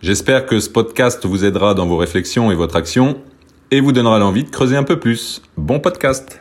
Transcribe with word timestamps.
J'espère 0.00 0.46
que 0.46 0.60
ce 0.60 0.70
podcast 0.72 1.26
vous 1.26 1.44
aidera 1.44 1.74
dans 1.74 1.84
vos 1.84 1.96
réflexions 1.96 2.52
et 2.52 2.54
votre 2.54 2.76
action 2.76 3.16
et 3.72 3.80
vous 3.80 3.90
donnera 3.90 4.20
l'envie 4.20 4.44
de 4.44 4.48
creuser 4.48 4.76
un 4.76 4.84
peu 4.84 5.00
plus. 5.00 5.42
Bon 5.56 5.80
podcast. 5.80 6.40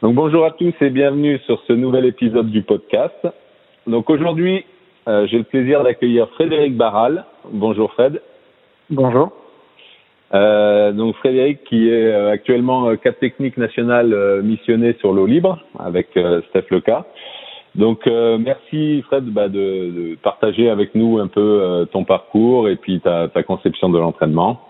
Donc 0.00 0.14
bonjour 0.14 0.46
à 0.46 0.52
tous 0.52 0.72
et 0.80 0.88
bienvenue 0.88 1.38
sur 1.44 1.60
ce 1.68 1.74
nouvel 1.74 2.06
épisode 2.06 2.50
du 2.50 2.62
podcast. 2.62 3.28
Donc 3.86 4.08
aujourd'hui, 4.08 4.64
euh, 5.06 5.26
j'ai 5.26 5.36
le 5.36 5.44
plaisir 5.44 5.84
d'accueillir 5.84 6.30
Frédéric 6.30 6.78
Barral. 6.78 7.26
Bonjour 7.52 7.92
Fred. 7.92 8.22
Bonjour. 8.88 9.30
Euh, 10.32 10.92
donc 10.92 11.14
Frédéric 11.16 11.64
qui 11.64 11.90
est 11.90 12.06
euh, 12.06 12.30
actuellement 12.30 12.96
cadre 12.96 13.18
technique 13.18 13.58
national 13.58 14.40
missionné 14.42 14.96
sur 15.00 15.12
l'eau 15.12 15.26
libre 15.26 15.58
avec 15.78 16.08
Steph 16.48 16.70
Leca. 16.70 17.04
Donc 17.74 18.06
merci 18.06 19.02
Fred 19.02 19.24
bah, 19.26 19.48
de, 19.48 19.52
de, 20.10 20.14
partager 20.16 20.68
avec 20.68 20.94
nous 20.94 21.18
un 21.18 21.28
peu 21.28 21.86
ton 21.92 22.04
parcours 22.04 22.68
et 22.68 22.76
puis 22.76 23.00
ta, 23.00 23.28
ta 23.28 23.42
conception 23.42 23.88
de 23.90 23.98
l'entraînement. 23.98 24.60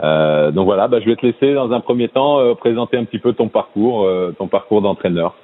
donc 0.00 0.64
voilà, 0.64 0.86
bah, 0.86 1.00
je 1.00 1.06
vais 1.06 1.16
te 1.16 1.26
laisser 1.26 1.54
dans 1.54 1.72
un 1.72 1.80
premier 1.80 2.08
temps 2.08 2.54
présenter 2.54 2.96
un 2.96 3.04
petit 3.04 3.18
peu 3.18 3.32
ton 3.32 3.48
parcours, 3.48 4.08
ton 4.38 4.46
parcours 4.46 4.82
d'entraîneur. 4.82 5.34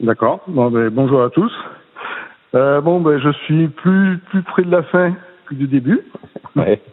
D'accord. 0.00 0.40
Bon, 0.48 0.68
ben, 0.68 0.88
bonjour 0.90 1.22
à 1.22 1.30
tous. 1.30 1.52
bon, 2.52 3.00
ben, 3.00 3.20
je 3.20 3.30
suis 3.44 3.68
plus 3.68 4.18
plus 4.30 4.42
près 4.42 4.64
de 4.64 4.70
la 4.72 4.82
fin 4.82 5.14
que 5.46 5.54
du 5.54 5.68
début. 5.68 6.02
Ouais. 6.56 6.82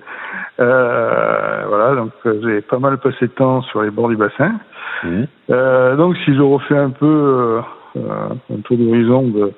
Euh, 0.59 1.63
voilà, 1.67 1.95
donc 1.95 2.11
euh, 2.25 2.41
j'ai 2.43 2.61
pas 2.61 2.79
mal 2.79 2.97
passé 2.97 3.27
de 3.27 3.31
temps 3.31 3.61
sur 3.61 3.81
les 3.81 3.91
bords 3.91 4.09
du 4.09 4.17
bassin. 4.17 4.59
Mmh. 5.03 5.23
Euh, 5.49 5.95
donc 5.95 6.17
si 6.25 6.35
je 6.35 6.41
refais 6.41 6.77
un 6.77 6.89
peu 6.89 7.61
euh, 7.95 8.29
un 8.51 8.61
tour 8.63 8.77
d'horizon 8.77 9.23
de, 9.23 9.51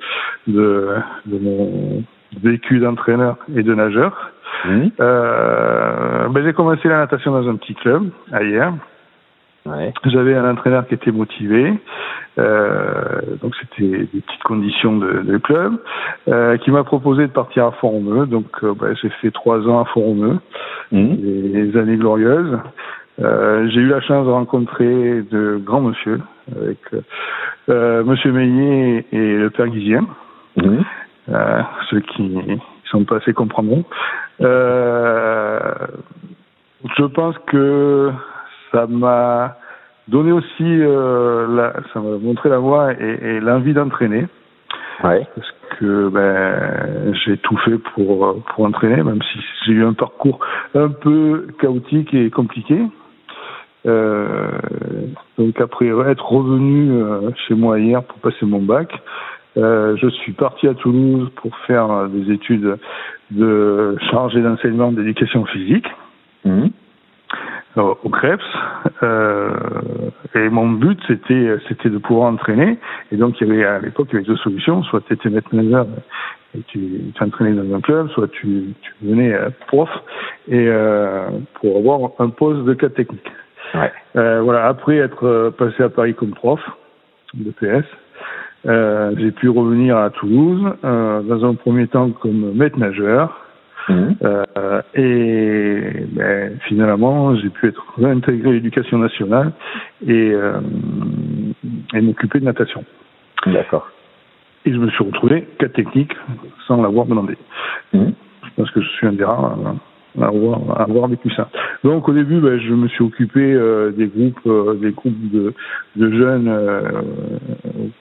de, 0.47 0.89
de, 1.25 1.39
mon 1.39 2.03
vécu 2.41 2.79
d'entraîneur 2.79 3.37
et 3.55 3.63
de 3.63 3.73
nageur, 3.73 4.31
mmh. 4.65 4.87
ben, 4.97 6.43
j'ai 6.43 6.53
commencé 6.53 6.87
la 6.87 6.99
natation 6.99 7.31
dans 7.31 7.47
un 7.49 7.55
petit 7.55 7.75
club 7.75 8.09
ailleurs. 8.31 8.73
Ouais. 9.65 9.93
J'avais 10.05 10.35
un 10.35 10.49
entraîneur 10.49 10.87
qui 10.87 10.95
était 10.95 11.11
motivé, 11.11 11.71
euh, 12.39 13.21
donc 13.41 13.53
c'était 13.61 14.07
des 14.11 14.21
petites 14.21 14.43
conditions 14.43 14.97
de, 14.97 15.21
de 15.21 15.37
club, 15.37 15.77
euh, 16.29 16.57
qui 16.57 16.71
m'a 16.71 16.83
proposé 16.83 17.27
de 17.27 17.31
partir 17.31 17.65
à 17.67 17.71
Font-Romeu. 17.73 18.25
Donc 18.25 18.47
euh, 18.63 18.73
bah, 18.73 18.87
j'ai 18.99 19.09
fait 19.21 19.29
trois 19.29 19.67
ans 19.67 19.79
à 19.79 19.85
Font-Romeu, 19.85 20.39
mmh. 20.91 21.15
des 21.15 21.77
années 21.77 21.97
glorieuses. 21.97 22.57
Euh, 23.21 23.67
j'ai 23.69 23.81
eu 23.81 23.87
la 23.87 24.01
chance 24.01 24.25
de 24.25 24.31
rencontrer 24.31 25.21
de 25.29 25.59
grands 25.63 25.81
monsieur, 25.81 26.19
avec 26.55 26.79
euh, 27.69 28.03
Monsieur 28.03 28.31
Meillet 28.31 29.05
et 29.11 29.37
le 29.37 29.49
Père 29.49 29.67
Guizien, 29.67 30.07
mmh. 30.57 30.79
ceux 31.89 31.99
qui 31.99 32.59
sont 32.85 33.05
pas 33.05 33.17
assez 33.17 33.33
comprendront. 33.33 33.85
je 34.39 34.47
pense 37.13 37.37
que 37.47 38.11
ça 38.71 38.87
m'a 38.87 39.57
donné 40.07 40.31
aussi, 40.31 40.63
euh, 40.63 41.47
la, 41.55 41.73
ça 41.93 41.99
m'a 41.99 42.17
montré 42.17 42.49
la 42.49 42.57
voie 42.57 42.93
et, 42.93 43.19
et 43.21 43.39
l'envie 43.39 43.73
d'entraîner. 43.73 44.27
Ouais. 45.03 45.25
Parce 45.35 45.51
que 45.79 46.09
ben, 46.09 47.13
j'ai 47.25 47.37
tout 47.37 47.57
fait 47.57 47.77
pour, 47.93 48.43
pour 48.43 48.65
entraîner, 48.65 49.01
même 49.03 49.21
si 49.21 49.39
j'ai 49.65 49.73
eu 49.73 49.85
un 49.85 49.93
parcours 49.93 50.39
un 50.75 50.89
peu 50.89 51.47
chaotique 51.59 52.13
et 52.13 52.29
compliqué. 52.29 52.77
Euh, 53.87 54.51
donc 55.37 55.59
après 55.59 55.87
être 55.87 56.31
revenu 56.31 56.91
euh, 56.91 57.31
chez 57.47 57.55
moi 57.55 57.79
hier 57.79 58.03
pour 58.03 58.19
passer 58.19 58.45
mon 58.45 58.61
bac, 58.61 58.93
euh, 59.57 59.95
je 59.97 60.07
suis 60.07 60.33
parti 60.33 60.67
à 60.67 60.73
Toulouse 60.73 61.29
pour 61.35 61.55
faire 61.67 62.07
des 62.09 62.31
études 62.31 62.77
de 63.31 63.95
chargé 64.11 64.41
d'enseignement 64.41 64.91
d'éducation 64.91 65.45
physique. 65.45 65.87
Mmh 66.45 66.67
au 67.77 68.09
Krebs. 68.09 68.41
Euh, 69.03 69.49
et 70.35 70.49
mon 70.49 70.69
but, 70.69 70.99
c'était, 71.07 71.55
c'était 71.67 71.89
de 71.89 71.97
pouvoir 71.97 72.31
entraîner. 72.31 72.77
Et 73.11 73.15
donc, 73.15 73.39
il 73.39 73.47
y 73.47 73.51
avait, 73.51 73.63
à 73.63 73.79
l'époque, 73.79 74.09
il 74.11 74.15
y 74.15 74.17
avait 74.17 74.27
deux 74.27 74.37
solutions. 74.37 74.83
Soit 74.83 75.01
tu 75.07 75.13
étais 75.13 75.29
maître 75.29 75.55
nageur 75.55 75.87
et 76.53 76.61
tu 76.67 77.13
t'entraînais 77.17 77.53
dans 77.53 77.75
un 77.75 77.79
club, 77.79 78.09
soit 78.09 78.27
tu, 78.27 78.73
tu 78.81 78.91
devenais 79.01 79.33
prof 79.67 79.89
et 80.49 80.67
euh, 80.67 81.29
pour 81.55 81.77
avoir 81.77 82.11
un 82.19 82.29
poste 82.29 82.65
de 82.65 82.73
cadre 82.73 82.95
technique. 82.95 83.31
Ouais. 83.73 83.91
Euh, 84.15 84.41
voilà. 84.41 84.67
Après 84.67 84.97
être 84.97 85.53
passé 85.57 85.83
à 85.83 85.89
Paris 85.89 86.13
comme 86.13 86.31
prof 86.31 86.59
de 87.33 87.51
PS, 87.51 87.85
euh, 88.67 89.13
j'ai 89.17 89.31
pu 89.31 89.49
revenir 89.49 89.97
à 89.97 90.09
Toulouse 90.11 90.73
euh, 90.83 91.21
dans 91.21 91.45
un 91.49 91.55
premier 91.55 91.87
temps 91.87 92.11
comme 92.11 92.53
maître 92.53 92.77
nageur. 92.77 93.37
Mmh. 93.89 94.09
Euh, 94.23 94.81
et 94.93 96.05
ben, 96.11 96.59
finalement, 96.67 97.35
j'ai 97.35 97.49
pu 97.49 97.67
être 97.67 97.83
réintégré 97.97 98.49
à 98.49 98.53
l'éducation 98.53 98.99
nationale 98.99 99.53
et, 100.05 100.31
euh, 100.31 100.59
et 101.93 102.01
m'occuper 102.01 102.39
de 102.39 102.45
natation. 102.45 102.85
D'accord. 103.47 103.89
Et 104.65 104.71
je 104.71 104.77
me 104.77 104.89
suis 104.91 105.03
retrouvé 105.03 105.47
cas 105.57 105.69
technique 105.69 106.13
sans 106.67 106.79
l'avoir 106.81 107.07
demandé. 107.07 107.35
Mmh. 107.93 108.09
Je 108.43 108.49
pense 108.55 108.69
que 108.69 108.81
je 108.81 108.87
suis 108.89 109.07
un 109.07 109.13
des 109.13 109.23
rares 109.23 109.57
à 110.19 110.25
avoir, 110.27 110.59
à 110.79 110.83
avoir 110.83 111.07
vécu 111.07 111.29
ça. 111.31 111.49
Donc 111.83 112.07
au 112.09 112.13
début, 112.13 112.39
ben, 112.39 112.59
je 112.59 112.73
me 112.73 112.87
suis 112.87 113.03
occupé 113.03 113.53
euh, 113.53 113.91
des 113.91 114.07
groupes, 114.07 114.39
euh, 114.47 114.73
des 114.75 114.91
groupes 114.91 115.31
de, 115.31 115.53
de 115.95 116.11
jeunes 116.11 116.47
euh, 116.47 116.81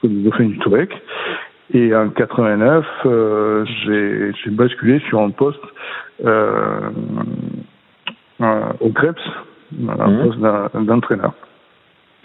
au 0.02 0.08
Dauphin 0.08 0.44
du 0.46 0.58
Tourec. 0.58 0.90
Et 1.72 1.94
en 1.94 2.08
89, 2.08 2.84
euh, 3.06 3.64
j'ai 3.84 4.50
basculé 4.50 4.98
sur 5.08 5.20
un 5.20 5.30
poste 5.30 5.60
euh, 6.24 6.90
euh, 8.40 8.60
au 8.80 8.90
Krebs, 8.90 9.14
un 9.88 10.10
Mmh. 10.10 10.22
poste 10.24 10.84
d'entraîneur. 10.86 11.32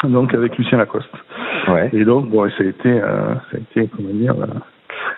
Donc 0.03 0.33
avec 0.33 0.57
Lucien 0.57 0.77
Lacoste. 0.77 1.09
Ouais. 1.67 1.89
Et 1.93 2.05
donc 2.05 2.29
bon, 2.29 2.49
ça 2.49 2.63
a 2.63 2.65
été, 2.65 2.89
euh, 3.01 3.35
ça 3.51 3.57
a 3.57 3.59
été 3.59 3.89
comment 3.95 4.09
dire, 4.09 4.35
la, 4.35 4.47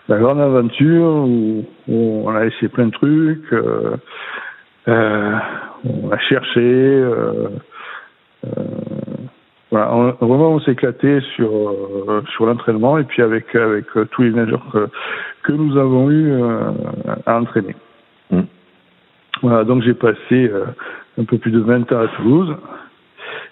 la 0.10 0.18
grande 0.22 0.40
aventure 0.40 1.06
où, 1.26 1.66
où 1.88 2.24
on 2.26 2.36
a 2.36 2.46
essayé 2.46 2.68
plein 2.70 2.88
de 2.88 2.92
trucs. 2.92 3.54
Euh, 3.54 3.96
on 4.88 6.12
a 6.12 6.18
cherché. 6.18 6.62
Euh, 6.62 7.50
voilà, 9.70 9.94
on, 9.94 10.26
vraiment 10.26 10.52
on 10.52 10.60
s'est 10.62 10.72
éclaté 10.72 11.20
sur 11.36 11.50
euh, 11.52 12.22
sur 12.32 12.46
l'entraînement 12.46 12.98
et 12.98 13.04
puis 13.04 13.22
avec 13.22 13.54
avec 13.54 13.86
euh, 13.98 14.06
tous 14.12 14.24
les 14.24 14.32
nageurs 14.32 14.66
que, 14.72 14.88
que 15.44 15.52
nous 15.52 15.78
avons 15.78 16.10
eu 16.10 16.32
euh, 16.32 16.72
à 17.26 17.38
entraîner. 17.40 17.76
Mmh. 18.32 18.42
Voilà, 19.42 19.66
donc 19.66 19.84
j'ai 19.84 19.94
passé 19.94 20.18
euh, 20.32 20.66
un 21.20 21.26
peu 21.26 21.38
plus 21.38 21.52
de 21.52 21.60
20 21.60 21.92
ans 21.92 22.00
à 22.00 22.08
Toulouse 22.08 22.56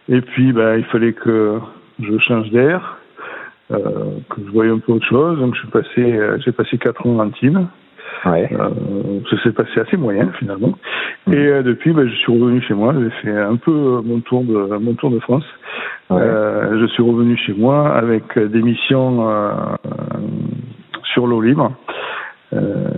et 0.07 0.22
puis 0.22 0.53
ben, 0.53 0.78
il 0.78 0.85
fallait 0.85 1.13
que 1.13 1.59
je 2.00 2.18
change 2.19 2.50
d'air, 2.51 2.97
euh, 3.72 3.79
que 4.29 4.41
je 4.45 4.51
voyais 4.51 4.72
un 4.72 4.79
peu 4.79 4.94
autre 4.94 5.07
chose. 5.07 5.38
Donc 5.38 5.56
je 5.56 5.59
suis 5.59 5.69
passé 5.69 6.19
j'ai 6.45 6.51
passé 6.53 6.78
quatre 6.78 7.06
ans 7.06 7.19
en 7.19 7.29
team. 7.29 7.68
Ouais. 8.26 8.50
Euh, 8.52 9.19
ça 9.30 9.44
s'est 9.44 9.51
passé 9.51 9.80
assez 9.80 9.98
moyen 9.98 10.31
finalement. 10.39 10.74
Et 11.31 11.36
euh, 11.36 11.62
depuis, 11.63 11.92
ben, 11.92 12.07
je 12.07 12.16
suis 12.16 12.31
revenu 12.31 12.62
chez 12.62 12.74
moi. 12.74 12.94
J'ai 13.00 13.10
fait 13.22 13.38
un 13.38 13.56
peu 13.57 14.01
mon 14.04 14.19
tour 14.22 14.44
de 14.44 14.78
mon 14.78 14.94
tour 14.94 15.12
de 15.12 15.19
France. 15.19 15.45
Ouais. 16.10 16.22
Euh, 16.22 16.80
je 16.80 16.86
suis 16.88 17.04
revenu 17.04 17.36
chez 17.38 17.54
moi 17.54 17.95
avec 17.95 18.38
des 18.38 18.62
missions 18.62 19.28
euh, 19.30 19.51
sur 21.13 21.28
l'eau 21.28 21.42
libre, 21.42 21.72
euh, 22.54 22.89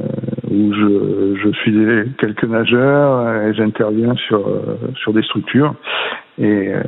où 0.50 0.74
je, 0.74 1.36
je 1.44 1.50
suis 1.60 2.14
quelques 2.20 2.44
nageurs 2.46 3.44
et 3.44 3.54
j'interviens 3.54 4.16
sur 4.16 4.48
sur 4.96 5.14
des 5.14 5.24
structures. 5.24 5.74
Et 6.40 6.70
euh, 6.70 6.82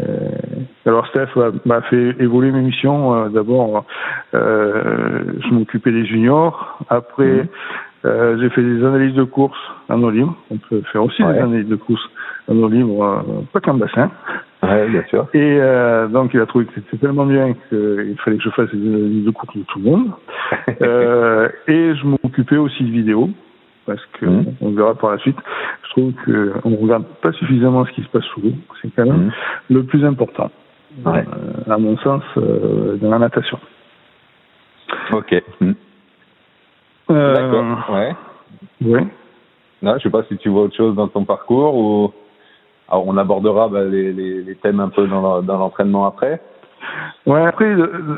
alors 0.86 1.07
Steph 1.07 1.30
m'a 1.65 1.81
fait 1.83 2.15
évoluer 2.19 2.51
mes 2.51 2.62
missions. 2.62 3.30
D'abord, 3.30 3.86
euh, 4.36 5.24
je 5.44 5.53
m'occupais 5.53 5.92
des 5.92 6.06
juniors. 6.06 6.77
Après, 6.89 7.44
Mmh. 7.44 7.48
Euh, 8.06 8.38
j'ai 8.40 8.50
fait 8.50 8.62
des 8.62 8.84
analyses 8.86 9.13
de 9.13 9.24
course 9.24 9.57
en 9.90 10.01
eau 10.04 10.10
libre. 10.10 10.36
On 10.51 10.57
peut 10.57 10.81
faire 10.92 11.04
aussi 11.04 11.22
Ouais. 11.24 11.34
des 11.34 11.40
analyses 11.40 11.68
de 11.68 11.75
course 11.75 12.01
en 12.48 12.56
eau 12.57 12.69
libre, 12.69 13.04
euh, 13.04 13.42
pas 13.51 13.60
qu'en 13.60 13.74
bassin. 13.74 14.10
Ouais, 14.63 14.88
bien 14.88 15.04
sûr. 15.10 15.28
Et 15.34 15.57
euh, 15.60 16.07
donc 16.07 16.34
il 16.34 16.40
a 16.40 16.46
trouvé 16.46 16.66
que 16.66 16.74
c'était 16.75 16.98
tellement 16.98 17.25
bien 17.25 17.54
qu'il 17.68 18.16
fallait 18.24 18.38
que 18.38 18.44
je 18.44 18.50
fasse 18.50 18.69
des 18.74 18.88
analyses 18.88 19.25
de 19.25 19.31
course 19.31 19.56
de 19.56 19.63
tout 19.63 19.80
le 19.80 19.86
monde. 19.86 20.12
Et 21.68 21.96
je 21.96 22.06
m'occupais 22.06 22.57
aussi 22.57 22.84
de 22.84 22.92
vidéos. 22.92 23.30
parce 23.86 24.06
que 24.19 24.25
mmh. 24.25 24.46
on 24.62 24.72
verra 24.72 24.96
par 24.96 25.12
la 25.12 25.18
suite. 25.18 25.38
Je 25.84 25.90
trouve 25.90 26.13
que 26.25 26.54
on 26.63 26.75
regarde 26.78 27.06
pas 27.22 27.31
suffisamment 27.34 27.86
ce 27.86 27.92
qui 27.92 28.04
se 28.04 28.10
passe 28.10 28.25
sous 28.34 28.42
l'eau. 28.42 28.54
C'est 28.81 28.90
quand 28.96 29.06
même 29.06 29.28
mmh. 29.28 29.31
le 29.72 29.84
plus 29.84 30.06
important, 30.06 30.51
ouais. 31.06 31.25
à 31.69 31.78
mon 31.78 31.98
sens, 31.98 32.24
dans 32.36 33.10
la 33.10 33.19
natation. 33.19 33.60
Ok. 35.12 35.42
Mmh. 35.60 35.72
Euh, 37.11 37.33
D'accord. 37.33 37.95
Ouais. 37.95 38.15
Oui. 38.81 39.07
Non, 39.81 39.95
je 39.97 40.03
sais 40.03 40.09
pas 40.09 40.23
si 40.23 40.38
tu 40.38 40.50
vois 40.50 40.63
autre 40.63 40.75
chose 40.75 40.95
dans 40.95 41.07
ton 41.07 41.25
parcours 41.25 41.75
ou 41.75 42.13
alors 42.89 43.07
on 43.07 43.17
abordera 43.17 43.69
bah, 43.69 43.83
les, 43.83 44.11
les, 44.11 44.41
les, 44.41 44.56
thèmes 44.56 44.79
un 44.79 44.89
peu 44.89 45.07
dans, 45.07 45.41
dans 45.41 45.57
l'entraînement 45.57 46.06
après. 46.06 46.41
Ouais, 47.25 47.45
après 47.45 47.75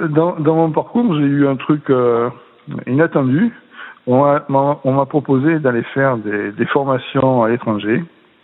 dans, 0.09 0.35
dans 0.39 0.55
mon 0.55 0.71
parcours 0.71 1.13
j'ai 1.15 1.25
eu 1.25 1.47
un 1.47 1.55
truc 1.55 1.89
euh, 1.89 2.29
inattendu. 2.87 3.53
On 4.07 4.23
m'a 4.49 5.05
proposé 5.05 5.59
d'aller 5.59 5.83
faire 5.93 6.17
des, 6.17 6.51
des, 6.53 6.65
formations 6.65 7.43
à 7.43 7.49
l'étranger. 7.49 8.03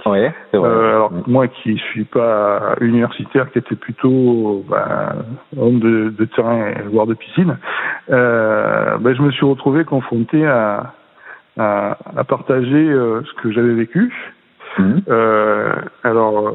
Oui, 0.10 0.20
c'est 0.52 0.58
vrai. 0.58 0.70
Euh, 0.70 0.96
alors 0.96 1.12
moi 1.28 1.48
qui 1.48 1.78
suis 1.78 2.06
pas 2.06 2.76
universitaire, 2.82 3.52
qui 3.52 3.60
était 3.60 3.76
plutôt 3.76 4.64
bah, 4.70 5.16
homme 5.58 5.80
de, 5.80 6.10
de 6.10 6.26
terrain, 6.26 6.74
voire 6.92 7.08
de 7.08 7.14
piscine, 7.14 7.58
euh, 8.10 8.98
bah, 9.00 9.14
je 9.14 9.22
me 9.22 9.32
suis 9.32 9.46
retrouvé 9.46 9.84
confronté 9.86 10.46
à, 10.46 10.94
à, 11.58 11.98
à 12.16 12.24
partager 12.24 12.90
euh, 12.90 13.22
ce 13.24 13.42
que 13.42 13.52
j'avais 13.52 13.74
vécu. 13.74 14.14
Mmh. 14.78 14.98
Euh, 15.10 15.74
alors, 16.04 16.54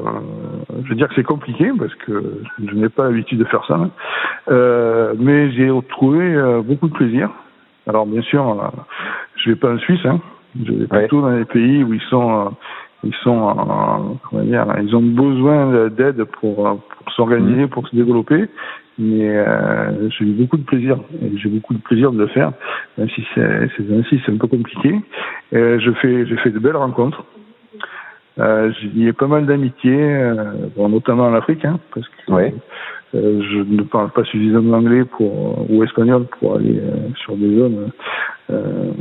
je 0.83 0.89
veux 0.89 0.95
dire 0.95 1.09
que 1.09 1.15
c'est 1.15 1.23
compliqué 1.23 1.69
parce 1.77 1.93
que 1.95 2.41
je 2.65 2.73
n'ai 2.73 2.87
pas 2.87 3.05
l'habitude 3.05 3.39
de 3.39 3.43
faire 3.45 3.65
ça, 3.65 3.79
euh, 4.49 5.13
mais 5.19 5.51
j'ai 5.51 5.69
retrouvé 5.69 6.61
beaucoup 6.63 6.87
de 6.87 6.93
plaisir. 6.93 7.29
Alors, 7.85 8.05
bien 8.05 8.21
sûr, 8.21 8.71
je 9.35 9.49
vais 9.49 9.57
pas 9.57 9.73
en 9.73 9.77
Suisse, 9.79 10.05
hein. 10.05 10.21
je 10.63 10.71
vais 10.71 10.87
plutôt 10.87 11.17
ouais. 11.17 11.31
dans 11.31 11.37
les 11.37 11.43
pays 11.45 11.83
où 11.83 11.93
ils 11.93 12.01
sont, 12.09 12.53
ils 13.03 13.15
sont, 13.23 14.17
comment 14.29 14.43
dire, 14.43 14.65
ils 14.81 14.95
ont 14.95 15.01
besoin 15.01 15.89
d'aide 15.89 16.23
pour, 16.25 16.55
pour 16.55 17.13
s'organiser, 17.15 17.65
mmh. 17.65 17.69
pour 17.69 17.87
se 17.87 17.95
développer. 17.95 18.47
Mais 18.99 19.27
euh, 19.27 20.09
j'ai 20.09 20.25
eu 20.25 20.33
beaucoup 20.33 20.57
de 20.57 20.63
plaisir, 20.63 20.99
j'ai 21.35 21.49
beaucoup 21.49 21.73
de 21.73 21.81
plaisir 21.81 22.11
de 22.11 22.19
le 22.19 22.27
faire, 22.27 22.51
même 22.97 23.09
si 23.09 23.25
c'est 23.33 23.67
c'est 23.75 24.31
un 24.31 24.37
peu 24.37 24.47
compliqué. 24.47 25.01
Euh, 25.53 25.79
je 25.79 25.91
fais, 25.93 26.27
j'ai 26.27 26.37
fait 26.37 26.51
de 26.51 26.59
belles 26.59 26.75
rencontres. 26.75 27.23
Euh, 28.39 28.71
J'y 28.71 29.07
ai 29.07 29.13
pas 29.13 29.27
mal 29.27 29.45
d'amitié, 29.45 29.95
euh, 29.95 30.53
bon, 30.75 30.89
notamment 30.89 31.25
en 31.25 31.33
Afrique, 31.33 31.65
hein, 31.65 31.79
parce 31.93 32.07
que 32.07 32.31
ouais. 32.31 32.53
euh, 33.15 33.41
je 33.41 33.57
ne 33.59 33.83
parle 33.83 34.09
pas 34.09 34.23
suffisamment 34.23 34.77
anglais 34.77 35.05
pour 35.05 35.69
ou 35.71 35.83
espagnol 35.83 36.25
pour 36.39 36.55
aller 36.55 36.79
euh, 36.79 37.09
sur 37.15 37.35
des 37.35 37.57
zones 37.57 37.91
euh, 38.49 38.91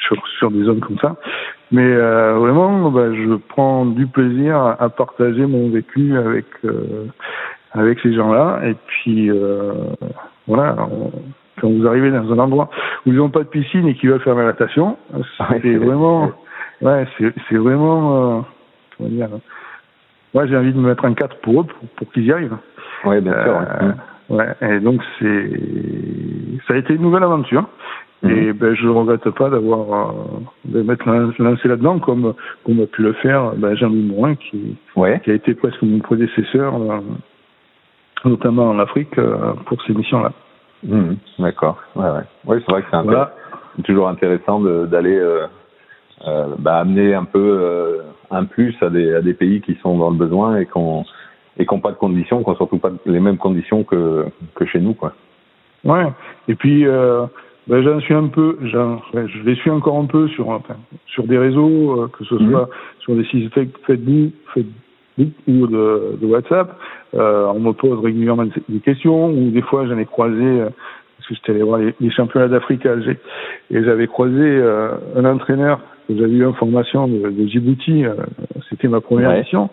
sur, 0.00 0.16
sur 0.38 0.50
des 0.50 0.64
zones 0.64 0.80
comme 0.80 0.98
ça. 0.98 1.16
Mais 1.74 1.82
euh, 1.82 2.34
vraiment, 2.34 2.90
bah, 2.90 3.12
je 3.12 3.34
prends 3.34 3.84
du 3.86 4.06
plaisir 4.06 4.56
à, 4.56 4.82
à 4.82 4.88
partager 4.88 5.46
mon 5.46 5.70
vécu 5.70 6.16
avec 6.16 6.46
avec 7.72 7.98
ces 8.00 8.14
gens-là. 8.14 8.60
Et 8.64 8.74
puis 8.86 9.30
voilà. 10.46 10.76
On, 10.90 11.10
quand 11.60 11.70
vous 11.70 11.86
arrivez 11.86 12.10
dans 12.10 12.32
un 12.32 12.38
endroit 12.40 12.68
où 13.06 13.10
ils 13.10 13.16
n'ont 13.16 13.30
pas 13.30 13.44
de 13.44 13.48
piscine 13.48 13.86
et 13.86 13.94
qu'ils 13.94 14.10
veulent 14.10 14.20
faire 14.20 14.34
la 14.34 14.44
natation, 14.44 14.96
c'est 15.62 15.76
vraiment 15.76 16.32
ouais, 16.82 17.06
c'est 17.18 17.56
vraiment, 17.56 18.38
euh, 18.38 18.40
comment 18.96 19.10
dire, 19.10 19.28
moi 20.32 20.46
j'ai 20.46 20.56
envie 20.56 20.72
de 20.72 20.78
me 20.78 20.88
mettre 20.88 21.04
un 21.04 21.14
4 21.14 21.38
pour 21.40 21.62
eux, 21.62 21.64
pour, 21.64 21.88
pour 21.96 22.12
qu'ils 22.12 22.24
y 22.24 22.32
arrivent. 22.32 22.56
Oui, 23.04 23.20
bien 23.20 23.32
sûr. 23.32 23.60
Euh, 23.60 23.92
ouais. 24.30 24.54
et 24.62 24.80
donc 24.80 25.02
c'est, 25.18 25.50
ça 26.66 26.74
a 26.74 26.76
été 26.76 26.94
une 26.94 27.02
nouvelle 27.02 27.24
aventure. 27.24 27.68
Mmh. 28.24 28.30
Et 28.30 28.52
ben, 28.54 28.74
je 28.74 28.86
ne 28.86 28.90
regrette 28.90 29.28
pas 29.30 29.50
d'avoir 29.50 30.10
euh, 30.10 30.14
de 30.64 30.80
m'être 30.82 31.04
lancé 31.06 31.68
là-dedans 31.68 31.98
comme 31.98 32.32
comme 32.64 32.80
a 32.80 32.86
pu 32.86 33.02
le 33.02 33.12
faire 33.12 33.52
ben, 33.54 33.76
Jean-Louis 33.76 34.02
Morin 34.02 34.34
qui, 34.36 34.76
ouais. 34.96 35.20
qui 35.22 35.30
a 35.30 35.34
été 35.34 35.52
presque 35.52 35.82
mon 35.82 35.98
prédécesseur, 35.98 36.74
euh, 36.74 37.00
notamment 38.24 38.70
en 38.70 38.78
Afrique, 38.78 39.18
euh, 39.18 39.52
pour 39.66 39.80
ces 39.82 39.92
missions-là. 39.92 40.32
Mmh. 40.84 41.14
D'accord. 41.38 41.76
Ouais, 41.96 42.04
ouais. 42.04 42.24
Oui, 42.46 42.56
c'est 42.64 42.72
vrai 42.72 42.82
que 42.82 42.88
c'est 42.90 43.02
voilà. 43.02 43.34
toujours 43.84 44.08
intéressant 44.08 44.60
d'aller 44.60 45.18
euh, 45.18 45.46
euh, 46.26 46.54
bah, 46.58 46.78
amener 46.78 47.14
un 47.14 47.24
peu 47.24 47.38
euh, 47.38 48.02
un 48.30 48.44
plus 48.44 48.74
à 48.80 48.88
des, 48.88 49.14
à 49.16 49.20
des 49.20 49.34
pays 49.34 49.60
qui 49.60 49.74
sont 49.82 49.98
dans 49.98 50.10
le 50.10 50.16
besoin 50.16 50.56
et 50.56 50.66
qu'on 50.66 51.04
et 51.58 51.66
qui 51.66 51.74
n'ont 51.74 51.80
pas 51.80 51.92
de 51.92 51.96
conditions, 51.96 52.42
qui 52.42 52.50
n'ont 52.50 52.56
surtout 52.56 52.78
pas 52.78 52.90
les 53.06 53.20
mêmes 53.20 53.36
conditions 53.36 53.84
que, 53.84 54.26
que 54.54 54.64
chez 54.66 54.80
nous. 54.80 54.94
Quoi. 54.94 55.12
Ouais. 55.84 56.06
Et 56.48 56.54
puis, 56.54 56.86
euh, 56.86 57.26
ben, 57.66 57.82
j'en 57.82 58.00
suis 58.00 58.14
un 58.14 58.28
peu, 58.28 58.58
je 58.62 59.42
les 59.44 59.54
suis 59.56 59.70
encore 59.70 59.98
un 59.98 60.06
peu 60.06 60.28
sur, 60.28 60.48
enfin, 60.50 60.76
sur 61.06 61.24
des 61.24 61.38
réseaux, 61.38 62.02
euh, 62.02 62.08
que 62.08 62.24
ce 62.24 62.36
soit 62.36 62.64
mmh. 62.64 62.68
sur 63.00 63.14
des 63.16 63.24
sites 63.24 63.54
Facebook, 63.86 64.32
Facebook 64.52 65.32
ou 65.48 65.66
de, 65.66 66.18
de 66.20 66.26
WhatsApp. 66.26 66.76
Euh, 67.14 67.46
on 67.54 67.60
me 67.60 67.72
pose 67.72 68.04
régulièrement 68.04 68.46
des 68.68 68.80
questions, 68.80 69.30
ou 69.30 69.50
des 69.50 69.62
fois 69.62 69.86
j'en 69.86 69.98
ai 69.98 70.04
croisé, 70.04 70.64
parce 71.16 71.28
que 71.28 71.34
j'étais 71.34 71.52
allé 71.52 71.62
voir 71.62 71.78
les, 71.78 71.94
les 72.00 72.10
championnats 72.10 72.48
d'Afrique 72.48 72.84
à 72.86 72.92
Alger, 72.92 73.18
et 73.70 73.84
j'avais 73.84 74.08
croisé 74.08 74.40
euh, 74.40 74.90
un 75.16 75.24
entraîneur 75.24 75.80
j'avais 76.08 76.32
eu 76.32 76.44
une 76.44 76.54
formation 76.54 77.08
de, 77.08 77.30
de 77.30 77.46
Djibouti, 77.46 78.04
euh, 78.04 78.14
c'était 78.68 78.88
ma 78.88 79.00
première 79.00 79.30
ouais. 79.30 79.38
mission, 79.38 79.70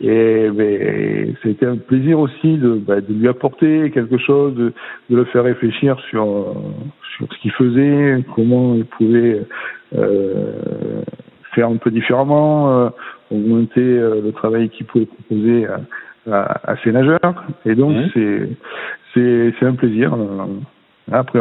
et 0.00 0.48
ben, 0.50 1.34
c'était 1.42 1.66
un 1.66 1.76
plaisir 1.76 2.18
aussi 2.18 2.56
de, 2.56 2.74
bah, 2.74 3.00
de, 3.00 3.12
lui 3.12 3.28
apporter 3.28 3.90
quelque 3.90 4.18
chose, 4.18 4.54
de, 4.54 4.72
de 5.10 5.16
le 5.16 5.24
faire 5.26 5.44
réfléchir 5.44 5.98
sur, 6.10 6.54
sur 7.16 7.32
ce 7.32 7.38
qu'il 7.40 7.52
faisait, 7.52 8.24
comment 8.34 8.74
il 8.74 8.86
pouvait 8.86 9.42
euh, 9.94 11.02
faire 11.54 11.68
un 11.68 11.76
peu 11.76 11.90
différemment, 11.90 12.70
euh, 12.70 12.88
augmenter 13.30 13.80
euh, 13.80 14.20
le 14.22 14.32
travail 14.32 14.70
qu'il 14.70 14.86
pouvait 14.86 15.06
proposer 15.06 15.66
à, 15.66 15.80
à, 16.30 16.72
à, 16.72 16.76
ses 16.82 16.92
nageurs, 16.92 17.44
et 17.66 17.74
donc 17.74 17.94
mmh. 17.94 18.08
c'est 18.14 18.48
c'est 19.14 19.66
un 19.66 19.74
plaisir. 19.74 20.16
Euh, 21.12 21.16
après, 21.16 21.40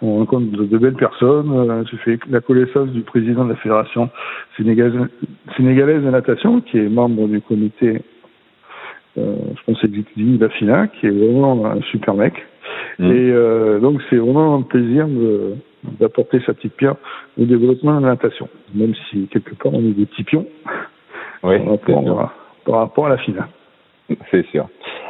on 0.00 0.18
rencontre 0.18 0.50
de, 0.50 0.78
belles 0.78 0.94
personnes. 0.94 1.84
J'ai 1.90 1.96
fait 1.98 2.18
la 2.30 2.40
connaissance 2.40 2.88
du 2.88 3.02
président 3.02 3.44
de 3.44 3.50
la 3.50 3.56
fédération 3.56 4.10
sénégalaise, 4.56 5.08
sénégalaise 5.56 6.02
de 6.02 6.10
natation, 6.10 6.60
qui 6.60 6.78
est 6.78 6.88
membre 6.88 7.28
du 7.28 7.40
comité, 7.40 8.02
euh, 9.18 9.36
je 9.56 9.62
pense, 9.64 9.84
exécutif 9.84 10.38
de 10.38 10.44
la 10.44 10.50
FINA, 10.50 10.88
qui 10.88 11.06
est 11.06 11.10
vraiment 11.10 11.66
un 11.66 11.80
super 11.82 12.14
mec. 12.14 12.34
Mmh. 12.98 13.10
Et 13.10 13.30
euh, 13.30 13.80
donc, 13.80 14.00
c'est 14.08 14.16
vraiment 14.16 14.56
un 14.56 14.62
plaisir 14.62 15.06
d'apporter 15.98 16.40
sa 16.46 16.54
petite 16.54 16.76
pierre 16.76 16.96
au 17.38 17.44
développement 17.44 18.00
de 18.00 18.06
la 18.06 18.12
natation, 18.12 18.48
même 18.74 18.94
si 19.10 19.26
quelque 19.28 19.54
part 19.54 19.74
on 19.74 19.80
est 19.80 19.94
des 19.94 20.06
petits 20.06 20.24
pions 20.24 20.46
oui, 21.42 21.58
par, 21.58 21.70
rapport 21.72 22.20
à, 22.20 22.32
par 22.64 22.74
rapport 22.76 23.06
à 23.06 23.08
la 23.10 23.18
FINA. 23.18 23.48
C'est 24.30 24.46
sûr. 24.46 24.68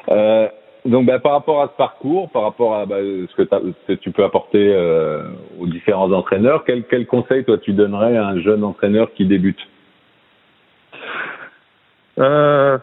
Euh, 0.09 0.49
donc, 0.85 1.07
bah, 1.07 1.21
par 1.21 1.33
rapport 1.33 1.63
à 1.63 1.69
ce 1.69 1.77
parcours, 1.77 2.29
par 2.31 2.43
rapport 2.43 2.75
à 2.75 2.87
bah, 2.87 2.97
ce, 2.99 3.35
que 3.37 3.45
ce, 3.45 3.87
que 3.87 3.93
tu 3.93 4.11
peux 4.11 4.25
apporter 4.25 4.73
euh, 4.75 5.23
aux 5.61 5.67
différents 5.67 6.11
entraîneurs, 6.11 6.65
quel, 6.65 6.85
quel 6.85 7.07
conseil 7.07 7.45
toi 7.45 7.59
tu 7.59 7.73
donnerais 7.73 8.17
à 8.17 8.27
un 8.27 8.41
jeune 8.41 8.65
entraîneur 8.65 9.13
qui 9.13 9.25
débute? 9.25 9.61
Euh, 12.19 12.79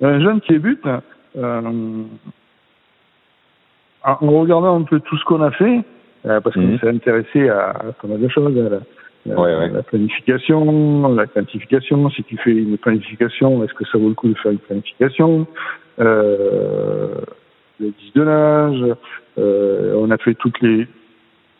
Un 0.00 0.20
jeune 0.20 0.40
qui 0.40 0.54
débute, 0.54 0.84
euh, 1.36 2.02
en 4.02 4.16
regardant 4.40 4.78
un 4.78 4.82
peu 4.82 4.98
tout 4.98 5.16
ce 5.16 5.24
qu'on 5.24 5.42
a 5.42 5.52
fait, 5.52 5.82
parce 6.24 6.54
qu'on 6.54 6.60
mmh. 6.60 6.78
s'est 6.80 6.88
intéressé 6.88 7.48
à, 7.48 7.70
à 7.70 7.92
pas 7.92 8.08
mal 8.08 8.20
de 8.20 8.28
choses, 8.28 8.46
à 8.46 8.62
la, 8.62 8.68
la, 8.68 8.80
ouais, 9.26 9.34
ouais. 9.34 9.70
la, 9.70 9.82
planification, 9.82 11.14
la 11.14 11.26
quantification. 11.26 12.08
Si 12.10 12.24
tu 12.24 12.36
fais 12.38 12.52
une 12.52 12.78
planification, 12.78 13.62
est-ce 13.64 13.74
que 13.74 13.84
ça 13.86 13.98
vaut 13.98 14.08
le 14.08 14.14
coup 14.14 14.28
de 14.28 14.34
faire 14.38 14.52
une 14.52 14.58
planification 14.58 15.46
euh, 16.00 17.14
Le 17.80 17.86
10 17.86 18.12
de 18.14 18.24
nage. 18.24 18.96
Euh, 19.38 19.94
on 19.96 20.10
a 20.10 20.18
fait 20.18 20.34
toutes 20.34 20.60
les 20.60 20.86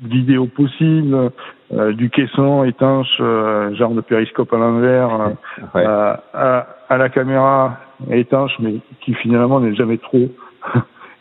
vidéos 0.01 0.47
possibles, 0.47 1.31
euh, 1.73 1.93
du 1.93 2.11
caisson 2.11 2.65
étanche, 2.65 3.17
euh, 3.21 3.75
genre 3.75 3.93
de 3.93 4.01
périscope 4.01 4.53
à 4.53 4.59
l'envers, 4.59 5.33
ouais. 5.75 5.85
à, 5.85 6.23
à, 6.33 6.67
à, 6.89 6.97
la 6.99 7.09
caméra 7.09 7.79
étanche, 8.11 8.53
mais 8.61 8.75
qui 9.01 9.15
finalement 9.15 9.61
n'est 9.61 9.75
jamais 9.75 9.99
trop 9.99 10.29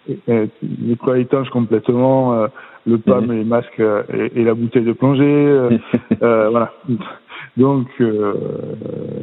n'est 0.08 0.96
pas 0.96 1.18
étanche 1.18 1.50
complètement. 1.50 2.34
Euh, 2.34 2.48
le 2.86 2.98
PAM, 2.98 3.26
mmh. 3.26 3.32
les 3.32 3.44
masques 3.44 3.80
euh, 3.80 4.04
et, 4.14 4.42
et, 4.42 4.44
la 4.44 4.54
bouteille 4.54 4.84
de 4.84 4.94
plongée. 4.94 5.24
euh, 6.22 6.50
voilà. 6.50 6.74
Donc, 7.58 7.88
euh, 8.02 8.34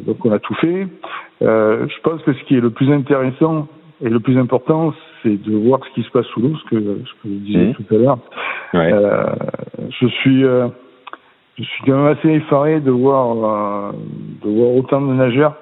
donc 0.07 0.25
on 0.25 0.33
a 0.33 0.39
tout 0.39 0.55
fait. 0.55 0.87
Euh, 1.43 1.87
je 1.89 2.01
pense 2.03 2.23
que 2.23 2.33
ce 2.33 2.43
qui 2.45 2.57
est 2.57 2.61
le 2.61 2.71
plus 2.71 2.91
intéressant 2.93 3.69
et 4.03 4.09
le 4.09 4.21
plus 4.21 4.39
important, 4.39 4.95
c'est 5.23 5.43
de 5.43 5.57
voir 5.57 5.81
ce 5.85 5.95
qui 5.95 6.07
se 6.07 6.11
passe 6.11 6.27
sous 6.27 6.41
l'eau, 6.41 6.57
ce 6.57 6.71
que, 6.71 6.77
ce 6.81 7.13
que 7.23 7.25
je 7.25 7.29
disais 7.29 7.67
mmh. 7.67 7.75
tout 7.75 7.95
à 7.95 7.99
l'heure. 7.99 8.19
Ouais. 8.73 8.93
Euh, 8.93 9.27
je 10.01 10.07
suis, 10.07 10.43
je 10.43 11.63
suis 11.63 11.85
quand 11.85 11.97
même 12.03 12.17
assez 12.17 12.29
effaré 12.29 12.81
de 12.81 12.91
voir, 12.91 13.93
de 14.43 14.49
voir 14.49 14.75
autant 14.75 15.03
de 15.03 15.13
nageurs 15.13 15.57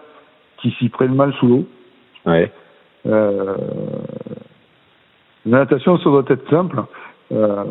qui 0.59 0.71
s'y 0.73 0.89
prennent 0.89 1.15
mal 1.15 1.33
sous 1.41 1.49
l'eau. 1.49 1.65
Ouais. 2.27 2.53
La 5.49 5.59
natation, 5.59 5.99
ça 5.99 6.05
doit 6.05 6.25
être 6.29 6.49
simple. 6.51 6.83
Euh, 7.33 7.65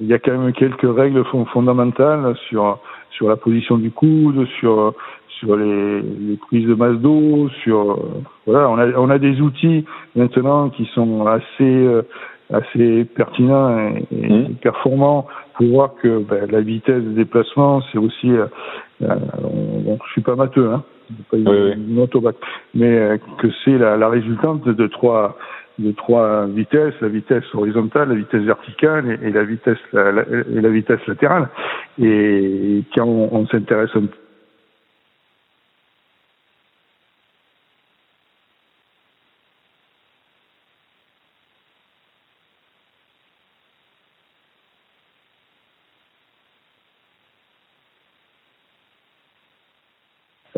il 0.00 0.06
y 0.06 0.14
a 0.14 0.18
quand 0.18 0.36
même 0.36 0.52
quelques 0.52 0.96
règles 0.96 1.24
fondamentales 1.52 2.34
sur 2.48 2.78
sur 3.10 3.28
la 3.28 3.36
position 3.36 3.76
du 3.76 3.90
coude, 3.90 4.46
sur 4.58 4.94
sur 5.28 5.56
les, 5.56 6.02
les 6.02 6.36
prises 6.36 6.66
de 6.66 6.74
masse 6.74 6.96
d'eau, 6.96 7.48
sur 7.62 7.98
voilà, 8.46 8.68
on 8.68 8.78
a 8.78 8.86
on 8.98 9.10
a 9.10 9.18
des 9.18 9.40
outils 9.40 9.84
maintenant 10.16 10.70
qui 10.70 10.86
sont 10.94 11.26
assez 11.26 12.02
assez 12.52 13.04
pertinents 13.04 13.94
et, 14.10 14.26
mmh. 14.28 14.54
performants 14.62 15.26
pour 15.54 15.66
voir 15.66 15.94
que 16.02 16.18
ben, 16.18 16.50
la 16.50 16.60
vitesse 16.60 17.02
de 17.02 17.12
déplacement, 17.12 17.82
c'est 17.90 17.98
aussi, 17.98 18.30
euh, 18.30 18.46
bon, 19.00 19.98
je 20.06 20.12
suis 20.12 20.22
pas 20.22 20.36
matheux, 20.36 20.70
hein, 20.70 20.82
pas 21.30 21.36
une, 21.36 21.48
oui, 21.48 21.72
oui. 21.76 21.96
mais 22.74 23.20
que 23.38 23.48
c'est 23.64 23.78
la, 23.78 23.96
la 23.96 24.08
résultante 24.08 24.64
de, 24.64 24.72
de 24.72 24.86
trois 24.86 25.36
de 25.78 25.90
trois 25.92 26.46
vitesses, 26.46 26.94
la 27.00 27.08
vitesse 27.08 27.44
horizontale, 27.54 28.10
la 28.10 28.14
vitesse 28.14 28.42
verticale 28.42 29.18
et, 29.22 29.28
et 29.28 29.32
la 29.32 29.42
vitesse 29.44 29.78
la, 29.92 30.12
la, 30.12 30.22
et 30.22 30.60
la 30.60 30.68
vitesse 30.68 31.04
latérale. 31.06 31.48
Et 31.98 32.84
quand 32.94 33.06
on, 33.06 33.28
on 33.32 33.46
s'intéresse 33.46 33.90
un 33.94 34.06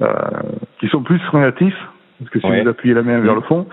euh, 0.03 0.09
qui 0.81 0.89
sont 0.89 0.94
plus 1.05 1.21
relatifs 1.31 1.79
parce 2.19 2.31
que 2.31 2.41
si 2.41 2.47
Ouais. 2.47 2.63
vous 2.63 2.69
appuyez 2.69 2.95
la 2.95 3.03
main 3.03 3.19
vers 3.21 3.35
le 3.35 3.41
fond, 3.43 3.67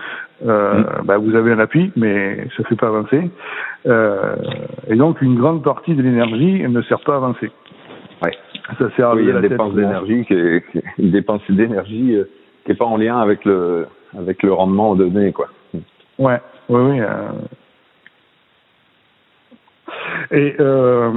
euh, 0.46 0.80
Mm. 0.80 1.06
bah, 1.06 1.16
vous 1.18 1.34
avez 1.34 1.52
un 1.52 1.58
appui, 1.60 1.92
mais 1.96 2.36
ça 2.56 2.62
ne 2.62 2.68
fait 2.68 2.76
pas 2.76 2.88
avancer. 2.88 3.30
Euh, 3.86 4.34
et 4.88 4.96
donc, 4.96 5.22
une 5.22 5.38
grande 5.38 5.62
partie 5.62 5.94
de 5.94 6.02
l'énergie 6.02 6.62
ne 6.68 6.82
sert 6.82 7.00
pas 7.00 7.14
à 7.14 7.16
avancer. 7.16 7.50
Ouais. 8.22 8.32
Ça 8.78 8.90
sert 8.96 9.08
à 9.10 9.14
Oui, 9.14 9.22
il 9.22 9.28
y 9.28 9.32
a 9.32 9.36
une 9.36 9.40
dépense 9.48 9.74
d'énergie 9.74 10.24
qui 10.26 10.34
est, 10.34 10.64
qui 10.70 10.78
est- 10.78 10.84
une 10.98 11.10
dépense 11.12 11.42
d'énergie 11.50 12.16
euh, 12.16 12.24
qui 12.64 12.72
est 12.72 12.74
pas 12.76 12.84
en 12.84 12.96
lien 12.96 13.18
avec 13.20 13.44
le 13.44 13.86
avec 14.18 14.42
le 14.42 14.52
rendement 14.52 14.94
donné 14.94 15.32
quoi. 15.32 15.48
Ouais, 16.18 16.38
oui, 16.68 16.80
oui. 16.80 17.00
euh. 17.00 17.30
Et 20.30 20.54
euh, 20.60 21.10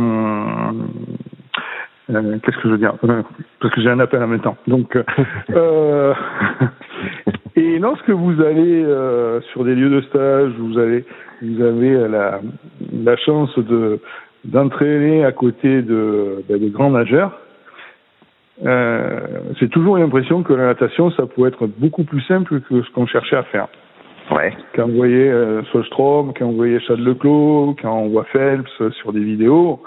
euh, 2.09 2.37
qu'est-ce 2.43 2.57
que 2.57 2.63
je 2.63 2.69
veux 2.69 2.77
dire 2.77 2.93
Euh, 3.03 3.21
Parce 3.59 3.73
que 3.73 3.81
j'ai 3.81 3.89
un 3.89 3.99
appel 3.99 4.21
en 4.21 4.27
même 4.27 4.41
temps. 4.41 4.57
Donc, 4.67 4.95
euh, 4.95 5.03
euh, 5.51 6.13
et 7.55 7.79
lorsque 7.79 8.09
vous 8.09 8.41
allez 8.41 8.83
euh, 8.83 9.41
sur 9.51 9.63
des 9.63 9.75
lieux 9.75 9.89
de 9.89 10.01
stage, 10.01 10.51
vous 10.59 10.77
allez, 10.77 11.05
vous 11.41 11.61
avez 11.61 12.07
la, 12.07 12.41
la 12.93 13.15
chance 13.17 13.57
de 13.57 13.99
d'entraîner 14.43 15.25
à 15.25 15.31
côté 15.31 15.81
de, 15.81 16.43
ben, 16.47 16.59
de 16.61 16.69
grands 16.69 16.91
nageurs. 16.91 17.31
Euh, 18.63 19.19
c'est 19.59 19.69
toujours 19.69 19.97
l'impression 19.97 20.43
que 20.43 20.53
la 20.53 20.67
natation, 20.67 21.09
ça 21.11 21.23
peut 21.25 21.47
être 21.47 21.65
beaucoup 21.79 22.03
plus 22.03 22.21
simple 22.21 22.61
que 22.61 22.83
ce 22.83 22.91
qu'on 22.91 23.07
cherchait 23.07 23.35
à 23.37 23.43
faire 23.43 23.67
Ouais. 24.31 24.53
quand 24.75 24.83
on 24.85 24.93
voyait 24.95 25.31
Solstrom, 25.71 26.33
quand 26.37 26.45
on 26.45 26.53
voyait 26.53 26.79
Chad 26.79 26.99
Leclos, 26.99 27.75
quand 27.81 27.91
on 27.95 28.09
voit 28.09 28.23
Phelps 28.25 28.71
sur 29.01 29.13
des 29.13 29.19
vidéos, 29.23 29.81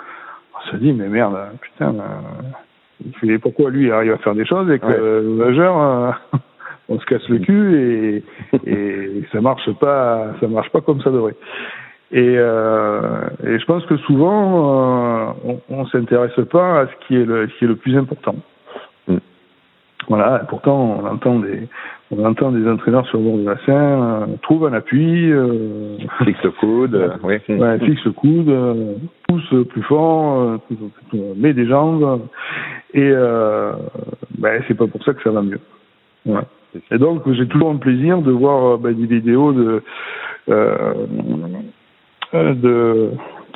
on 0.59 0.71
se 0.71 0.77
dit 0.77 0.93
mais 0.93 1.09
merde, 1.09 1.37
putain, 1.61 1.95
euh, 1.95 3.39
pourquoi 3.41 3.71
lui 3.71 3.87
il 3.87 3.93
arrive 3.93 4.13
à 4.13 4.19
faire 4.19 4.35
des 4.35 4.47
choses 4.47 4.71
et 4.71 4.79
que 4.79 4.87
le 4.87 5.37
nageur, 5.37 5.81
euh, 5.81 6.11
on 6.89 6.99
se 6.99 7.07
casse 7.07 7.29
le 7.29 7.39
cul 7.39 7.77
et, 7.77 8.71
et 8.71 9.23
ça 9.33 9.41
marche 9.41 9.71
pas, 9.75 10.35
ça 10.41 10.49
marche 10.49 10.71
pas 10.71 10.81
comme 10.81 11.01
ça 11.03 11.11
devrait. 11.11 11.37
Et, 12.11 12.37
euh, 12.39 13.29
et 13.45 13.59
je 13.59 13.65
pense 13.67 13.85
que 13.85 13.97
souvent 13.99 15.29
euh, 15.29 15.33
on, 15.45 15.61
on 15.69 15.87
s'intéresse 15.87 16.41
pas 16.51 16.81
à 16.81 16.87
ce 16.87 17.07
qui 17.07 17.17
est 17.17 17.25
le, 17.25 17.49
ce 17.49 17.59
qui 17.59 17.65
est 17.67 17.69
le 17.69 17.77
plus 17.77 17.97
important. 17.97 18.37
Voilà, 20.09 20.39
pourtant 20.49 21.01
on 21.03 21.07
entend 21.07 21.39
des 21.41 21.69
on 22.11 22.25
entend 22.25 22.51
des 22.53 22.67
entraîneurs 22.67 23.07
sur 23.09 23.19
le 23.19 23.25
bord 23.25 23.37
du 23.37 23.45
bassin, 23.45 23.73
euh, 23.73 24.27
trouve 24.41 24.67
un 24.67 24.73
appui, 24.73 25.31
euh, 25.31 25.99
Fixe 26.25 26.43
le 26.43 26.51
coude. 26.53 26.95
euh, 26.95 27.11
oui. 27.23 27.37
ouais, 27.49 27.79
fixe 27.81 28.03
le 28.07 28.13
coude, 28.13 28.49
euh, 28.49 28.95
pousse 29.29 29.55
plus 29.69 29.83
fort, 29.83 30.41
euh, 30.41 31.35
met 31.37 31.53
des 31.53 31.67
jambes, 31.67 32.23
et 32.95 33.11
ben, 33.11 34.63
c'est 34.67 34.75
pas 34.75 34.87
pour 34.87 35.03
ça 35.05 35.13
que 35.13 35.23
ça 35.23 35.31
va 35.31 35.43
mieux. 35.43 35.61
Ouais. 36.25 36.41
Et 36.91 36.99
donc 36.99 37.31
j'ai 37.33 37.47
toujours 37.47 37.71
un 37.71 37.77
plaisir 37.77 38.23
de 38.23 38.31
voir 38.31 38.79
ben, 38.79 38.95
des 38.95 39.07
vidéos 39.07 39.53
de 39.53 39.83
de 42.35 43.11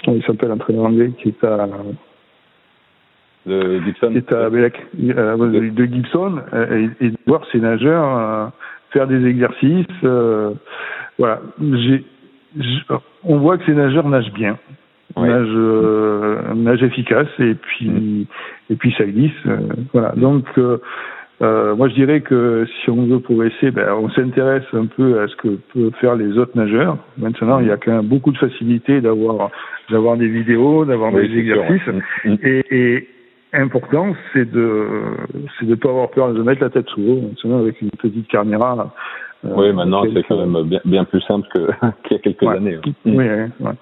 comment 0.05 0.17
il 0.17 0.23
s'appelle 0.25 0.51
l'entraîneur 0.51 0.85
anglais 0.85 1.13
qui 1.23 1.29
est 1.29 1.45
à 1.45 1.69
De 3.47 3.81
Gibson. 3.85 4.11
qui 4.13 4.19
est 4.19 4.33
à 4.33 4.49
Bellec, 4.51 4.75
de, 4.95 5.85
Gibson, 5.85 6.41
euh, 6.55 6.87
et, 7.01 7.07
et 7.07 7.11
de 7.11 7.17
voir 7.27 7.43
ces 7.51 7.59
nageurs 7.59 8.19
euh, 8.19 8.47
faire 8.91 9.07
des 9.09 9.27
exercices. 9.27 9.87
euh, 10.05 10.53
voilà, 11.19 11.41
j'ai, 11.61 12.05
on 13.25 13.39
voit 13.39 13.59
que 13.59 13.65
ces 13.65 13.75
nageurs 13.75 14.09
nagent 14.09 14.33
bien, 14.33 14.59
Ouais. 15.17 15.29
nagent, 15.29 15.49
euh, 15.55 16.77
efficace, 16.87 17.29
et 17.39 17.55
puis 17.55 18.27
et 18.71 18.77
puis 18.77 18.95
ça 18.97 19.05
glisse. 19.05 19.33
euh, 19.47 19.59
voilà, 19.93 20.13
donc 20.17 20.45
euh, 20.59 20.79
moi 21.41 21.89
je 21.89 21.95
dirais 21.95 22.21
que 22.21 22.65
si 22.85 22.91
on 22.91 23.07
veut 23.07 23.19
progresser, 23.21 23.71
ben, 23.73 23.93
on 24.01 24.09
s'intéresse 24.11 24.65
un 24.73 24.87
peu 24.87 25.21
à 25.21 25.27
ce 25.29 25.37
que 25.37 25.49
peuvent 25.75 25.93
faire 26.01 26.15
les 26.15 26.39
autres 26.39 26.57
nageurs. 26.57 26.97
Maintenant, 27.19 27.59
il 27.59 27.67
y 27.67 27.71
a 27.73 27.77
quand 27.77 27.93
même 27.93 28.07
beaucoup 28.07 28.31
de 28.33 28.39
facilité 28.39 29.01
d'avoir 29.01 29.51
d'avoir 29.91 30.17
des 30.17 30.29
vidéos, 30.29 30.85
d'avoir 30.85 31.13
Oui, 31.13 31.29
des 31.29 31.35
c'est 31.43 31.45
sûr, 31.53 31.63
exercices. 31.65 31.87
ouais. 31.89 32.01
Mm, 32.25 32.33
mm. 32.33 32.39
Et, 32.45 32.65
et 32.71 33.09
important, 33.53 34.15
c'est 34.33 34.51
de 34.51 34.87
c'est 35.59 35.67
de 35.67 35.75
pas 35.75 35.91
avoir 35.91 36.11
peur 36.11 36.33
de 36.33 36.43
mettre 36.43 36.63
la 36.63 36.71
tête 36.71 36.89
sous 36.89 37.01
l'eau. 37.01 37.59
Avec 37.59 37.81
une 37.83 37.91
petite 37.91 38.29
caméra. 38.29 38.93
euh, 39.45 39.49
Oui, 39.55 39.73
maintenant 39.73 40.05
c'est 40.13 40.23
quand 40.25 40.39
même 40.45 40.63
bien, 40.65 40.81
bien 40.85 41.05
plus 41.05 41.21
simple 41.23 41.47
que 41.55 41.61
qu'il 42.05 42.17
y 42.17 42.21
a 42.21 42.23
quelques 42.23 42.43
Ouais. 42.43 42.57
années. 42.57 42.77
hein. 42.77 42.93
Oui, 43.05 43.15
ouais. 43.17 43.73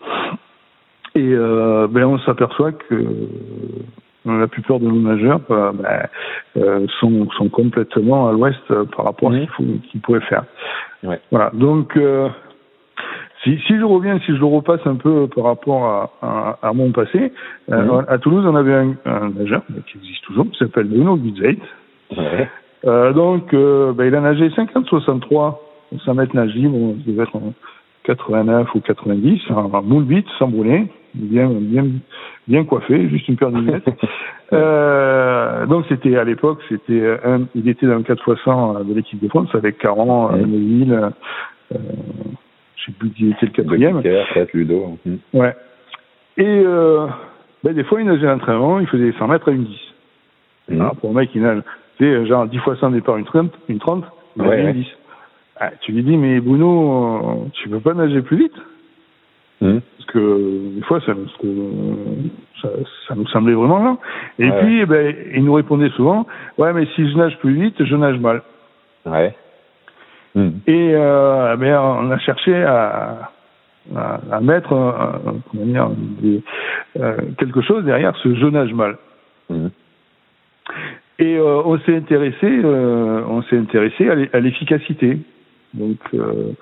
Et 1.16 1.32
euh, 1.34 1.88
ben 1.90 2.04
on 2.04 2.18
s'aperçoit 2.20 2.72
que 2.72 3.04
la 4.26 4.46
plupart 4.48 4.78
de 4.80 4.84
nos 4.86 5.00
nageurs 5.00 5.40
euh, 5.50 5.72
ben, 5.72 6.06
euh, 6.58 6.86
sont, 7.00 7.28
sont 7.38 7.48
complètement 7.48 8.28
à 8.28 8.32
l'ouest 8.32 8.60
euh, 8.70 8.84
par 8.84 9.06
rapport 9.06 9.32
à 9.32 9.34
ce 9.34 9.62
qu'ils 9.90 10.00
pourraient 10.02 10.20
faire. 10.20 10.44
Voilà. 11.30 11.50
Donc, 11.54 11.96
euh, 11.96 12.28
si, 13.42 13.58
si 13.66 13.78
je 13.78 13.84
reviens, 13.84 14.18
si 14.20 14.32
je 14.32 14.38
le 14.40 14.44
repasse 14.44 14.86
un 14.86 14.96
peu 14.96 15.26
par 15.28 15.44
rapport 15.44 15.84
à, 15.84 16.10
à, 16.22 16.58
à 16.68 16.72
mon 16.72 16.92
passé, 16.92 17.32
euh, 17.70 18.02
à 18.06 18.18
Toulouse, 18.18 18.44
on 18.46 18.54
avait 18.54 18.74
un, 18.74 18.94
un 19.06 19.30
nageur 19.30 19.62
mais 19.70 19.80
qui 19.82 19.98
existe 19.98 20.22
toujours, 20.24 20.50
qui 20.50 20.58
s'appelle 20.58 20.88
Bruno 20.88 21.16
Gutzeit. 21.16 21.58
Euh, 22.86 23.12
donc, 23.12 23.52
euh, 23.54 23.92
ben, 23.92 24.06
il 24.06 24.14
a 24.14 24.20
nagé 24.20 24.48
50-63 24.48 25.56
au 25.92 25.98
100 25.98 26.14
mètres 26.14 26.36
nage 26.36 26.54
libre, 26.54 26.76
il 26.98 27.04
devait 27.12 27.22
être 27.22 27.36
en 27.36 27.54
89 28.04 28.74
ou 28.74 28.80
90, 28.80 29.50
en, 29.50 29.82
moule 29.82 30.04
vite, 30.04 30.26
sans 30.38 30.48
brûler, 30.48 30.86
bien, 31.14 31.48
bien, 31.48 31.86
bien 32.46 32.64
coiffé, 32.64 33.08
juste 33.08 33.28
une 33.28 33.36
paire 33.36 33.50
de 33.50 33.58
lunettes. 33.58 33.88
euh, 34.52 35.66
donc, 35.66 35.86
c'était 35.88 36.16
à 36.16 36.24
l'époque, 36.24 36.60
c'était 36.68 37.18
il 37.54 37.68
était 37.68 37.86
dans 37.86 37.96
le 37.96 38.02
4 38.02 38.32
x 38.32 38.44
100 38.44 38.84
de 38.84 38.94
l'équipe 38.94 39.22
de 39.22 39.28
France 39.28 39.48
avec 39.54 39.78
Caron, 39.78 40.30
Mhm. 41.72 42.49
Je 42.80 42.86
sais 42.86 42.92
plus 42.98 43.10
qui 43.10 43.30
était 43.30 43.46
le 43.46 43.52
quatrième. 43.52 44.02
Peut-être 44.02 44.52
Ludo. 44.52 44.98
Mm. 45.04 45.16
Ouais. 45.34 45.54
Et 46.36 46.44
euh, 46.46 47.06
ben, 47.62 47.74
des 47.74 47.84
fois, 47.84 48.00
il 48.00 48.06
nageait 48.06 48.26
à 48.26 48.32
l'entraînement, 48.32 48.80
il 48.80 48.86
faisait 48.86 49.12
100 49.18 49.28
mètres 49.28 49.48
à 49.48 49.52
une 49.52 49.64
10. 49.64 49.78
Mm. 50.70 50.80
Alors, 50.80 50.96
pour 50.96 51.10
un 51.10 51.14
mec 51.14 51.30
qui 51.30 51.38
nage, 51.38 51.62
tu 51.98 52.04
sais, 52.04 52.26
genre 52.26 52.46
10 52.46 52.58
fois 52.58 52.76
100 52.76 52.90
départ, 52.90 53.16
une 53.16 53.24
30, 53.24 53.52
une 53.68 53.78
30 53.78 54.04
il 54.36 54.42
Ouais, 54.42 54.60
une 54.62 54.72
10. 54.72 54.86
Ah, 55.62 55.70
tu 55.80 55.92
lui 55.92 56.02
dis, 56.02 56.16
mais 56.16 56.40
Bruno, 56.40 57.50
tu 57.52 57.68
peux 57.68 57.80
pas 57.80 57.92
nager 57.92 58.22
plus 58.22 58.38
vite? 58.38 58.56
Mm. 59.60 59.78
Parce 59.98 60.10
que 60.10 60.74
des 60.76 60.82
fois, 60.82 61.00
ça, 61.00 61.12
ça, 62.62 62.68
ça 63.08 63.14
nous 63.14 63.26
semblait 63.28 63.52
vraiment 63.52 63.78
lent. 63.78 63.98
Et 64.38 64.50
Ouais, 64.50 64.58
puis, 64.62 64.80
eh 64.80 64.86
ben, 64.86 65.14
il 65.34 65.44
nous 65.44 65.52
répondait 65.52 65.90
souvent, 65.90 66.26
ouais, 66.56 66.72
mais 66.72 66.86
si 66.94 67.10
je 67.10 67.16
nage 67.16 67.36
plus 67.38 67.52
vite, 67.52 67.84
je 67.84 67.96
nage 67.96 68.18
mal. 68.18 68.42
Ouais. 69.04 69.34
Mm. 70.34 70.48
Et 70.66 70.92
euh, 70.94 71.56
ben, 71.56 71.78
on 71.80 72.10
a 72.10 72.18
cherché 72.18 72.54
à, 72.62 73.30
à, 73.96 74.20
à 74.30 74.40
mettre 74.40 74.72
euh, 74.72 75.32
comment 75.50 75.64
dire, 75.66 75.90
des- 76.20 76.42
euh, 77.00 77.16
quelque 77.38 77.60
chose 77.62 77.84
derrière 77.84 78.14
ce 78.16 78.34
je 78.34 78.46
nage 78.46 78.72
mal. 78.72 78.96
Mm. 79.48 79.66
Et 81.18 81.38
on 81.40 81.78
s'est 81.80 81.96
intéressé, 81.96 82.64
on 82.64 83.42
s'est 83.42 83.58
intéressé 83.58 84.08
à 84.08 84.14
l'e- 84.14 84.30
à 84.32 84.40
l'efficacité. 84.40 85.18
Donc, 85.74 85.98
euh, 86.14 86.52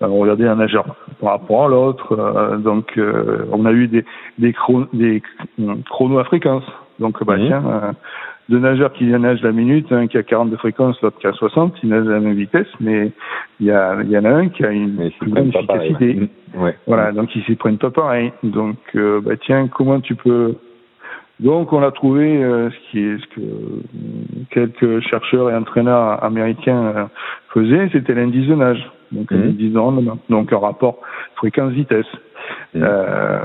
on 0.00 0.18
regardait 0.18 0.48
un 0.48 0.56
nageur 0.56 0.84
par 1.20 1.32
rapport 1.32 1.66
à 1.66 1.68
l'autre. 1.68 2.18
euh, 2.18 2.56
donc, 2.56 2.98
euh, 2.98 3.44
on 3.52 3.64
a 3.64 3.72
eu 3.72 3.86
des 3.88 4.04
des, 4.38 4.52
chron- 4.52 4.88
des 4.92 5.22
chronos 5.88 6.18
à 6.18 6.24
fréquence. 6.24 6.64
Donc, 6.98 7.22
bah, 7.24 7.36
tiens, 7.38 7.62
euh, 7.66 7.92
deux 8.48 8.58
nageurs 8.58 8.92
qui 8.92 9.04
nagent 9.04 9.42
la 9.42 9.52
minute, 9.52 9.92
un 9.92 10.06
qui 10.06 10.18
a 10.18 10.22
40 10.22 10.50
de 10.50 10.56
fréquence, 10.56 11.00
l'autre 11.02 11.18
qui 11.18 11.26
a 11.26 11.32
60, 11.32 11.74
ils 11.82 11.88
nagent 11.88 12.08
à 12.08 12.12
la 12.12 12.20
même 12.20 12.34
vitesse, 12.34 12.66
mais 12.80 13.12
il 13.60 13.66
y, 13.66 13.70
a, 13.70 13.96
il 14.02 14.10
y 14.10 14.18
en 14.18 14.24
a 14.24 14.30
un 14.30 14.48
qui 14.48 14.64
a 14.64 14.70
une 14.70 14.96
pareil. 14.96 15.48
efficacité. 15.48 16.30
Ouais. 16.54 16.60
Ouais. 16.60 16.76
Voilà, 16.86 17.12
donc 17.12 17.34
ils 17.36 17.42
s'y 17.44 17.56
prennent 17.56 17.78
pas 17.78 17.90
pareil. 17.90 18.32
Donc, 18.42 18.76
euh, 18.94 19.20
bah 19.20 19.36
tiens, 19.36 19.68
comment 19.68 20.00
tu 20.00 20.14
peux 20.14 20.54
Donc, 21.40 21.72
on 21.72 21.82
a 21.82 21.90
trouvé 21.92 22.42
euh, 22.42 22.70
ce 22.70 22.90
qui 22.90 23.00
est 23.00 23.18
ce 23.18 23.26
que 23.34 23.40
quelques 24.50 25.00
chercheurs 25.08 25.50
et 25.50 25.54
entraîneurs 25.54 26.24
américains 26.24 27.10
faisaient, 27.52 27.90
c'était 27.92 28.14
l'indice 28.14 28.48
de 28.48 28.54
nage, 28.54 28.90
donc 29.12 29.32
de 29.32 29.78
rendement, 29.78 30.18
donc 30.30 30.52
un 30.52 30.58
rapport 30.58 30.98
fréquence-vitesse. 31.36 32.06
Mhm. 32.74 32.82
Euh, 32.82 33.38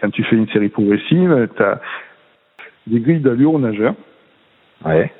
quand 0.00 0.10
tu 0.10 0.22
fais 0.24 0.36
une 0.36 0.48
série 0.48 0.68
progressive, 0.68 1.48
tu 1.56 1.62
as 1.62 1.80
des 2.88 3.00
grilles 3.00 3.20
d'allure 3.20 3.54
aux 3.54 3.58
nageurs 3.58 3.94
Ouais. 4.84 5.12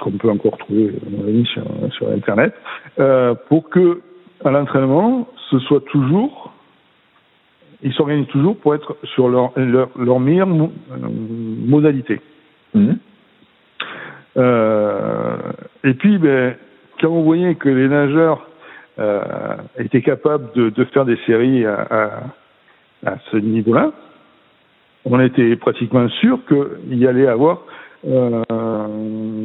qu'on 0.00 0.12
peut 0.12 0.28
encore 0.30 0.58
trouver 0.58 0.88
à 1.06 1.10
mon 1.10 1.26
avis, 1.26 1.44
sur, 1.46 1.64
sur 1.92 2.10
Internet, 2.10 2.54
euh, 3.00 3.34
pour 3.48 3.68
que 3.70 4.00
à 4.44 4.50
l'entraînement, 4.50 5.26
ce 5.50 5.58
soit 5.60 5.84
toujours, 5.86 6.52
ils 7.82 7.92
s'organisent 7.92 8.28
toujours 8.28 8.56
pour 8.56 8.74
être 8.74 8.96
sur 9.14 9.28
leur, 9.28 9.52
leur, 9.56 9.88
leur 9.98 10.20
meilleure 10.20 10.46
mo- 10.46 10.72
euh, 10.92 10.96
modalité. 11.66 12.20
Mhm. 12.74 12.98
Euh, 14.36 15.36
et 15.84 15.94
puis, 15.94 16.18
ben, 16.18 16.54
quand 17.00 17.08
on 17.08 17.22
voyait 17.22 17.54
que 17.56 17.68
les 17.68 17.88
nageurs 17.88 18.46
euh, 18.98 19.20
étaient 19.78 20.02
capables 20.02 20.52
de, 20.54 20.70
de 20.70 20.84
faire 20.84 21.04
des 21.04 21.16
séries 21.26 21.64
à, 21.64 21.86
à, 21.90 23.10
à 23.10 23.16
ce 23.30 23.36
niveau-là, 23.36 23.92
on 25.04 25.20
était 25.20 25.56
pratiquement 25.56 26.08
sûr 26.20 26.38
qu'il 26.48 26.98
y 26.98 27.06
allait 27.06 27.26
avoir 27.26 27.62
euh, 28.06 28.42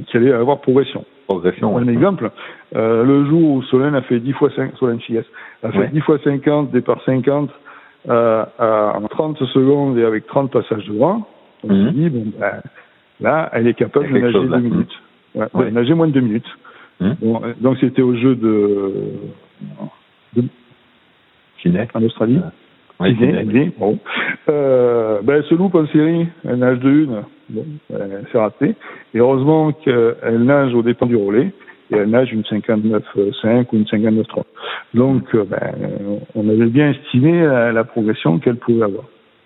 qu'il 0.07 0.19
allait 0.21 0.33
avoir 0.33 0.59
progression. 0.61 1.05
Progression. 1.27 1.77
Un 1.77 1.85
ouais. 1.87 1.93
exemple, 1.93 2.29
euh, 2.75 3.03
le 3.03 3.25
jour 3.25 3.51
où 3.55 3.63
Solène 3.63 3.95
a 3.95 4.01
fait 4.03 4.19
10 4.19 4.33
fois 4.33 4.49
5, 4.55 4.75
Solène 4.77 5.01
Chies, 5.01 5.17
a 5.63 5.71
fait 5.71 5.77
Ouais. 5.79 5.89
10 5.91 6.01
fois 6.01 6.19
50, 6.23 6.69
départ 6.71 7.01
50, 7.05 7.49
euh, 8.09 8.43
à- 8.59 8.93
en 8.97 9.07
30 9.07 9.43
secondes 9.45 9.97
et 9.97 10.03
avec 10.03 10.27
30 10.27 10.51
passages 10.51 10.85
de 10.85 10.93
bras, 10.93 11.19
on 11.63 11.73
Mhm. 11.73 11.85
s'est 11.87 11.93
dit, 11.93 12.09
bon, 12.09 12.25
ben, 12.39 12.61
là, 13.21 13.49
elle 13.53 13.67
est 13.67 13.73
capable 13.73 14.07
de 14.13 14.19
nager 14.19 14.33
chose 14.33 14.49
là. 14.51 14.57
2 14.57 14.63
minutes. 14.63 15.01
Ouais, 15.33 15.45
Ouais. 15.53 15.71
nager 15.71 15.93
moins 15.95 16.07
de 16.07 16.11
2 16.13 16.19
minutes. 16.21 16.57
Mhm. 16.99 17.15
Bon, 17.21 17.41
euh, 17.43 17.53
donc 17.59 17.77
c'était 17.79 18.01
au 18.03 18.15
jeu 18.15 18.35
de, 18.35 18.91
de 20.35 20.43
Kiné. 21.59 21.87
en 21.93 22.03
Australie. 22.03 22.39
Sydney, 23.01 23.15
Kiné. 23.15 23.39
Sydney, 23.39 23.71
bon. 23.79 23.97
Euh, 24.49 25.21
ben, 25.21 25.35
elle 25.35 25.43
se 25.45 25.55
loupe 25.55 25.75
en 25.75 25.87
série, 25.87 26.27
elle 26.43 26.57
nage 26.57 26.79
de 26.79 26.89
une, 26.89 27.23
bon, 27.49 27.65
elle 27.89 28.25
s'est 28.31 28.37
ratée. 28.37 28.75
Et 29.13 29.19
heureusement 29.19 29.71
qu'elle 29.71 30.43
nage 30.43 30.73
au 30.73 30.81
départ 30.81 31.07
du 31.07 31.15
relais, 31.15 31.53
et 31.91 31.95
elle 31.95 32.09
nage 32.09 32.33
une 32.33 32.41
59,5 32.41 33.67
ou 33.71 33.77
une 33.77 33.83
59,3. 33.83 34.43
Donc, 34.93 35.23
euh, 35.35 35.45
ben, 35.45 35.73
on 36.35 36.49
avait 36.49 36.65
bien 36.65 36.91
estimé 36.91 37.41
la, 37.41 37.71
la 37.71 37.83
progression 37.83 38.39
qu'elle 38.39 38.57
pouvait 38.57 38.83
avoir. 38.83 39.05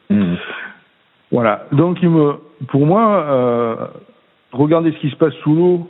Mhm. 0.09 0.37
Voilà. 1.31 1.67
Donc, 1.71 1.97
il 2.01 2.09
me, 2.09 2.33
pour 2.69 2.85
moi, 2.85 3.25
euh, 3.29 3.75
regarder 4.51 4.91
ce 4.93 4.97
qui 4.97 5.09
se 5.09 5.15
passe 5.15 5.33
sous 5.43 5.53
l'eau 5.53 5.89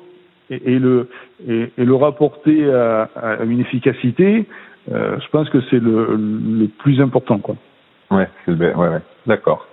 et, 0.50 0.74
et 0.74 0.80
le 0.80 1.10
et, 1.48 1.72
et 1.78 1.86
le 1.86 1.96
rapporter 1.96 2.70
à, 2.72 3.10
à 3.16 3.44
une 3.44 3.60
efficacité, 3.60 4.46
euh, 4.92 5.18
je 5.20 5.30
pense 5.30 5.50
que 5.50 5.60
c'est 5.70 5.80
le, 5.80 6.16
le 6.16 6.68
plus 6.80 7.00
important, 7.02 7.38
quoi. 7.40 7.56
Ouais, 8.12 8.28
c'est 8.46 8.52
le- 8.52 8.76
ouais, 8.76 8.88
ouais. 8.90 9.02
D'accord. 9.26 9.66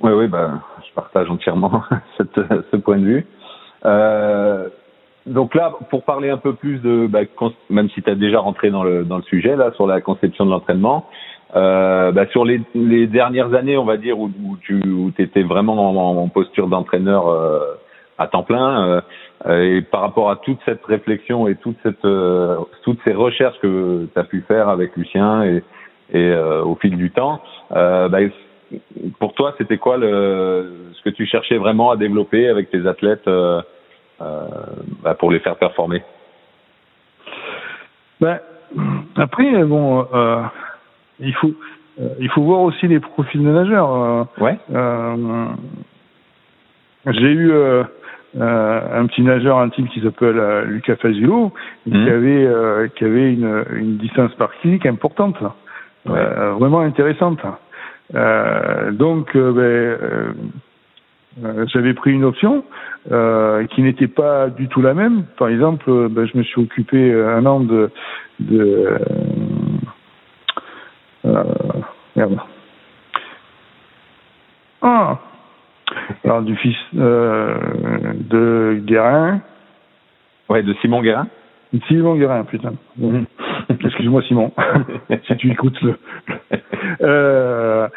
Ouais, 0.00 0.12
ouais, 0.12 0.28
bah, 0.28 0.60
je 0.86 0.94
partage 0.94 1.28
entièrement 1.30 1.82
cette, 2.16 2.34
ce 2.70 2.76
point 2.76 2.98
de 2.98 3.04
vue. 3.04 3.26
Euh, 3.84 4.68
donc 5.26 5.54
là, 5.54 5.72
pour 5.90 6.04
parler 6.04 6.30
un 6.30 6.36
peu 6.38 6.54
plus 6.54 6.78
de, 6.78 7.06
bah, 7.06 7.20
même 7.68 7.90
si 7.90 8.02
tu 8.02 8.10
as 8.10 8.14
déjà 8.14 8.40
rentré 8.40 8.70
dans 8.70 8.82
le, 8.84 9.04
dans 9.04 9.16
le 9.16 9.22
sujet, 9.24 9.56
là, 9.56 9.72
sur 9.74 9.86
la 9.86 10.00
conception 10.00 10.46
de 10.46 10.50
l'entraînement, 10.50 11.06
euh, 11.56 12.12
bah, 12.12 12.26
sur 12.28 12.44
les, 12.44 12.60
les 12.74 13.06
dernières 13.06 13.54
années, 13.54 13.76
on 13.76 13.84
va 13.84 13.96
dire, 13.96 14.18
où, 14.18 14.30
tu 14.62 14.80
où 14.88 15.12
étais 15.18 15.42
vraiment 15.42 15.90
en, 15.90 16.22
en 16.22 16.28
posture 16.28 16.68
d'entraîneur 16.68 17.28
euh, 17.28 17.60
à 18.18 18.26
temps 18.26 18.42
plein, 18.42 18.86
euh, 18.86 19.00
euh, 19.46 19.76
et 19.76 19.82
par 19.82 20.00
rapport 20.00 20.30
à 20.30 20.36
toute 20.36 20.58
cette 20.64 20.84
réflexion 20.84 21.46
et 21.48 21.56
toute 21.56 21.76
cette, 21.82 22.04
euh, 22.04 22.56
toutes 22.82 22.98
ces 23.04 23.12
recherches 23.12 23.58
que 23.60 24.06
tu 24.12 24.18
as 24.18 24.24
pu 24.24 24.42
faire 24.48 24.68
avec 24.68 24.96
Lucien 24.96 25.44
et, 25.44 25.62
et 26.12 26.30
euh, 26.30 26.62
au 26.62 26.74
fil 26.76 26.96
du 26.96 27.10
temps, 27.10 27.40
euh, 27.72 28.08
bah, 28.08 28.18
pour 29.18 29.34
toi, 29.34 29.54
c'était 29.58 29.78
quoi 29.78 29.96
le, 29.96 30.90
ce 30.92 31.02
que 31.02 31.10
tu 31.10 31.26
cherchais 31.26 31.56
vraiment 31.56 31.90
à 31.90 31.96
développer 31.96 32.48
avec 32.48 32.70
tes 32.70 32.86
athlètes 32.86 33.26
euh, 33.28 33.60
euh, 34.20 34.46
bah, 35.02 35.14
pour 35.14 35.30
les 35.30 35.38
faire 35.40 35.56
performer? 35.56 36.02
Ben, 38.20 38.40
après, 39.16 39.64
bon, 39.64 40.06
euh, 40.12 40.42
il 41.20 41.34
faut 41.34 41.52
euh, 42.00 42.08
il 42.20 42.28
faut 42.30 42.42
voir 42.42 42.60
aussi 42.60 42.86
les 42.86 43.00
profils 43.00 43.42
de 43.42 43.50
nageurs. 43.50 44.26
Ouais. 44.38 44.58
J'ai 47.06 47.32
eu 47.32 47.52
un 48.38 49.06
petit 49.06 49.22
nageur 49.22 49.58
intime 49.58 49.88
qui 49.88 50.00
s'appelle 50.00 50.64
Lucas 50.66 50.96
Fazulo, 50.96 51.52
et 51.86 51.90
Mhm. 51.90 52.04
qui 52.04 52.10
avait 52.10 52.46
euh, 52.46 52.88
qui 52.88 53.04
avait 53.04 53.32
une, 53.32 53.64
une 53.74 53.96
distance 53.96 54.34
par 54.34 54.50
clinique 54.60 54.84
importante, 54.86 55.36
euh, 56.10 56.52
vraiment 56.58 56.80
intéressante. 56.80 57.40
Euh, 58.14 58.90
donc, 58.92 59.34
euh, 59.36 60.32
ben, 61.36 61.68
j'avais 61.68 61.94
pris 61.94 62.12
une 62.12 62.24
option 62.24 62.64
euh, 63.12 63.66
qui 63.66 63.82
n'était 63.82 64.08
pas 64.08 64.48
du 64.48 64.68
tout 64.68 64.82
la 64.82 64.94
même. 64.94 65.24
Par 65.38 65.48
exemple, 65.48 66.08
ben, 66.08 66.26
je 66.26 66.38
me 66.38 66.42
suis 66.42 66.60
occupé 66.60 67.12
un 67.12 67.44
an 67.46 67.60
de, 67.60 67.90
de 68.40 68.88
euh, 71.24 71.44
merde. 72.16 72.38
Ah, 74.80 75.18
alors 76.24 76.42
du 76.42 76.56
fils 76.56 76.76
euh, 76.96 77.54
de 78.14 78.80
Guérin, 78.84 79.40
Ouais, 80.48 80.62
de 80.62 80.72
Simon 80.80 81.02
Guérin. 81.02 81.26
Simon 81.88 82.16
Guérin, 82.16 82.44
putain. 82.44 82.72
Mhm. 82.96 83.26
Excuse-moi 83.88 84.22
Simon, 84.22 84.52
si 85.26 85.36
tu 85.38 85.50
écoutes 85.50 85.80
le. 85.80 85.94
Euh, 87.00 87.88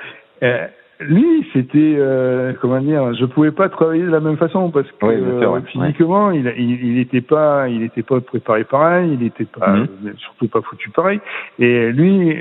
euh, 0.41 0.67
lui, 1.01 1.45
c'était 1.51 1.95
euh, 1.97 2.53
comment 2.61 2.79
dire, 2.79 3.13
je 3.15 3.25
pouvais 3.25 3.51
pas 3.51 3.67
travailler 3.69 4.03
de 4.03 4.09
la 4.09 4.19
même 4.21 4.37
façon 4.37 4.69
parce 4.71 4.87
que 4.91 5.05
Oui, 5.05 5.17
bien 5.17 5.39
sûr, 5.39 5.51
ouais. 5.51 5.61
physiquement, 5.67 6.31
il, 6.31 6.45
il, 6.57 6.85
il 6.93 6.99
était 6.99 7.21
pas, 7.21 7.67
il 7.67 7.83
était 7.83 8.03
pas 8.03 8.21
préparé 8.21 8.63
pareil, 8.63 9.17
il 9.19 9.25
était 9.25 9.45
pas, 9.45 9.75
Mhm. 9.75 10.13
surtout 10.17 10.47
pas 10.47 10.61
foutu 10.61 10.89
pareil. 10.91 11.19
Et 11.59 11.91
lui, 11.91 12.37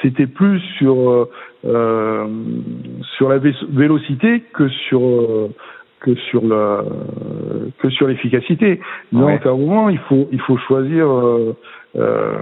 c'était 0.00 0.26
plus 0.26 0.60
sur 0.78 1.28
euh, 1.66 2.26
sur 3.16 3.28
la 3.28 3.38
vé- 3.38 3.66
vélocité 3.70 4.40
que 4.54 4.68
sur 4.68 5.50
que 6.02 6.14
sur 6.28 6.42
la 6.44 6.84
que 7.80 7.88
sur 7.90 8.06
l'efficacité. 8.08 8.80
Donc 9.12 9.26
Ouais. 9.26 9.40
à 9.46 9.50
un 9.50 9.56
moment, 9.56 9.88
il 9.88 9.98
faut 10.08 10.28
il 10.32 10.40
faut 10.40 10.58
choisir. 10.68 11.04
euh, 11.10 11.56
euh, 11.96 12.34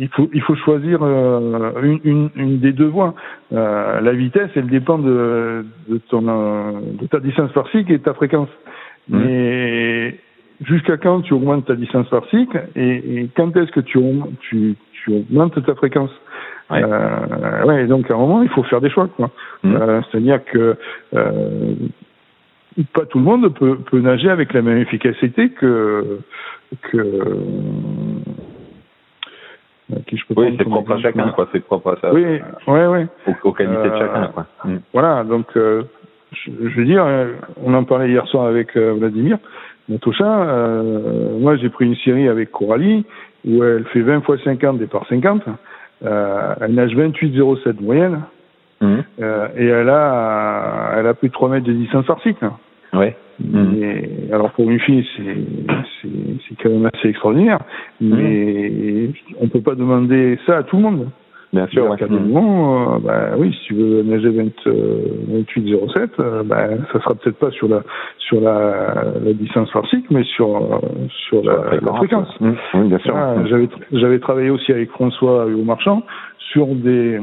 il 0.00 0.08
faut, 0.10 0.28
il 0.32 0.40
faut 0.42 0.54
choisir 0.54 1.00
euh, 1.02 1.72
une, 1.82 1.98
une, 2.04 2.30
une 2.36 2.58
des 2.60 2.72
deux 2.72 2.86
voies. 2.86 3.14
La 3.50 4.12
vitesse, 4.12 4.50
elle 4.54 4.68
dépend 4.68 4.98
de, 4.98 5.64
de, 5.88 5.98
ton, 6.08 6.22
de 6.22 7.06
ta 7.10 7.18
distance 7.18 7.50
par 7.52 7.68
cycle 7.70 7.90
et 7.92 7.98
de 7.98 8.02
ta 8.04 8.14
fréquence. 8.14 8.48
Mhm. 9.08 9.18
Mais 9.24 10.14
jusqu'à 10.64 10.98
quand 10.98 11.22
tu 11.22 11.34
augmentes 11.34 11.66
ta 11.66 11.74
distance 11.74 12.08
par 12.10 12.24
cycle 12.26 12.62
et, 12.76 13.22
et 13.22 13.28
quand 13.36 13.56
est-ce 13.56 13.72
que 13.72 13.80
tu, 13.80 13.98
augmentes- 13.98 14.38
tu, 14.48 14.76
tu 14.92 15.10
augmentes 15.16 15.60
ta 15.66 15.74
fréquence? 15.74 16.12
Ouais. 16.70 16.82
Euh, 16.84 17.64
ouais, 17.64 17.86
donc 17.86 18.10
à 18.10 18.14
un 18.14 18.18
moment, 18.18 18.42
il 18.42 18.48
faut 18.50 18.62
faire 18.64 18.80
des 18.80 18.90
choix. 18.90 19.08
quoi. 19.16 19.30
Mhm. 19.62 19.76
Euh, 19.76 20.00
C'est-à-dire 20.10 20.44
que 20.44 20.76
euh, 21.14 21.74
pas 22.92 23.06
tout 23.06 23.18
le 23.18 23.24
monde 23.24 23.48
peut, 23.54 23.78
peut 23.78 24.00
nager 24.00 24.28
avec 24.30 24.52
la 24.52 24.62
même 24.62 24.78
efficacité 24.78 25.50
que 25.50 26.18
que 26.82 26.98
euh, 26.98 27.34
qui 30.06 30.16
je 30.18 30.26
peux 30.26 30.34
Oui, 30.36 30.54
c'est 30.58 30.64
propre 30.64 30.92
à 30.92 30.98
chacun, 30.98 31.28
quoi. 31.30 31.48
C'est 31.52 31.64
propre 31.64 31.92
à 31.92 31.96
ça. 32.00 32.12
Oui, 32.12 32.22
ouais, 32.66 32.86
ouais. 32.86 33.06
Aux, 33.26 33.48
aux 33.48 33.52
qualités 33.52 33.88
de 33.88 33.94
Euh, 33.94 33.98
chacun, 33.98 34.26
quoi. 34.28 34.46
Mhm. 34.64 34.80
Voilà, 34.92 35.24
donc 35.24 35.46
euh, 35.56 35.82
je, 36.32 36.50
je 36.60 36.76
veux 36.78 36.84
dire, 36.84 37.04
on 37.64 37.72
en 37.74 37.84
parlait 37.84 38.10
hier 38.10 38.26
soir 38.28 38.46
avec 38.46 38.76
Vladimir 38.76 39.38
Natosha. 39.88 40.42
Euh, 40.42 41.38
moi, 41.38 41.56
j'ai 41.56 41.70
pris 41.70 41.86
une 41.86 41.96
série 41.96 42.28
avec 42.28 42.50
Coralie 42.52 43.06
où 43.46 43.64
elle 43.64 43.84
fait 43.86 44.02
20 44.02 44.20
fois 44.20 44.36
50 44.44 44.78
départ 44.78 45.06
50. 45.08 45.42
Euh, 46.04 46.54
elle 46.60 46.74
nage 46.74 46.94
28,07 46.94 47.80
moyenne 47.82 48.22
Mhm. 48.80 49.02
euh, 49.20 49.48
et 49.56 49.66
elle 49.66 49.88
a 49.88 50.92
elle 50.96 51.06
a 51.08 51.14
plus 51.14 51.28
de 51.28 51.32
3 51.32 51.48
mètres 51.48 51.66
de 51.66 51.72
distance 51.72 52.06
par 52.06 52.20
cycle. 52.22 52.48
Ouais. 52.92 53.16
Mhm. 53.40 53.74
Mais, 53.76 54.08
alors 54.32 54.50
pour 54.52 54.70
une 54.70 54.78
fille, 54.80 55.04
c'est 55.16 55.74
c'est 56.00 56.08
c'est 56.48 56.54
quand 56.62 56.70
même 56.70 56.88
assez 56.92 57.08
extraordinaire. 57.08 57.58
Mais 58.00 59.10
on 59.40 59.48
peut 59.48 59.60
pas 59.60 59.74
demander 59.74 60.38
ça 60.46 60.58
à 60.58 60.62
tout 60.62 60.76
le 60.76 60.82
monde. 60.82 61.08
Bien 61.52 61.66
sûr. 61.68 61.88
Ouais. 61.88 61.96
Euh, 62.02 62.98
bah, 63.02 63.30
oui, 63.38 63.52
si 63.54 63.68
tu 63.68 63.74
veux 63.74 64.02
nager 64.02 64.28
20, 64.28 64.44
28,07, 64.66 66.08
euh, 66.20 66.42
bah, 66.42 66.68
ça 66.92 67.00
sera 67.00 67.14
peut-être 67.14 67.38
pas 67.38 67.50
sur 67.50 67.68
la 67.68 67.82
sur 68.18 68.40
la, 68.40 69.14
la 69.24 69.32
distance 69.32 69.70
farcique, 69.70 70.10
mais 70.10 70.24
sur 70.24 70.80
sur, 71.28 71.42
la, 71.42 71.80
la, 71.80 71.94
fréquence. 71.94 72.28
Mmh. 72.40 72.52
Oui, 72.74 72.88
bien 72.88 72.98
sûr. 72.98 73.14
j'avais 73.46 73.68
j'avais 73.92 74.18
travaillé 74.18 74.50
aussi 74.50 74.72
avec 74.72 74.90
François 74.90 75.46
au 75.46 75.64
Marchand 75.64 76.02
sur 76.52 76.66
des 76.66 77.18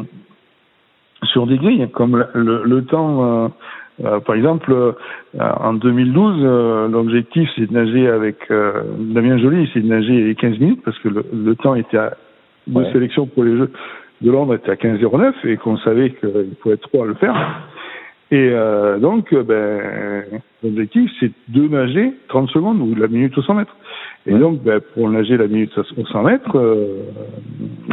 sur 1.26 1.46
des 1.46 1.58
grilles 1.58 1.88
comme 1.94 2.26
le, 2.34 2.64
le, 2.64 2.86
temps. 2.86 3.52
Euh, 4.04 4.20
par 4.20 4.36
exemple, 4.36 4.74
euh, 4.74 4.92
en 5.40 5.74
2012, 5.74 6.40
euh, 6.42 6.88
l'objectif 6.90 7.48
c'est 7.56 7.68
de 7.68 7.74
nager 7.74 8.10
avec 8.10 8.38
Damien 8.50 9.38
Joly, 9.38 9.70
c'est 9.74 9.82
de 9.82 9.88
nager 9.88 10.36
15 10.36 10.60
minutes 10.60 10.82
parce 10.84 10.98
que 11.00 11.10
le, 11.10 11.26
le 11.32 11.56
temps 11.56 11.76
était 11.76 11.98
à, 11.98 12.18
de 12.68 12.84
sélection 12.92 13.28
pour 13.28 13.44
les 13.44 13.56
Jeux 13.56 13.72
de 14.22 14.32
Londres 14.32 14.56
était 14.56 14.72
à 14.72 14.76
15,09 14.76 15.34
et 15.46 15.58
qu'on 15.58 15.78
savait 15.78 16.12
qu'il 16.12 16.56
pouvait 16.62 16.76
être 16.76 16.90
trois 16.90 17.06
à 17.06 17.08
le 17.08 17.14
faire. 17.16 17.62
Et 18.32 18.50
euh, 18.52 18.98
donc, 18.98 19.34
ben, 19.34 20.42
l'objectif, 20.64 21.12
c'est 21.20 21.32
de 21.50 21.68
nager 21.68 22.12
30 22.28 22.50
secondes 22.50 22.82
ou 22.82 22.96
la 22.96 23.08
minute 23.08 23.38
au 23.38 23.44
100 23.44 23.54
mètres. 23.54 23.76
Et 24.26 24.34
donc, 24.34 24.64
ben, 24.64 24.82
pour 24.94 25.08
nager 25.10 25.38
la 25.38 25.48
minute 25.48 25.72
au 25.78 26.06
100 26.06 26.24
mètres, 26.24 26.58
euh, 26.58 27.04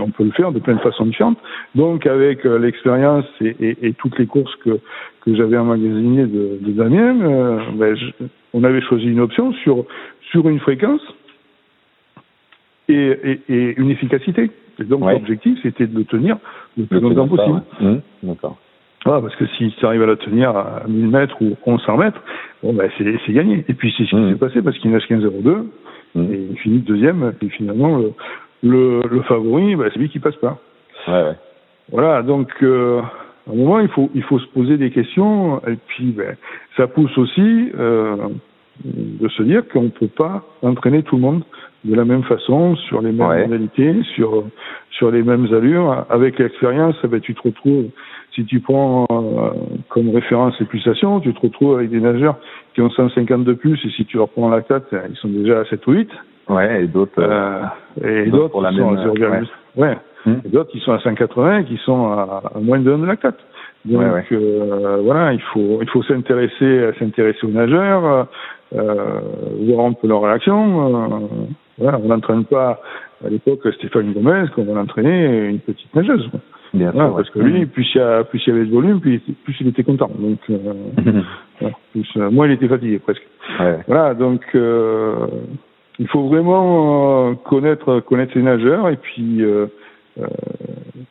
on 0.00 0.10
peut 0.10 0.24
le 0.24 0.30
faire 0.30 0.50
de 0.52 0.58
plein 0.58 0.74
de 0.74 0.80
façons 0.80 1.04
différentes. 1.04 1.38
Donc, 1.74 2.06
avec 2.06 2.46
euh, 2.46 2.58
l'expérience 2.58 3.26
et, 3.42 3.54
et, 3.60 3.88
et, 3.88 3.92
toutes 3.92 4.18
les 4.18 4.26
courses 4.26 4.54
que, 4.64 4.80
que 5.20 5.36
j'avais 5.36 5.58
emmagasinées 5.58 6.26
de, 6.26 6.58
de 6.62 6.72
Damien, 6.72 7.20
euh, 7.20 7.58
ben, 7.74 7.94
on 8.54 8.64
avait 8.64 8.80
choisi 8.80 9.04
une 9.04 9.20
option 9.20 9.52
sur, 9.52 9.84
sur 10.30 10.48
une 10.48 10.60
fréquence 10.60 11.02
et, 12.88 13.40
et 13.48 13.74
une 13.78 13.90
efficacité. 13.90 14.50
Et 14.78 14.84
donc, 14.84 15.00
l'objectif, 15.00 15.58
c'était 15.62 15.86
de 15.86 15.96
le 15.96 16.04
tenir 16.04 16.36
le 16.76 16.84
plus 16.84 17.00
longtemps 17.00 17.28
possible. 17.28 17.62
Mmh, 17.80 17.96
d'accord. 18.22 18.56
Ah, 19.04 19.18
parce 19.20 19.34
que 19.34 19.46
si 19.58 19.74
tu 19.78 19.84
arrives 19.86 20.02
à 20.02 20.06
la 20.06 20.16
tenir 20.16 20.50
à 20.56 20.84
1000 20.86 21.08
mètres 21.08 21.36
ou 21.40 21.56
1100 21.66 21.96
mètres, 21.96 22.22
bon, 22.62 22.72
ben, 22.72 22.88
c'est 22.96 23.32
gagné. 23.32 23.64
Et 23.68 23.74
puis, 23.74 23.92
c'est 23.96 24.04
ce 24.04 24.10
qui 24.10 24.16
mmh. 24.16 24.32
s'est 24.32 24.38
passé 24.38 24.62
parce 24.62 24.78
qu'il 24.78 24.90
nage 24.90 25.04
15,02 25.08 25.66
mmh. 26.14 26.32
et 26.32 26.46
il 26.50 26.58
finit 26.58 26.78
deuxième. 26.78 27.32
Et 27.42 27.48
finalement, 27.48 27.98
le, 27.98 28.12
le, 28.62 29.02
le 29.10 29.22
favori, 29.22 29.74
ben, 29.76 29.90
c'est 29.92 29.98
lui 29.98 30.08
qui 30.08 30.20
passe 30.20 30.36
pas. 30.36 30.58
Ouais, 31.08 31.14
ouais. 31.14 31.36
Voilà, 31.90 32.22
donc, 32.22 32.48
euh, 32.62 33.00
à 33.48 33.52
un 33.52 33.56
moment, 33.56 33.80
il 33.80 33.88
faut, 33.88 34.08
il 34.14 34.22
faut 34.22 34.38
se 34.38 34.46
poser 34.46 34.76
des 34.76 34.90
questions. 34.90 35.60
Et 35.66 35.76
puis, 35.88 36.12
ben, 36.12 36.36
ça 36.76 36.86
pousse 36.86 37.16
aussi 37.18 37.70
euh, 37.76 38.16
de 38.84 39.28
se 39.28 39.42
dire 39.42 39.66
qu'on 39.68 39.82
ne 39.82 39.88
peut 39.88 40.06
pas 40.06 40.44
entraîner 40.62 41.02
tout 41.02 41.16
le 41.16 41.22
monde 41.22 41.42
de 41.84 41.94
la 41.94 42.04
même 42.04 42.22
façon, 42.24 42.76
sur 42.76 43.00
les 43.00 43.12
mêmes 43.12 43.42
modalités, 43.42 44.02
sur, 44.14 44.44
sur 44.90 45.10
les 45.10 45.22
mêmes 45.22 45.52
allures. 45.52 46.04
Avec 46.10 46.38
l'expérience, 46.38 46.96
ben, 47.04 47.20
tu 47.20 47.34
te 47.34 47.42
retrouves 47.42 47.86
si 48.34 48.44
tu 48.46 48.60
prends 48.60 49.06
euh, 49.10 49.50
comme 49.88 50.10
référence 50.10 50.58
les 50.58 50.66
pulsations, 50.66 51.20
tu 51.20 51.34
te 51.34 51.40
retrouves 51.40 51.76
avec 51.76 51.90
des 51.90 52.00
nageurs 52.00 52.36
qui 52.74 52.80
ont 52.80 52.90
150 52.90 53.44
de 53.44 53.52
plus, 53.52 53.78
et 53.84 53.90
si 53.90 54.04
tu 54.06 54.16
leur 54.16 54.28
prends 54.28 54.48
la 54.48 54.56
lactate, 54.56 54.86
ils 55.10 55.16
sont 55.16 55.28
déjà 55.28 55.60
à 55.60 55.64
7 55.66 55.86
ou 55.86 55.92
8. 55.92 56.08
Ouais, 56.48 56.84
et 56.84 56.86
d'autres. 56.86 57.12
Euh, 57.18 57.62
et 58.02 58.30
d'autres 58.30 58.68
qui 58.70 58.76
sont 58.76 58.96
à 58.96 59.06
0,8. 59.06 59.46
Ouais. 59.76 59.98
Hmm. 60.24 60.34
Et 60.44 60.48
d'autres 60.48 60.70
qui 60.70 60.80
sont 60.80 60.92
à 60.92 61.00
180 61.00 61.64
qui 61.64 61.76
sont 61.78 62.06
à, 62.12 62.52
moins 62.60 62.78
de 62.78 62.90
1 62.90 62.98
de 62.98 63.06
lactate. 63.06 63.38
Donc 63.84 64.02
euh, 64.30 65.00
voilà, 65.02 65.32
il 65.32 65.42
faut 65.52 65.80
il 65.82 65.88
faut 65.90 66.04
s'intéresser 66.04 66.92
s'intéresser 67.00 67.44
aux 67.44 67.50
nageurs, 67.50 68.28
euh, 68.74 69.20
voir 69.66 69.86
un 69.86 69.92
peu 69.92 70.06
leur 70.06 70.22
réaction. 70.22 71.28
Voilà, 71.82 71.98
on 71.98 72.08
n'entraîne 72.08 72.44
pas 72.44 72.80
à 73.24 73.28
l'époque 73.28 73.60
Stéphane 73.74 74.12
Gomez 74.12 74.44
comme 74.54 74.68
on 74.68 74.76
entraînait 74.76 75.48
une 75.50 75.60
petite 75.60 75.94
nageuse. 75.94 76.30
Bien 76.74 76.90
sûr, 76.92 77.14
parce 77.14 77.28
que 77.30 77.38
lui, 77.38 77.66
plus 77.66 77.86
il 77.94 77.98
y, 77.98 78.00
a, 78.00 78.24
plus 78.24 78.42
il 78.46 78.50
y 78.50 78.56
avait 78.56 78.64
de 78.64 78.70
volume, 78.70 79.00
plus, 79.00 79.20
plus 79.44 79.54
il 79.60 79.68
était 79.68 79.82
content. 79.82 80.10
Donc, 80.18 80.38
euh, 80.48 81.20
plus, 81.92 82.08
euh, 82.16 82.30
moins 82.30 82.46
il 82.46 82.52
était 82.52 82.68
fatigué 82.68 82.98
presque. 82.98 83.26
Ouais. 83.60 83.78
Voilà, 83.86 84.14
donc 84.14 84.42
euh, 84.54 85.26
il 85.98 86.08
faut 86.08 86.28
vraiment 86.28 87.34
connaître 87.34 88.00
connaître 88.00 88.32
les 88.36 88.42
nageurs 88.42 88.88
et 88.88 88.96
puis 88.96 89.44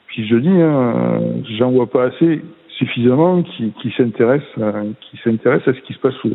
puis 0.08 0.28
je 0.28 0.36
dis, 0.36 0.50
hein, 0.50 1.22
j'en 1.60 1.72
vois 1.72 1.88
pas 1.88 2.06
assez 2.06 2.42
suffisamment 2.70 3.44
qui, 3.44 3.72
qui 3.82 3.92
s'intéressent 3.96 4.56
qui 5.00 5.18
s'intéressent 5.24 5.76
à 5.76 5.80
ce 5.80 5.82
qui 5.86 5.94
se 5.94 6.00
passe 6.00 6.16
au, 6.26 6.30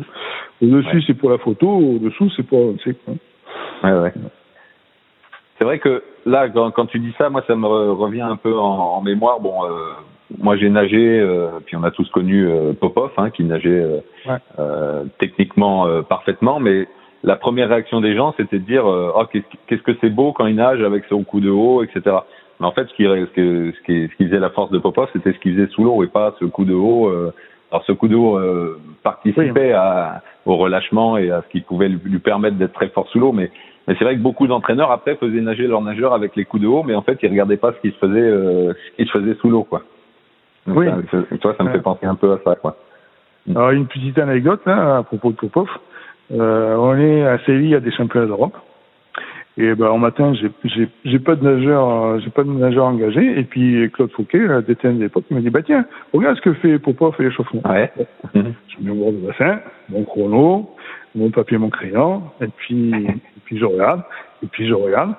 au-dessus 0.65 1.01
c'est 1.05 1.13
pour 1.15 1.31
la 1.31 1.37
photo, 1.37 1.67
au-dessous 1.67 2.29
c'est 2.37 2.43
pour. 2.43 2.75
Quoi. 3.05 3.15
Ouais 3.83 3.91
ouais. 3.91 4.13
C'est 5.57 5.63
vrai 5.63 5.79
que 5.79 6.03
là, 6.25 6.49
quand, 6.49 6.85
tu 6.85 6.99
dis 6.99 7.13
ça, 7.17 7.29
moi, 7.29 7.43
ça 7.47 7.55
me 7.55 7.67
revient 7.67 8.21
un 8.21 8.35
peu 8.35 8.57
en, 8.57 9.01
mémoire. 9.01 9.39
Bon, 9.39 9.65
euh, 9.65 9.69
moi, 10.37 10.55
j'ai 10.57 10.69
nagé, 10.69 11.19
euh, 11.19 11.59
puis 11.65 11.75
on 11.75 11.83
a 11.83 11.91
tous 11.91 12.07
connu 12.09 12.47
euh, 12.47 12.73
Popov, 12.73 13.11
hein, 13.17 13.31
qui 13.31 13.43
nageait 13.43 14.03
euh, 14.59 15.03
techniquement 15.19 15.87
parfaitement, 16.03 16.59
mais 16.59 16.87
la 17.23 17.35
première 17.35 17.69
réaction 17.69 18.01
des 18.01 18.15
gens, 18.15 18.33
c'était 18.37 18.59
de 18.59 18.65
dire 18.65 18.85
oh, 18.85 19.23
qu'est-ce 19.31 19.81
que 19.81 19.97
c'est 20.01 20.09
beau 20.09 20.33
quand 20.33 20.45
il 20.45 20.55
nage 20.55 20.81
avec 20.81 21.05
son 21.05 21.23
coup 21.23 21.39
de 21.39 21.49
haut, 21.49 21.83
etc. 21.83 22.17
Mais 22.59 22.67
en 22.67 22.71
fait, 22.71 22.87
ce 22.87 22.93
qui, 22.93 23.03
ce 23.03 23.81
qui, 23.83 24.07
ce 24.11 24.17
qui 24.17 24.25
faisait 24.25 24.39
la 24.39 24.49
force 24.51 24.71
de 24.71 24.77
Popov, 24.77 25.09
c'était 25.13 25.33
ce 25.33 25.39
qu'il 25.39 25.55
faisait 25.55 25.67
sous 25.67 25.83
l'eau 25.83 26.03
et 26.03 26.07
pas 26.07 26.35
ce 26.39 26.45
coup 26.45 26.65
de 26.65 26.73
haut. 26.73 27.11
Alors, 27.71 27.83
ce 27.85 27.91
coup 27.91 28.07
de 28.07 28.15
haut 28.15 28.39
participait 29.03 29.73
à, 29.73 30.21
au 30.45 30.55
relâchement 30.55 31.17
et 31.17 31.31
à 31.31 31.41
ce 31.41 31.47
qui 31.49 31.61
pouvait 31.61 31.89
lui 31.89 32.19
permettre 32.19 32.55
d'être 32.55 32.73
très 32.73 32.87
fort 32.89 33.07
sous 33.09 33.19
l'eau, 33.19 33.33
mais 33.33 33.51
mais 33.87 33.95
c'est 33.97 34.03
vrai 34.03 34.15
que 34.15 34.21
beaucoup 34.21 34.47
d'entraîneurs 34.47 34.91
après 34.91 35.15
faisaient 35.15 35.39
nager 35.39 35.65
leurs 35.65 35.81
nageurs 35.81 36.13
avec 36.13 36.35
les 36.35 36.43
coups 36.43 36.61
de 36.61 36.67
haut, 36.67 36.83
mais 36.83 36.93
en 36.93 37.01
fait 37.01 37.17
ils 37.23 37.29
regardaient 37.29 37.57
pas 37.57 37.71
ce 37.71 37.79
qui 37.79 37.91
se 37.93 37.97
faisait, 37.97 38.19
euh, 38.19 38.73
ce 38.73 38.95
qui 38.97 39.09
se 39.09 39.17
faisait 39.17 39.35
sous 39.35 39.49
l'eau, 39.49 39.63
quoi. 39.63 39.81
Donc 40.65 40.77
oui. 40.77 40.87
Ça, 41.09 41.37
toi, 41.37 41.55
ça 41.57 41.63
me 41.63 41.71
fait 41.71 41.81
penser 41.81 42.05
un 42.05 42.15
peu 42.15 42.33
à 42.33 42.39
ça, 42.43 42.55
quoi. 42.55 42.75
Alors 43.49 43.71
une 43.71 43.87
petite 43.87 44.17
anecdote 44.17 44.61
hein, 44.65 44.97
à 44.97 45.03
propos 45.03 45.31
de 45.31 45.37
Popov. 45.37 45.69
Euh, 46.31 46.75
on 46.75 46.97
est 46.97 47.25
à 47.25 47.39
Séville 47.45 47.75
à 47.75 47.79
des 47.79 47.91
championnats 47.91 48.27
d'Europe. 48.27 48.57
Et 49.59 49.73
ben 49.73 49.87
en 49.87 49.97
matin, 49.97 50.33
j'ai 50.35 51.19
pas 51.19 51.35
de 51.35 51.43
nageur, 51.43 51.89
euh, 51.89 52.19
j'ai 52.19 52.29
pas 52.29 52.43
de 52.43 52.51
nageur 52.51 52.85
engagé. 52.85 53.39
Et 53.39 53.43
puis 53.43 53.89
Claude 53.91 54.11
Fouquet, 54.11 54.45
la 54.45 54.61
DTN 54.61 54.97
de 54.97 55.03
l'époque, 55.03 55.25
il 55.31 55.35
m'a 55.35 55.41
dit 55.41 55.49
bah 55.49 55.63
tiens, 55.63 55.85
regarde 56.13 56.37
ce 56.37 56.41
que 56.41 56.53
fait 56.53 56.77
Popov 56.77 57.15
et 57.19 57.23
l'échauffement. 57.23 57.63
Ouais. 57.67 57.91
je 58.35 58.39
mets 58.81 58.91
au 58.91 58.95
bord 58.95 59.11
du 59.11 59.17
bassin, 59.25 59.59
mon 59.89 60.03
chrono, 60.03 60.69
mon 61.15 61.31
papier, 61.31 61.57
mon 61.57 61.69
crayon, 61.69 62.21
et 62.39 62.47
puis 62.55 62.93
puis 63.45 63.57
je 63.57 63.65
regarde, 63.65 64.03
et 64.43 64.47
puis 64.47 64.67
je 64.67 64.73
regarde. 64.73 65.15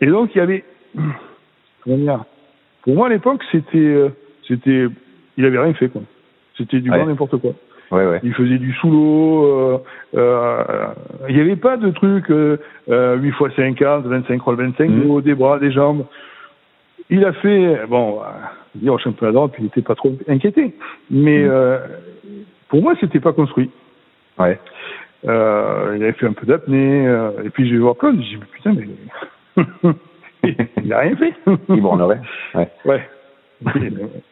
Et 0.00 0.06
donc 0.06 0.34
il 0.34 0.38
y 0.38 0.40
avait, 0.40 0.64
comment 1.84 1.98
dire, 1.98 2.24
pour 2.82 2.94
moi 2.94 3.08
à 3.08 3.10
l'époque 3.10 3.42
c'était, 3.52 3.76
euh, 3.76 4.08
c'était, 4.48 4.86
il 5.36 5.44
avait 5.44 5.58
rien 5.58 5.74
fait 5.74 5.88
quoi. 5.88 6.02
C'était 6.56 6.80
du 6.80 6.88
grand 6.88 7.04
n'importe 7.04 7.36
quoi. 7.36 7.52
Ouais, 7.90 8.06
ouais. 8.06 8.20
Il 8.22 8.34
faisait 8.34 8.58
du 8.58 8.72
sous 8.74 8.90
l'eau. 8.90 9.44
Euh, 9.44 9.78
euh, 10.16 10.64
il 11.28 11.36
n'y 11.36 11.40
avait 11.40 11.56
pas 11.56 11.76
de 11.76 11.90
truc 11.90 12.30
euh, 12.30 12.58
8 12.88 13.28
x 13.28 13.56
50, 13.56 14.06
25 14.06 14.34
x 14.34 14.44
25, 14.46 14.90
mmh. 14.90 15.20
des 15.22 15.34
bras, 15.34 15.58
des 15.58 15.70
jambes. 15.70 16.04
Il 17.10 17.24
a 17.24 17.32
fait, 17.32 17.86
bon, 17.88 18.20
dire 18.74 18.94
au 18.94 18.98
championnat 18.98 19.32
d'Europe, 19.32 19.54
il 19.58 19.64
n'était 19.64 19.82
pas 19.82 19.94
trop 19.94 20.12
inquiété. 20.28 20.74
Mais 21.10 21.44
mmh. 21.44 21.48
euh, 21.50 21.78
pour 22.68 22.82
moi, 22.82 22.94
c'était 23.00 23.20
pas 23.20 23.32
construit. 23.32 23.70
Ouais. 24.38 24.58
Euh, 25.26 25.94
il 25.96 26.02
avait 26.02 26.12
fait 26.12 26.26
un 26.26 26.32
peu 26.32 26.46
d'apnée. 26.46 27.06
Euh, 27.06 27.30
et 27.44 27.50
puis 27.50 27.68
je 27.68 27.74
vais 27.74 27.80
voir 27.80 27.96
Claude, 27.96 28.16
je 28.16 28.36
dis 28.36 28.44
putain, 28.52 28.74
mais 28.74 29.64
il 30.76 30.88
n'a 30.88 30.98
rien 30.98 31.16
fait. 31.16 31.34
il 31.68 31.80
branlerait. 31.80 32.20
Ouais. 32.54 32.68
ouais. 32.84 33.08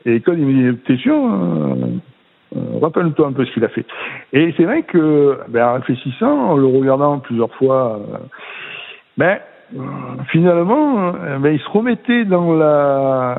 Et, 0.05 0.21
Claude, 0.21 0.39
il 0.39 0.47
me 0.47 0.73
dit, 0.73 0.79
t'es 0.87 0.97
sûr 0.97 1.15
euh, 1.15 1.75
euh, 1.75 1.87
Rappelle-toi 2.81 3.27
un 3.27 3.33
peu 3.33 3.45
ce 3.45 3.53
qu'il 3.53 3.65
a 3.65 3.69
fait. 3.69 3.87
Et 4.33 4.55
c'est 4.57 4.65
vrai 4.65 4.83
que, 4.83 5.39
ben, 5.49 5.67
en 5.67 5.75
réfléchissant, 5.75 6.51
en 6.51 6.57
le 6.57 6.67
regardant 6.67 7.19
plusieurs 7.19 7.53
fois, 7.55 8.01
euh, 8.01 8.17
ben, 9.17 9.39
finalement, 10.29 11.13
ben, 11.41 11.53
il 11.53 11.59
se 11.59 11.69
remettait 11.69 12.25
dans 12.25 12.55
la, 12.55 13.39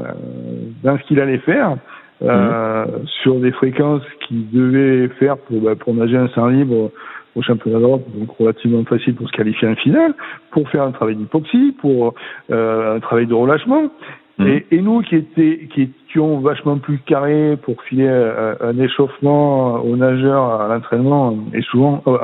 dans 0.83 0.97
ce 0.97 1.03
qu'il 1.03 1.19
allait 1.19 1.39
faire. 1.39 1.77
Euh, 2.21 2.85
mmh. 2.85 3.07
sur 3.23 3.35
des 3.41 3.51
fréquences 3.51 4.01
qu'il 4.25 4.49
devait 4.49 5.09
faire 5.19 5.37
pour, 5.37 5.59
ben, 5.59 5.75
pour 5.75 5.93
nager 5.93 6.15
un 6.15 6.29
sang 6.29 6.47
libre 6.47 6.89
au 7.35 7.41
championnat 7.41 7.79
d'Europe, 7.79 8.03
donc 8.15 8.29
relativement 8.39 8.83
facile 8.85 9.15
pour 9.15 9.27
se 9.27 9.33
qualifier 9.33 9.67
en 9.67 9.75
finale, 9.75 10.13
pour 10.51 10.69
faire 10.69 10.83
un 10.83 10.91
travail 10.91 11.15
d'hypoxie, 11.15 11.75
pour 11.79 12.15
euh, 12.51 12.95
un 12.95 12.99
travail 12.99 13.27
de 13.27 13.33
relâchement. 13.33 13.91
Mmh. 14.37 14.47
Et, 14.47 14.65
et, 14.71 14.81
nous 14.81 15.01
qui, 15.01 15.15
étaient, 15.15 15.67
qui 15.73 15.89
étions 16.15 16.39
vachement 16.39 16.77
plus 16.77 16.99
carrés 16.99 17.57
pour 17.63 17.81
filer 17.83 18.07
un, 18.07 18.55
un 18.59 18.79
échauffement 18.79 19.75
aux 19.75 19.95
nageurs 19.95 20.61
à 20.61 20.67
l'entraînement 20.67 21.37
et 21.53 21.61
souvent 21.61 22.01
euh, 22.07 22.17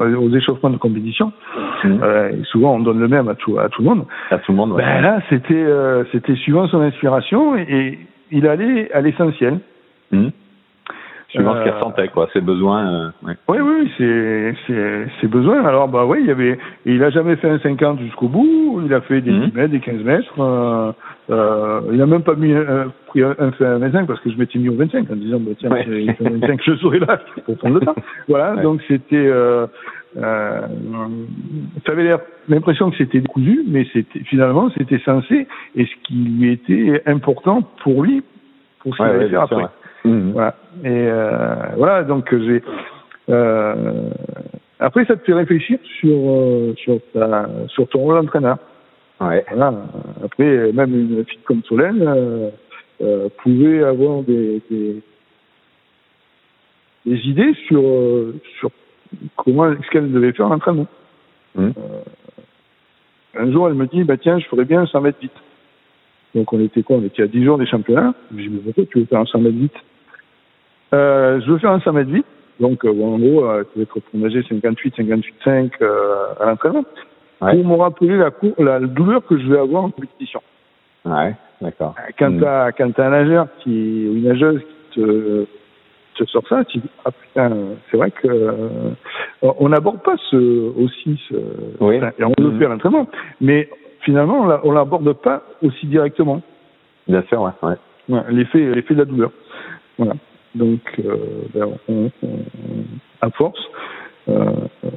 euh, 0.00 0.16
aux 0.16 0.34
échauffements 0.34 0.70
de 0.70 0.76
compétition, 0.76 1.32
mmh. 1.84 1.88
euh, 2.02 2.30
et 2.30 2.44
souvent 2.44 2.76
on 2.76 2.80
donne 2.80 3.00
le 3.00 3.08
même 3.08 3.28
à 3.28 3.34
tout, 3.34 3.58
à 3.58 3.68
tout 3.68 3.82
le 3.82 3.88
monde. 3.88 4.04
À 4.30 4.38
tout 4.38 4.52
le 4.52 4.56
monde. 4.56 4.72
Ouais. 4.72 4.82
Ben 4.82 5.02
là, 5.02 5.20
c'était 5.28 5.54
euh, 5.54 6.04
c'était 6.12 6.34
suivant 6.36 6.66
son 6.68 6.80
inspiration 6.80 7.56
et, 7.56 7.66
et 7.68 7.98
il 8.30 8.46
allait 8.46 8.90
à 8.92 9.00
l'essentiel. 9.00 9.58
Mmh. 10.12 10.28
Suivant 11.30 11.54
ce 11.54 11.62
qu'il 11.62 11.72
ressentait, 11.72 12.08
quoi, 12.08 12.28
ses 12.32 12.40
besoins. 12.40 13.12
ouais. 13.22 13.34
Oui, 13.48 13.58
oui, 13.60 13.90
c'est 13.96 14.54
ses 15.20 15.26
besoins. 15.28 15.64
Alors, 15.64 15.88
bah 15.88 16.04
oui, 16.04 16.18
il 16.20 16.26
y 16.26 16.30
avait, 16.30 16.58
il 16.84 17.02
a 17.02 17.10
jamais 17.10 17.36
fait 17.36 17.48
un 17.48 17.58
50 17.58 18.00
jusqu'au 18.00 18.28
bout. 18.28 18.82
Il 18.84 18.92
a 18.94 19.00
fait 19.00 19.20
des 19.20 19.30
10 19.30 19.38
mhm. 19.38 19.50
mètres, 19.54 19.70
des 19.70 19.80
15 19.80 20.02
mètres. 20.02 20.94
Euh, 21.30 21.80
il 21.92 21.98
n'a 21.98 22.06
même 22.06 22.22
pas 22.22 22.34
mis 22.34 22.52
pris 23.06 23.22
un, 23.22 23.34
un, 23.38 23.78
25 23.78 24.06
parce 24.06 24.20
que 24.20 24.30
je 24.30 24.36
m'étais 24.36 24.58
mis 24.58 24.68
au 24.68 24.74
25 24.74 25.10
en 25.10 25.16
disant, 25.16 25.38
bah, 25.40 25.52
tiens, 25.58 25.70
ouais. 25.70 26.16
25, 26.18 26.60
je 26.64 26.76
serai 26.76 26.98
là 26.98 27.20
pour 27.44 27.56
prendre 27.56 27.78
le 27.78 27.86
temps. 27.86 27.96
Voilà, 28.28 28.56
donc 28.62 28.80
c'était. 28.88 29.16
Euh, 29.16 29.66
euh, 30.16 30.60
ça 31.86 31.92
avait 31.92 32.16
l'impression 32.48 32.90
que 32.90 32.96
c'était 32.96 33.20
décousu, 33.20 33.62
mais 33.68 33.86
c'était 33.92 34.18
finalement 34.24 34.68
c'était 34.76 34.98
censé 35.04 35.46
et 35.76 35.84
ce 35.84 35.90
qui 36.02 36.14
lui 36.14 36.52
était 36.52 37.00
important 37.06 37.62
pour 37.84 38.02
lui 38.02 38.24
pour 38.80 38.96
ce 38.96 39.02
qu'il 39.02 39.06
allait 39.06 39.28
faire 39.28 39.42
après. 39.42 39.66
Mmh. 40.04 40.30
Voilà. 40.32 40.54
Et 40.84 40.88
euh, 40.88 41.54
voilà, 41.76 42.04
donc 42.04 42.34
j'ai. 42.34 42.62
Euh, 43.28 43.74
après, 44.78 45.04
ça 45.04 45.16
te 45.16 45.24
fait 45.24 45.34
réfléchir 45.34 45.78
sur 45.98 46.16
euh, 46.16 46.74
sur 46.76 46.98
ta, 47.12 47.48
sur 47.68 47.88
ton 47.88 48.00
rôle 48.00 48.22
d'entraîneur. 48.22 48.58
Ouais. 49.20 49.44
Voilà. 49.50 49.74
Après, 50.24 50.72
même 50.72 50.94
une 50.94 51.24
fille 51.24 51.40
comme 51.44 51.62
Solène 51.64 52.02
euh, 52.02 52.50
euh, 53.02 53.28
pouvait 53.42 53.82
avoir 53.82 54.22
des, 54.22 54.62
des, 54.70 55.02
des 57.04 57.16
idées 57.28 57.54
sur 57.66 57.82
sur 58.58 58.70
comment 59.36 59.74
ce 59.74 59.90
qu'elle 59.90 60.10
devait 60.10 60.32
faire 60.32 60.46
en 60.46 60.54
entraînement. 60.54 60.86
Mmh. 61.54 61.66
Euh, 61.66 62.00
un 63.38 63.52
jour, 63.52 63.68
elle 63.68 63.74
me 63.74 63.86
dit, 63.86 64.04
bah 64.04 64.16
tiens, 64.16 64.38
je 64.38 64.46
ferais 64.46 64.64
bien 64.64 64.82
un 64.82 64.86
100 64.86 65.00
mètres 65.02 65.18
vite. 65.20 65.32
Donc 66.34 66.52
on 66.52 66.60
était 66.60 66.82
quoi? 66.82 66.96
On 66.96 67.04
était 67.04 67.22
à 67.22 67.26
10 67.26 67.44
jours 67.44 67.58
des 67.58 67.66
championnats. 67.66 68.14
Je 68.30 68.48
me 68.48 68.58
dis, 68.58 68.62
pourquoi 68.64 68.84
tu 68.86 69.00
veux 69.00 69.04
faire 69.04 69.20
un 69.20 69.26
100 69.26 69.40
mètres 69.40 69.56
vite? 69.56 69.76
Euh, 70.92 71.40
Je 71.40 71.50
veux 71.50 71.58
faire 71.58 71.72
un 71.72 71.80
100 71.80 71.92
mètres 71.92 72.10
vite. 72.10 72.26
Donc 72.60 72.84
euh, 72.84 72.90
en 72.90 73.18
gros, 73.18 73.44
euh, 73.44 73.64
vas 73.74 73.82
être 73.82 74.00
pour 74.00 74.20
nager 74.20 74.42
58, 74.42 74.94
58, 74.96 75.34
5 75.44 75.72
euh, 75.80 76.34
à 76.38 76.46
l'entraînement. 76.46 76.84
Ouais. 77.40 77.54
Pour 77.54 77.64
me 77.64 77.74
rappeler 77.76 78.18
la, 78.18 78.30
cour 78.30 78.52
la 78.58 78.80
douleur 78.80 79.24
que 79.24 79.38
je 79.38 79.46
vais 79.50 79.58
avoir 79.58 79.84
en 79.84 79.90
compétition. 79.90 80.42
Ouais, 81.06 81.34
d'accord. 81.62 81.94
Quand 82.18 82.30
mmh. 82.30 82.40
t'as 82.40 82.72
quand 82.72 82.92
t'as 82.92 83.06
un 83.06 83.10
nageur 83.10 83.46
qui 83.60 84.06
ou 84.06 84.16
une 84.16 84.24
nageuse 84.24 84.60
qui 84.92 85.00
te 85.00 85.46
sur 86.26 86.46
ça, 86.48 86.62
tu 86.64 86.78
dis 86.78 86.90
ah 87.06 87.10
putain, 87.10 87.50
c'est 87.90 87.96
vrai 87.96 88.10
que 88.10 88.28
euh, 88.28 88.90
on 89.40 89.70
n'aborde 89.70 90.02
pas 90.02 90.16
ce 90.30 90.36
aussi 90.36 91.18
ce, 91.30 91.34
oui. 91.80 91.96
et 91.96 92.24
on 92.24 92.34
le 92.36 92.58
fait 92.58 92.66
à 92.66 92.68
l'entraînement, 92.68 93.06
mais 93.40 93.70
finalement 94.00 94.46
on 94.62 94.72
l'aborde 94.72 95.10
pas 95.14 95.42
aussi 95.62 95.86
directement. 95.86 96.42
Bien 97.08 97.22
sûr, 97.28 97.40
ouais. 97.40 97.52
ouais. 97.62 97.76
ouais 98.10 98.22
l'effet 98.28 98.74
l'effet 98.74 98.92
de 98.92 98.98
la 98.98 99.04
douleur. 99.06 99.30
Voilà. 99.96 100.12
Donc 100.54 100.80
euh, 101.04 101.16
ben, 101.54 101.68
on, 101.88 102.10
on, 102.22 102.28
à 103.20 103.30
force, 103.30 103.60
euh, 104.28 104.50
euh, 104.84 104.88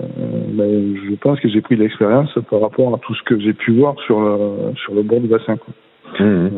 ben, 0.50 0.96
je 1.10 1.16
pense 1.16 1.39
que 1.39 1.50
j'ai 1.50 1.62
pris 1.62 1.76
de 1.76 1.84
l'expérience 1.84 2.38
par 2.50 2.62
rapport 2.62 2.94
à 2.94 2.98
tout 3.00 3.13
ce 3.13 3.24
que 3.24 3.39
j'ai 3.39 3.54
pu 3.54 3.72
voir 3.72 3.96
sur 4.06 4.20
le 4.20 4.74
sur 4.78 4.94
le 4.94 5.04
bord 5.04 5.20
du 5.20 5.28
bassin. 5.28 5.58
Quoi. 5.58 6.26
Mmh. 6.26 6.50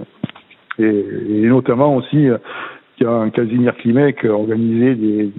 Et, 0.80 1.06
et, 1.44 1.48
notamment 1.48 1.96
aussi 1.96 2.28
un 3.02 3.30
Casimir 3.30 3.76
Klimek 3.78 4.24
organisé 4.26 4.96
des, 4.96 5.32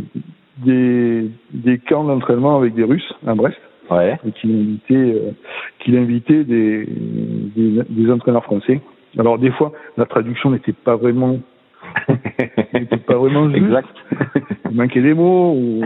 des, 0.59 1.31
des 1.53 1.79
camps 1.79 2.05
d'entraînement 2.05 2.57
avec 2.59 2.75
des 2.75 2.85
Russes 2.85 3.13
à 3.27 3.35
Brest. 3.35 3.59
Ouais. 3.91 4.19
Et 4.27 4.33
qu'il 4.33 4.51
invitait, 4.51 4.95
euh, 4.95 5.31
qu'il 5.79 5.97
invitait 5.97 6.45
des, 6.45 6.87
des, 6.87 7.83
des, 7.89 8.11
entraîneurs 8.11 8.45
français. 8.45 8.81
Alors 9.19 9.39
des 9.39 9.53
fois, 9.53 9.73
la 9.97 10.07
traduction 10.07 10.51
n'était 10.51 10.73
pas 10.73 10.97
vraiment, 10.97 11.39
n'était 12.75 12.97
pas 12.97 13.17
vraiment 13.17 13.49
juste. 13.51 13.65
Exact. 13.65 13.97
Il 14.71 14.77
manquait 14.77 15.03
des 15.03 15.15
mots 15.15 15.53
ou, 15.53 15.83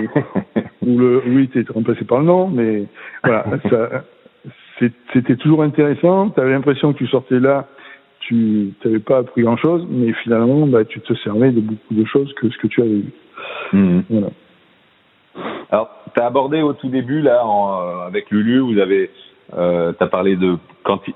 ou 0.87 0.99
le 0.99 1.23
oui 1.27 1.45
était 1.45 1.71
remplacé 1.73 2.05
par 2.05 2.19
le 2.19 2.25
nom, 2.25 2.49
mais 2.49 2.85
voilà, 3.25 3.45
ça, 3.69 4.05
c'était 5.13 5.37
toujours 5.37 5.63
intéressant. 5.63 6.31
Tu 6.31 6.41
avais 6.41 6.53
l'impression 6.53 6.93
que 6.93 6.99
tu 6.99 7.07
sortais 7.07 7.41
là 7.41 7.67
tu 8.31 8.75
n'avais 8.85 9.01
pas 9.01 9.19
appris 9.19 9.43
grand-chose, 9.43 9.87
mais 9.91 10.13
finalement, 10.23 10.67
bah, 10.67 10.85
tu 10.85 11.01
te 11.01 11.15
servais 11.15 11.51
de 11.51 11.61
beaucoup 11.61 11.95
de 11.95 12.05
choses 12.05 12.33
que 12.35 12.49
ce 12.49 12.59
que 12.59 12.69
tu 12.69 12.81
avais 12.81 12.91
vu. 12.91 13.13
Mmh. 13.73 14.01
Voilà. 14.09 14.29
Alors, 15.71 15.91
tu 16.15 16.21
as 16.21 16.27
abordé 16.27 16.63
au 16.63 16.73
tout 16.73 16.89
début, 16.89 17.23
là, 17.23 17.45
en, 17.45 17.81
euh, 17.81 18.07
avec 18.07 18.31
Lulu, 18.31 18.61
vous 18.61 18.79
avez, 18.79 19.11
euh, 19.57 19.93
tu 19.97 20.05
as 20.05 20.07
parlé 20.07 20.37
de 20.37 20.57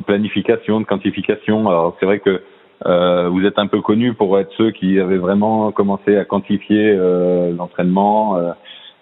planification, 0.07 0.81
de 0.81 0.87
quantification. 0.87 1.69
Alors, 1.69 1.97
c'est 2.01 2.07
vrai 2.07 2.19
que 2.19 2.43
euh, 2.87 3.29
vous 3.29 3.45
êtes 3.45 3.59
un 3.59 3.67
peu 3.67 3.81
connu 3.81 4.15
pour 4.15 4.39
être 4.39 4.53
ceux 4.57 4.71
qui 4.71 4.99
avaient 5.01 5.19
vraiment 5.19 5.73
commencé 5.73 6.17
à 6.17 6.25
quantifier 6.25 6.95
euh, 6.97 7.53
l'entraînement. 7.57 8.37
Euh, 8.37 8.53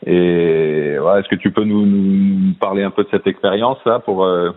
et 0.06 0.98
voilà, 0.98 1.20
est-ce 1.20 1.28
que 1.28 1.36
tu 1.36 1.50
peux 1.50 1.64
nous, 1.64 1.86
nous, 1.86 2.54
parler 2.60 2.82
un 2.82 2.90
peu 2.90 3.04
de 3.04 3.08
cette 3.10 3.26
expérience 3.26 3.78
là 3.84 3.98
pour 3.98 4.24
euh, 4.24 4.50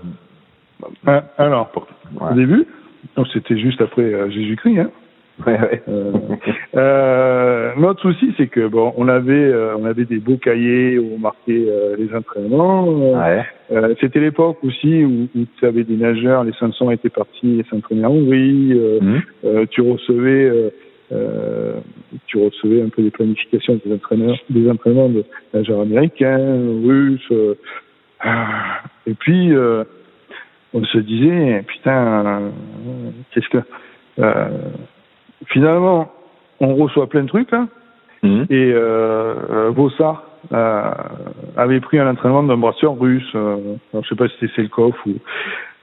Alors, 1.37 1.69
pour, 1.69 1.87
ouais. 2.19 2.31
au 2.31 2.35
début, 2.35 2.65
non, 3.17 3.25
c'était 3.25 3.57
juste 3.57 3.81
après 3.81 4.01
euh, 4.01 4.29
Jésus-Christ. 4.29 4.79
Hein. 4.79 4.89
Ouais, 5.45 5.59
ouais. 5.59 5.83
Euh, 5.89 6.11
euh, 6.75 7.71
notre 7.77 8.01
souci, 8.01 8.33
c'est 8.37 8.47
que 8.47 8.67
bon, 8.67 8.93
on 8.95 9.07
avait, 9.07 9.33
euh, 9.33 9.75
on 9.77 9.85
avait 9.85 10.05
des 10.05 10.19
beaux 10.19 10.37
cahiers 10.37 10.97
où 10.97 11.15
on 11.15 11.19
marquait 11.19 11.65
euh, 11.67 11.95
les 11.97 12.15
entraînements. 12.15 12.87
Ouais. 12.87 13.45
C'était 13.99 14.19
l'époque 14.19 14.57
aussi 14.63 15.03
où, 15.03 15.27
où 15.35 15.45
tu 15.57 15.65
avais 15.65 15.83
des 15.83 15.95
nageurs, 15.95 16.43
les 16.43 16.53
Samsons 16.59 16.91
étaient 16.91 17.09
partis 17.09 17.63
s'entraîner 17.69 18.05
en 18.05 18.11
Hongrie. 18.11 18.79
Mmh. 19.01 19.65
tu 19.71 19.81
recevais, 19.81 20.71
tu 22.27 22.37
recevais 22.37 22.81
un 22.83 22.89
peu 22.89 23.01
des 23.01 23.11
planifications 23.11 23.79
des 23.83 23.93
entraîneurs, 23.93 24.37
des 24.49 24.69
entraînements 24.69 25.09
de 25.09 25.23
nageurs 25.53 25.81
américains, 25.81 26.59
russes. 26.83 27.31
et 29.07 29.13
puis 29.15 29.51
on 30.75 30.83
se 30.83 30.97
disait, 30.97 31.63
putain, 31.65 32.51
qu'est-ce 33.31 33.47
que... 33.49 33.59
Euh, 34.19 34.49
finalement, 35.47 36.11
on 36.59 36.75
reçoit 36.75 37.07
plein 37.07 37.23
de 37.23 37.29
trucs, 37.29 37.51
là, 37.51 37.67
mmh. 38.25 38.45
et 38.49 38.71
euh, 38.73 39.71
Vossard 39.73 40.23
euh, 40.53 40.91
avait 41.57 41.79
pris 41.79 41.99
un 41.99 42.09
entraînement 42.09 42.43
d'un 42.43 42.57
brasseur 42.57 42.97
russe, 42.99 43.23
euh, 43.35 43.75
je 43.93 44.07
sais 44.07 44.15
pas 44.15 44.27
si 44.27 44.35
c'était 44.39 44.53
Selkov 44.55 44.93
ou... 45.05 45.13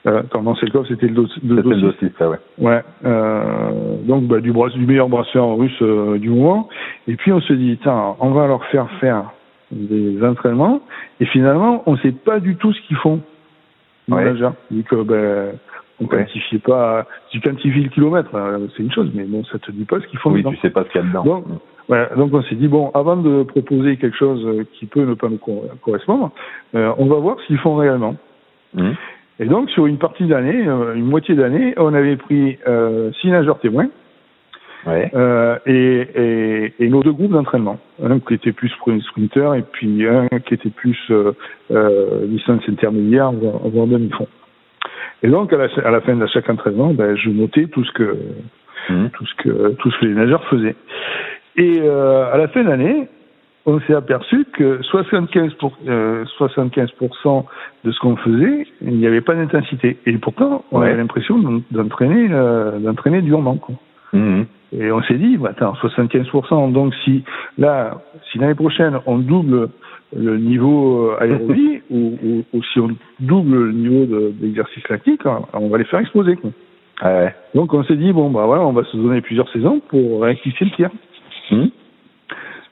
Euh, 0.04 0.22
non, 0.42 0.56
Selkov, 0.56 0.86
c'était 0.88 1.06
le, 1.06 1.14
dossier. 1.14 1.40
le 1.44 1.62
dossier. 1.62 2.12
ça, 2.18 2.28
ouais. 2.28 2.38
Ouais. 2.58 2.82
Euh, 3.04 3.96
donc, 4.04 4.24
bah, 4.24 4.40
du, 4.40 4.52
brasse, 4.52 4.72
du 4.72 4.84
meilleur 4.84 5.08
brasseur 5.08 5.56
russe 5.56 5.80
euh, 5.80 6.18
du 6.18 6.28
moment. 6.28 6.68
Et 7.06 7.14
puis, 7.14 7.32
on 7.32 7.40
se 7.40 7.52
dit, 7.52 7.78
tiens, 7.82 8.16
on 8.18 8.30
va 8.30 8.48
leur 8.48 8.64
faire 8.66 8.90
faire 8.98 9.30
des 9.70 10.20
entraînements. 10.24 10.80
Et 11.20 11.26
finalement, 11.26 11.84
on 11.86 11.96
sait 11.98 12.10
pas 12.10 12.40
du 12.40 12.56
tout 12.56 12.72
ce 12.72 12.80
qu'ils 12.88 12.96
font 12.96 13.20
ouais. 14.08 14.32
déjà. 14.32 14.54
Que 14.88 15.02
ben, 15.04 15.52
on 16.02 16.06
quantifie 16.06 16.58
pas. 16.58 17.06
Tu 17.30 17.40
quantifies 17.40 17.84
le 17.84 17.88
kilomètre, 17.90 18.34
hein, 18.34 18.60
c'est 18.76 18.82
une 18.82 18.92
chose, 18.92 19.10
mais 19.14 19.24
bon, 19.24 19.44
ça 19.44 19.58
te 19.58 19.70
dit 19.70 19.84
pas 19.84 20.00
ce 20.00 20.06
qu'ils 20.06 20.18
font 20.18 20.30
oui, 20.30 20.40
dedans. 20.40 20.50
tu 20.52 20.58
sais 20.58 20.70
pas 20.70 20.84
ce 20.84 20.88
qu'il 20.90 21.00
y 21.00 21.04
a 21.04 21.06
dedans. 21.06 21.44
Donc, 22.16 22.32
on 22.32 22.42
s'est 22.42 22.54
dit 22.54 22.68
bon, 22.68 22.90
avant 22.94 23.16
de 23.16 23.42
proposer 23.42 23.96
quelque 23.96 24.16
chose 24.16 24.64
qui 24.74 24.86
peut 24.86 25.04
ne 25.04 25.14
pas 25.14 25.28
nous 25.28 25.40
correspondre, 25.80 26.30
euh, 26.74 26.92
on 26.98 27.06
va 27.06 27.16
voir 27.16 27.38
ce 27.40 27.46
qu'ils 27.46 27.58
font 27.58 27.76
réellement. 27.76 28.16
Mmh. 28.74 28.90
Et 29.40 29.46
donc 29.46 29.70
sur 29.70 29.86
une 29.86 29.98
partie 29.98 30.26
d'année, 30.26 30.66
euh, 30.66 30.94
une 30.94 31.06
moitié 31.06 31.34
d'année, 31.34 31.74
on 31.76 31.94
avait 31.94 32.16
pris 32.16 32.58
euh, 32.66 33.10
six 33.20 33.28
nageurs 33.28 33.58
témoins. 33.58 33.88
Ouais. 34.86 35.10
Euh, 35.14 35.58
et, 35.66 36.08
et, 36.14 36.74
et, 36.84 36.88
nos 36.88 37.02
deux 37.02 37.12
groupes 37.12 37.32
d'entraînement. 37.32 37.78
Un 38.02 38.18
qui 38.18 38.34
était 38.34 38.52
plus 38.52 38.68
sprinter 38.68 39.54
et 39.56 39.62
puis 39.62 40.06
un 40.06 40.26
qui 40.40 40.54
était 40.54 40.70
plus 40.70 40.98
euh, 41.10 41.32
euh, 41.70 42.26
licence 42.26 42.62
intermédiaire, 42.68 43.30
voire 43.32 43.86
demi-fond. 43.86 44.26
Et 45.22 45.28
donc 45.28 45.52
à 45.52 45.56
la, 45.56 45.68
à 45.84 45.90
la, 45.90 46.00
fin 46.00 46.16
de 46.16 46.26
chaque 46.26 46.48
entraînement, 46.50 46.92
ben, 46.92 47.16
je 47.16 47.30
notais 47.30 47.66
tout 47.66 47.84
ce 47.84 47.92
que 47.92 48.16
mmh. 48.90 49.08
tout 49.12 49.26
ce 49.26 49.34
que 49.42 49.68
tout 49.74 49.90
ce 49.90 50.00
que 50.00 50.06
les 50.06 50.14
nageurs 50.14 50.44
faisaient. 50.48 50.76
Et 51.56 51.80
euh, 51.80 52.32
à 52.32 52.38
la 52.38 52.48
fin 52.48 52.62
de 52.64 52.68
l'année, 52.68 53.08
on 53.66 53.78
s'est 53.80 53.94
aperçu 53.94 54.44
que 54.52 54.80
75%, 54.80 55.56
pour, 55.56 55.76
euh, 55.86 56.24
75 56.36 56.90
de 57.84 57.92
ce 57.92 58.00
qu'on 58.00 58.16
faisait, 58.16 58.66
il 58.80 58.96
n'y 58.96 59.06
avait 59.06 59.20
pas 59.20 59.34
d'intensité. 59.34 59.98
Et 60.06 60.18
pourtant, 60.18 60.64
on 60.72 60.80
ouais. 60.80 60.88
avait 60.88 60.96
l'impression 60.96 61.62
d'entraîner 61.70 62.28
euh, 62.32 62.78
d'entraîner 62.78 63.22
durement. 63.22 63.56
Quoi. 63.56 63.76
Mmh. 64.12 64.42
Et 64.72 64.90
on 64.90 65.02
s'est 65.02 65.18
dit, 65.18 65.36
bah, 65.36 65.50
attends, 65.50 65.74
75%, 65.74 66.72
donc 66.72 66.94
si 67.04 67.24
là, 67.58 68.00
si 68.30 68.38
l'année 68.38 68.54
prochaine 68.54 68.98
on 69.06 69.18
double 69.18 69.68
le 70.14 70.38
niveau 70.38 71.10
euh, 71.10 71.16
aérobie 71.20 71.82
ou, 71.90 72.18
ou, 72.22 72.44
ou, 72.52 72.62
si 72.62 72.80
on 72.80 72.88
double 73.20 73.64
le 73.64 73.72
niveau 73.72 74.06
d'exercice 74.32 74.82
de, 74.82 74.92
lactique, 74.92 75.22
on 75.52 75.68
va 75.68 75.78
les 75.78 75.84
faire 75.84 76.00
exploser. 76.00 76.36
Quoi. 76.36 76.50
Ah 77.00 77.14
ouais. 77.14 77.34
Donc 77.54 77.74
on 77.74 77.82
s'est 77.84 77.96
dit, 77.96 78.12
bon, 78.12 78.30
bah 78.30 78.46
voilà, 78.46 78.62
on 78.62 78.72
va 78.72 78.84
se 78.84 78.96
donner 78.96 79.20
plusieurs 79.20 79.50
saisons 79.50 79.80
pour 79.88 80.22
rectifier 80.22 80.66
le 80.66 80.72
tir. 80.72 80.90
Mmh. 81.50 81.66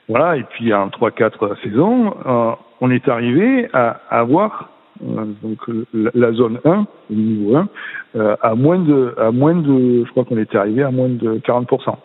Voilà, 0.09 0.37
et 0.37 0.42
puis 0.42 0.72
en 0.74 0.88
3-4 0.88 1.62
saisons, 1.62 2.14
euh, 2.26 2.53
on 2.81 2.90
est 2.90 3.09
arrivé 3.09 3.68
à 3.72 4.00
avoir 4.11 4.70
donc 5.00 5.58
la, 5.92 6.32
zone 6.32 6.58
1, 6.64 6.86
le 7.10 7.16
niveau 7.16 7.56
1, 7.56 7.68
euh, 8.16 8.36
à 8.42 8.54
moins 8.54 8.78
de, 8.78 9.14
à 9.18 9.30
moins 9.30 9.54
de, 9.54 10.04
je 10.04 10.10
crois 10.10 10.24
qu'on 10.24 10.38
était 10.38 10.58
arrivé 10.58 10.82
à 10.82 10.90
moins 10.90 11.08
de 11.08 11.38
40%. 11.38 11.96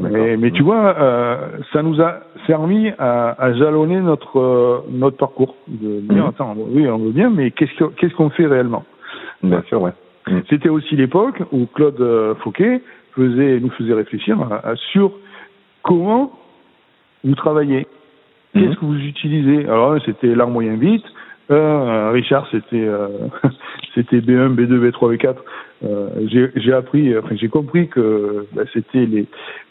Mais, 0.00 0.36
mais, 0.36 0.50
tu 0.50 0.62
vois, 0.62 0.96
euh, 0.98 1.36
ça 1.72 1.82
nous 1.82 2.00
a 2.00 2.20
servi 2.46 2.90
à, 2.98 3.40
à 3.40 3.52
jalonner 3.52 4.00
notre 4.00 4.38
euh, 4.40 4.78
notre 4.90 5.16
parcours. 5.16 5.54
De 5.68 6.00
dire, 6.00 6.26
attends, 6.26 6.54
oui, 6.56 6.88
on 6.88 6.98
veut 6.98 7.12
bien, 7.12 7.30
mais 7.30 7.50
qu'est-ce 7.52 7.84
qu'est-ce 7.96 8.14
qu'on 8.14 8.30
fait 8.30 8.46
réellement? 8.46 8.84
Bien 9.42 9.62
sûr, 9.68 9.80
ouais. 9.82 9.92
Mm. 10.26 10.38
C'était 10.50 10.68
aussi 10.68 10.96
l'époque 10.96 11.42
où 11.52 11.66
Claude 11.66 12.00
euh, 12.00 12.34
Fauquet 12.36 12.82
faisait, 13.14 13.60
nous 13.60 13.70
faisait 13.70 13.94
réfléchir 13.94 14.36
sur 14.92 15.12
comment 15.82 16.32
vous 17.22 17.34
travaillez. 17.34 17.86
Qu'est-ce 18.52 18.66
mm-hmm. 18.66 18.76
que 18.76 18.84
vous 18.84 18.98
utilisez? 18.98 19.64
Alors, 19.66 19.96
c'était 20.04 20.34
l'art 20.34 20.48
moyen 20.48 20.76
vite. 20.76 21.04
Euh, 21.50 22.10
Richard, 22.12 22.46
c'était 22.50 22.86
euh, 22.86 23.08
c'était 23.94 24.20
B1, 24.20 24.54
B2, 24.54 24.90
B3, 24.90 25.16
B4. 25.16 25.36
Euh, 25.84 26.08
j'ai 26.56 26.72
appris, 26.72 27.16
enfin 27.18 27.34
j'ai 27.34 27.48
compris 27.48 27.88
que 27.88 28.46
bah, 28.52 28.62
c'était 28.72 29.04
les, 29.04 29.26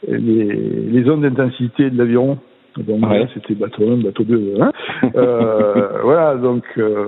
les, 0.07 0.53
les 0.53 1.03
zones 1.03 1.21
d'intensité 1.21 1.89
de 1.89 1.97
l'aviron. 1.97 2.37
Donc 2.77 3.03
c'était 3.33 3.55
bateau 3.55 3.91
1, 3.91 3.97
bateau 3.97 4.23
2. 4.23 4.55
Hein 4.59 4.71
euh, 5.15 6.01
voilà, 6.03 6.35
donc 6.35 6.63
euh, 6.77 7.07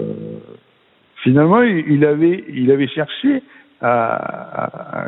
finalement 1.23 1.61
il 1.61 2.05
avait 2.05 2.43
il 2.49 2.71
avait 2.71 2.87
cherché 2.87 3.41
à, 3.81 5.05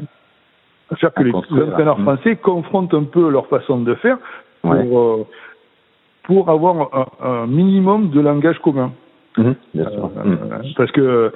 à 0.90 0.96
faire 0.96 1.14
que 1.14 1.24
les 1.24 1.34
entraîneurs 1.34 2.00
français 2.00 2.36
confrontent 2.38 2.94
un 2.94 3.04
peu 3.04 3.30
leur 3.30 3.48
façon 3.48 3.80
de 3.80 3.94
faire 3.96 4.18
pour 4.62 5.00
euh, 5.00 5.28
pour 6.24 6.50
avoir 6.50 6.90
un, 6.94 7.28
un 7.28 7.48
minimum 7.48 8.10
de 8.10 8.20
langage 8.20 8.60
commun. 8.60 8.92
Mmh, 9.38 9.52
bien 9.74 9.90
sûr. 9.92 10.12
Euh, 10.18 10.30
mmh. 10.30 10.74
Parce 10.76 10.92
que 10.92 11.32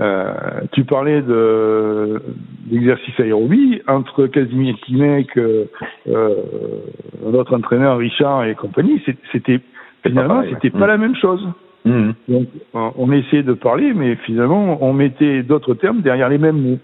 euh, 0.00 0.32
tu 0.72 0.84
parlais 0.84 1.22
de 1.22 2.20
d'exercice 2.66 3.18
aérobie 3.20 3.80
entre 3.86 4.26
Casimir 4.26 4.74
Kimek, 4.84 5.36
euh, 5.36 5.66
euh, 6.08 6.34
notre 7.24 7.56
entraîneur 7.56 7.98
Richard 7.98 8.44
et 8.44 8.56
compagnie, 8.56 9.00
c'était 9.30 9.60
finalement 10.04 10.42
c'était 10.50 10.70
pas, 10.70 10.80
pas 10.80 10.86
la 10.88 10.98
même 10.98 11.14
chose. 11.14 11.46
Mmh. 11.84 12.10
Donc 12.28 12.48
on 12.72 13.12
essayait 13.12 13.44
de 13.44 13.52
parler, 13.52 13.92
mais 13.94 14.16
finalement 14.16 14.78
on 14.80 14.92
mettait 14.92 15.42
d'autres 15.44 15.74
termes 15.74 16.00
derrière 16.00 16.28
les 16.28 16.38
mêmes 16.38 16.60
mots. 16.60 16.78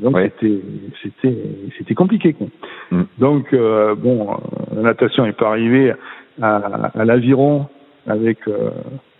Donc 0.00 0.16
c'était 0.18 0.60
c'était 1.02 1.36
c'était 1.76 1.94
compliqué 1.94 2.32
quoi. 2.34 2.46
Mmh. 2.92 3.02
Donc 3.18 3.52
euh, 3.52 3.96
bon, 3.96 4.28
la 4.76 4.82
natation 4.82 5.26
est 5.26 5.36
pas 5.36 5.48
arrivée 5.48 5.94
à, 6.40 6.56
à 6.94 7.04
l'aviron 7.04 7.66
avec 8.06 8.38
euh, 8.48 8.70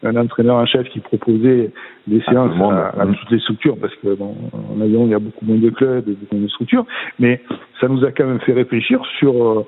un 0.02 0.16
entraîneur 0.16 0.56
en 0.56 0.66
chef 0.66 0.88
qui 0.88 1.00
proposait 1.00 1.70
des 2.06 2.20
séances 2.22 2.52
à, 2.60 3.06
toutes 3.06 3.30
les 3.30 3.38
structures 3.40 3.76
parce 3.80 3.94
que 3.96 4.14
bon, 4.14 4.34
en 4.52 4.80
avion 4.80 5.04
il 5.04 5.10
y 5.10 5.14
a 5.14 5.18
beaucoup 5.18 5.44
moins 5.44 5.58
de 5.58 5.70
clubs 5.70 6.08
et 6.08 6.12
beaucoup 6.12 6.34
moins 6.34 6.44
de 6.44 6.50
structures, 6.50 6.84
mais 7.18 7.40
ça 7.80 7.88
nous 7.88 8.04
a 8.04 8.10
quand 8.10 8.26
même 8.26 8.40
fait 8.40 8.52
réfléchir 8.52 9.00
sur 9.18 9.32
euh, 9.32 9.66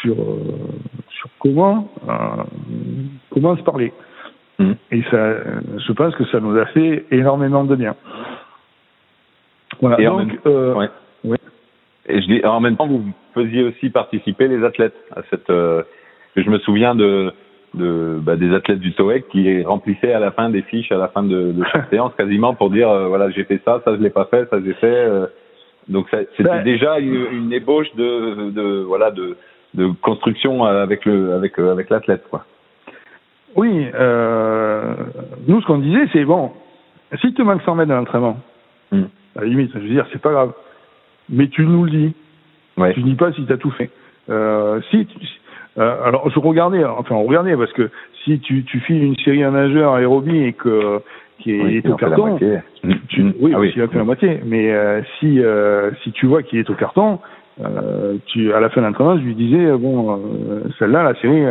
sur 0.00 0.14
euh, 0.14 0.38
sur 1.10 1.28
comment 1.38 1.90
comment 3.30 3.56
se 3.56 3.62
parler. 3.62 3.92
Mmh. 4.58 4.72
Et 4.92 5.02
ça, 5.10 5.34
je 5.86 5.92
pense 5.92 6.14
que 6.14 6.24
ça 6.26 6.40
nous 6.40 6.56
a 6.56 6.66
fait 6.66 7.04
énormément 7.10 7.64
de 7.64 7.74
bien. 7.74 7.96
Voilà. 9.80 10.00
Et 10.00 10.04
donc, 10.04 10.38
euh, 10.46 10.74
ouais. 10.74 11.38
Et 12.06 12.20
je 12.20 12.26
dis, 12.26 12.44
en 12.44 12.60
même 12.60 12.76
temps, 12.76 12.86
vous 12.86 13.02
faisiez 13.34 13.64
aussi 13.64 13.90
participer 13.90 14.46
les 14.46 14.62
athlètes 14.62 14.94
à 15.16 15.22
cette. 15.28 15.48
je 15.48 16.50
me 16.50 16.58
souviens 16.60 16.94
de 16.94 17.32
de 17.74 18.18
bah, 18.20 18.36
des 18.36 18.54
athlètes 18.54 18.80
du 18.80 18.92
TOEC 18.92 19.28
qui 19.28 19.62
remplissaient 19.62 20.12
à 20.12 20.20
la 20.20 20.30
fin 20.30 20.50
des 20.50 20.62
fiches 20.62 20.90
à 20.92 20.96
la 20.96 21.08
fin 21.08 21.22
de, 21.22 21.52
de 21.52 21.64
chaque 21.72 21.88
séance 21.90 22.12
quasiment 22.16 22.54
pour 22.54 22.70
dire 22.70 22.88
euh, 22.88 23.08
voilà 23.08 23.30
j'ai 23.30 23.44
fait 23.44 23.60
ça 23.64 23.82
ça 23.84 23.96
je 23.96 24.00
l'ai 24.02 24.10
pas 24.10 24.26
fait 24.26 24.48
ça 24.50 24.58
j'ai 24.64 24.74
fait 24.74 24.86
euh. 24.86 25.26
donc 25.88 26.06
c'était 26.36 26.62
déjà 26.62 26.98
une, 26.98 27.26
une, 27.32 27.52
ébauche 27.52 27.92
de, 27.96 28.50
de 28.50 28.82
voilà 28.82 29.10
de, 29.10 29.36
de 29.74 29.88
construction 30.02 30.64
avec 30.64 31.04
le 31.04 31.34
avec 31.34 31.58
euh, 31.58 31.72
avec 31.72 31.90
l'athlète 31.90 32.24
quoi 32.30 32.44
oui 33.56 33.86
euh, 33.94 34.94
nous 35.46 35.60
ce 35.60 35.66
qu'on 35.66 35.78
disait 35.78 36.08
c'est 36.12 36.24
bon 36.24 36.52
si 37.20 37.34
tu 37.34 37.42
manques 37.42 37.62
100 37.62 37.74
mètres 37.74 37.90
d'entraînement 37.90 38.38
hmm. 38.92 39.02
à 39.36 39.40
la 39.40 39.46
limite 39.46 39.70
je 39.74 39.78
veux 39.80 39.88
dire 39.88 40.06
c'est 40.12 40.22
pas 40.22 40.32
grave 40.32 40.52
mais 41.28 41.48
tu 41.48 41.64
nous 41.66 41.84
le 41.84 41.90
dis 41.90 42.14
ouais. 42.76 42.94
tu 42.94 43.02
dis 43.02 43.14
pas 43.14 43.32
si 43.32 43.44
tu 43.44 43.52
as 43.52 43.58
tout 43.58 43.70
fait 43.72 43.90
euh, 44.30 44.80
si 44.90 45.06
euh, 45.78 46.04
alors 46.04 46.30
je 46.30 46.38
regardais, 46.38 46.84
enfin 46.84 47.14
on 47.16 47.24
regardait 47.24 47.56
parce 47.56 47.72
que 47.72 47.90
si 48.24 48.38
tu, 48.40 48.64
tu 48.64 48.80
files 48.80 49.02
une 49.02 49.16
série 49.16 49.42
à 49.42 49.50
nageur 49.50 49.94
aérobie 49.94 50.44
et 50.44 50.52
que 50.52 51.00
qui 51.40 51.50
est, 51.50 51.88
au 51.88 51.96
carton, 51.96 52.38
tu, 53.08 53.22
oui, 53.40 53.52
ah 53.54 53.58
oui. 53.58 53.72
il 53.74 53.82
a 53.82 53.88
fait 53.88 53.98
la 53.98 54.04
moitié. 54.04 54.40
Mais 54.44 54.72
euh, 54.72 55.02
si 55.18 55.40
euh, 55.40 55.90
si 56.02 56.12
tu 56.12 56.26
vois 56.26 56.42
qu'il 56.42 56.58
est 56.58 56.70
au 56.70 56.74
carton, 56.74 57.18
euh, 57.60 58.16
tu 58.26 58.52
à 58.52 58.60
la 58.60 58.70
fin 58.70 58.80
de 58.80 58.86
l'entraînement, 58.86 59.18
je 59.18 59.24
lui 59.24 59.34
disais 59.34 59.72
bon 59.72 60.20
celle-là 60.78 61.02
la 61.02 61.14
série 61.20 61.44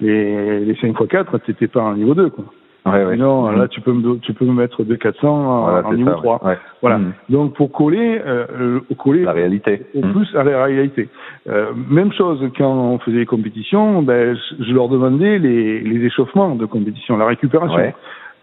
les 0.00 0.60
les 0.64 0.74
5 0.76 0.88
x 0.88 1.08
4 1.08 1.38
t'étais 1.38 1.68
pas 1.68 1.82
en 1.82 1.94
niveau 1.94 2.14
2 2.14 2.30
quoi. 2.30 2.44
Ouais, 2.90 3.04
ouais. 3.04 3.16
Non, 3.16 3.50
là 3.50 3.68
tu 3.68 3.80
peux 3.80 3.92
me 3.92 4.18
tu 4.18 4.32
peux 4.32 4.44
me 4.44 4.52
mettre 4.52 4.84
2 4.84 4.96
400 4.96 5.62
voilà, 5.62 5.86
en 5.86 5.92
niveau 5.94 6.10
ça, 6.10 6.16
3. 6.16 6.44
Ouais. 6.44 6.58
Voilà. 6.80 6.98
Mmh. 6.98 7.12
Donc 7.30 7.54
pour 7.54 7.72
coller 7.72 8.20
euh, 8.26 8.80
coller 8.98 9.22
la 9.22 9.32
réalité. 9.32 9.82
Au 9.94 10.04
mmh. 10.04 10.12
plus 10.12 10.36
à 10.36 10.44
la 10.44 10.64
réalité. 10.64 11.08
Euh, 11.48 11.72
même 11.90 12.12
chose 12.12 12.42
quand 12.56 12.72
on 12.72 12.98
faisait 12.98 13.18
les 13.18 13.26
compétitions, 13.26 14.02
ben 14.02 14.36
je 14.58 14.72
leur 14.72 14.88
demandais 14.88 15.38
les 15.38 15.80
les 15.80 16.04
échauffements 16.06 16.54
de 16.54 16.66
compétition, 16.66 17.16
la 17.16 17.26
récupération. 17.26 17.92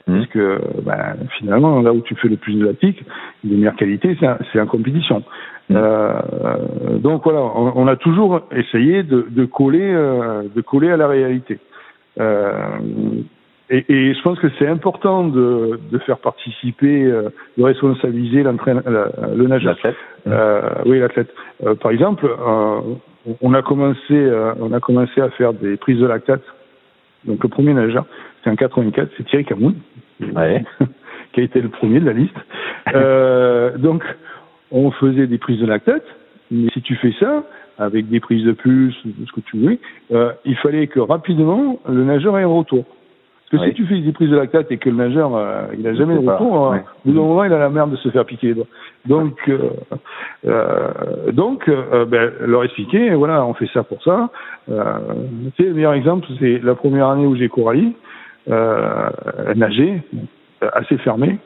Parce 0.08 0.28
que 0.28 0.62
ben, 0.86 1.16
finalement, 1.40 1.82
là 1.82 1.92
où 1.92 2.02
tu 2.02 2.14
fais 2.16 2.28
le 2.28 2.38
plus 2.38 2.54
de 2.54 2.66
lactique, 2.66 3.04
de 3.44 3.56
meilleure 3.56 3.76
qualité, 3.76 4.16
c'est 4.54 4.62
en 4.62 4.68
compétition. 4.68 5.24
Euh, 5.72 6.20
donc 7.00 7.24
voilà, 7.24 7.40
on, 7.40 7.74
on, 7.76 7.88
a 7.88 7.96
toujours 7.96 8.42
essayé 8.52 9.02
de, 9.02 9.26
de 9.30 9.46
coller, 9.46 9.82
euh, 9.82 10.44
de 10.54 10.62
coller 10.62 10.92
à 10.92 10.98
la 10.98 11.08
réalité. 11.08 11.60
Euh, 12.20 12.52
et, 13.70 13.86
et, 13.90 14.14
je 14.14 14.22
pense 14.22 14.38
que 14.40 14.48
c'est 14.60 14.68
important 14.68 15.28
de, 15.28 15.80
de, 15.92 15.98
faire 16.00 16.20
participer, 16.20 17.04
euh, 17.04 17.30
de 17.58 17.64
responsabiliser 17.64 18.44
l'entraîneur, 18.44 18.84
le 19.36 19.48
nageur. 19.48 19.74
L'athlète. 19.74 19.96
Euh, 20.28 20.70
oui, 20.86 21.00
l'athlète. 21.00 21.34
Euh, 21.66 21.76
par 21.76 21.92
exemple, 21.92 22.26
euh, 22.26 22.82
on 23.42 23.54
a 23.54 23.62
commencé, 23.62 24.00
euh, 24.12 24.54
on 24.60 24.72
a 24.72 24.80
commencé 24.80 25.20
à 25.20 25.30
faire 25.32 25.54
des 25.54 25.78
prises 25.78 26.00
de 26.00 26.06
lactate. 26.06 26.44
Donc 27.26 27.44
le 27.44 27.50
premier 27.50 27.74
nageur, 27.74 28.06
c'est 28.44 28.50
en 28.50 28.56
84, 28.56 29.10
c'est 29.18 29.26
Thierry 29.26 29.46
Camoun, 29.46 29.76
ouais. 30.22 30.64
qui 31.34 31.42
a 31.42 31.44
été 31.44 31.60
le 31.60 31.70
premier 31.70 32.00
de 32.00 32.06
la 32.06 32.14
liste. 32.14 33.82
donc 33.82 34.04
on 34.72 34.92
faisait 34.92 35.26
des 35.26 35.38
prises 35.38 35.60
de 35.60 35.66
lactate, 35.66 36.06
mais 36.52 36.70
si 36.72 36.82
tu 36.82 36.96
fais 36.96 37.14
ça, 37.20 37.44
avec 37.78 38.08
des 38.10 38.20
prises 38.20 38.44
de 38.44 38.52
pulse, 38.52 38.96
ce 39.04 39.32
que 39.32 39.42
tu 39.42 39.58
veux, 39.58 39.78
euh, 40.12 40.32
il 40.46 40.56
fallait 40.58 40.88
que 40.88 41.00
rapidement 41.00 41.80
le 41.88 42.04
nageur 42.04 42.38
ait 42.38 42.44
un 42.44 42.48
retour. 42.48 42.86
Parce 43.52 43.64
que 43.64 43.70
si 43.70 43.76
tu 43.76 43.86
fais 43.86 44.00
des 44.00 44.12
prises 44.12 44.30
de 44.30 44.36
lactate 44.36 44.72
et 44.72 44.78
que 44.78 44.90
le 44.90 44.96
nageur, 44.96 45.36
euh, 45.36 45.68
il 45.78 45.88
a 45.88 45.94
jamais 45.94 46.16
de 46.16 46.28
retour, 46.28 46.74
hein, 46.74 46.84
au 47.06 47.10
bout 47.10 47.16
d'un 47.16 47.22
moment, 47.22 47.44
il 47.44 47.54
a 47.54 47.60
la 47.60 47.70
merde 47.70 47.92
de 47.92 47.96
se 47.98 48.10
faire 48.10 48.26
piquer 48.26 48.48
les 48.48 48.54
doigts. 48.56 48.68
Donc, 49.06 49.38
euh, 49.48 49.70
euh, 50.48 51.32
donc, 51.32 51.70
euh, 51.70 52.06
ben, 52.06 52.32
leur 52.42 52.64
expliquer, 52.64 53.14
voilà, 53.14 53.46
on 53.46 53.54
fait 53.54 53.70
ça 53.72 53.84
pour 53.84 54.02
ça. 54.04 54.30
Euh, 54.70 54.98
tu 55.56 55.64
sais, 55.64 55.70
le 55.70 55.76
meilleur 55.76 55.94
exemple, 55.94 56.28
c'est 56.40 56.60
la 56.64 56.74
première 56.74 57.08
année 57.10 57.28
où 57.28 57.36
j'ai 57.36 57.48
Coralie, 57.48 57.96
euh, 58.50 59.10
nager, 59.56 60.02
assez 60.74 60.98
fermé. 60.98 61.38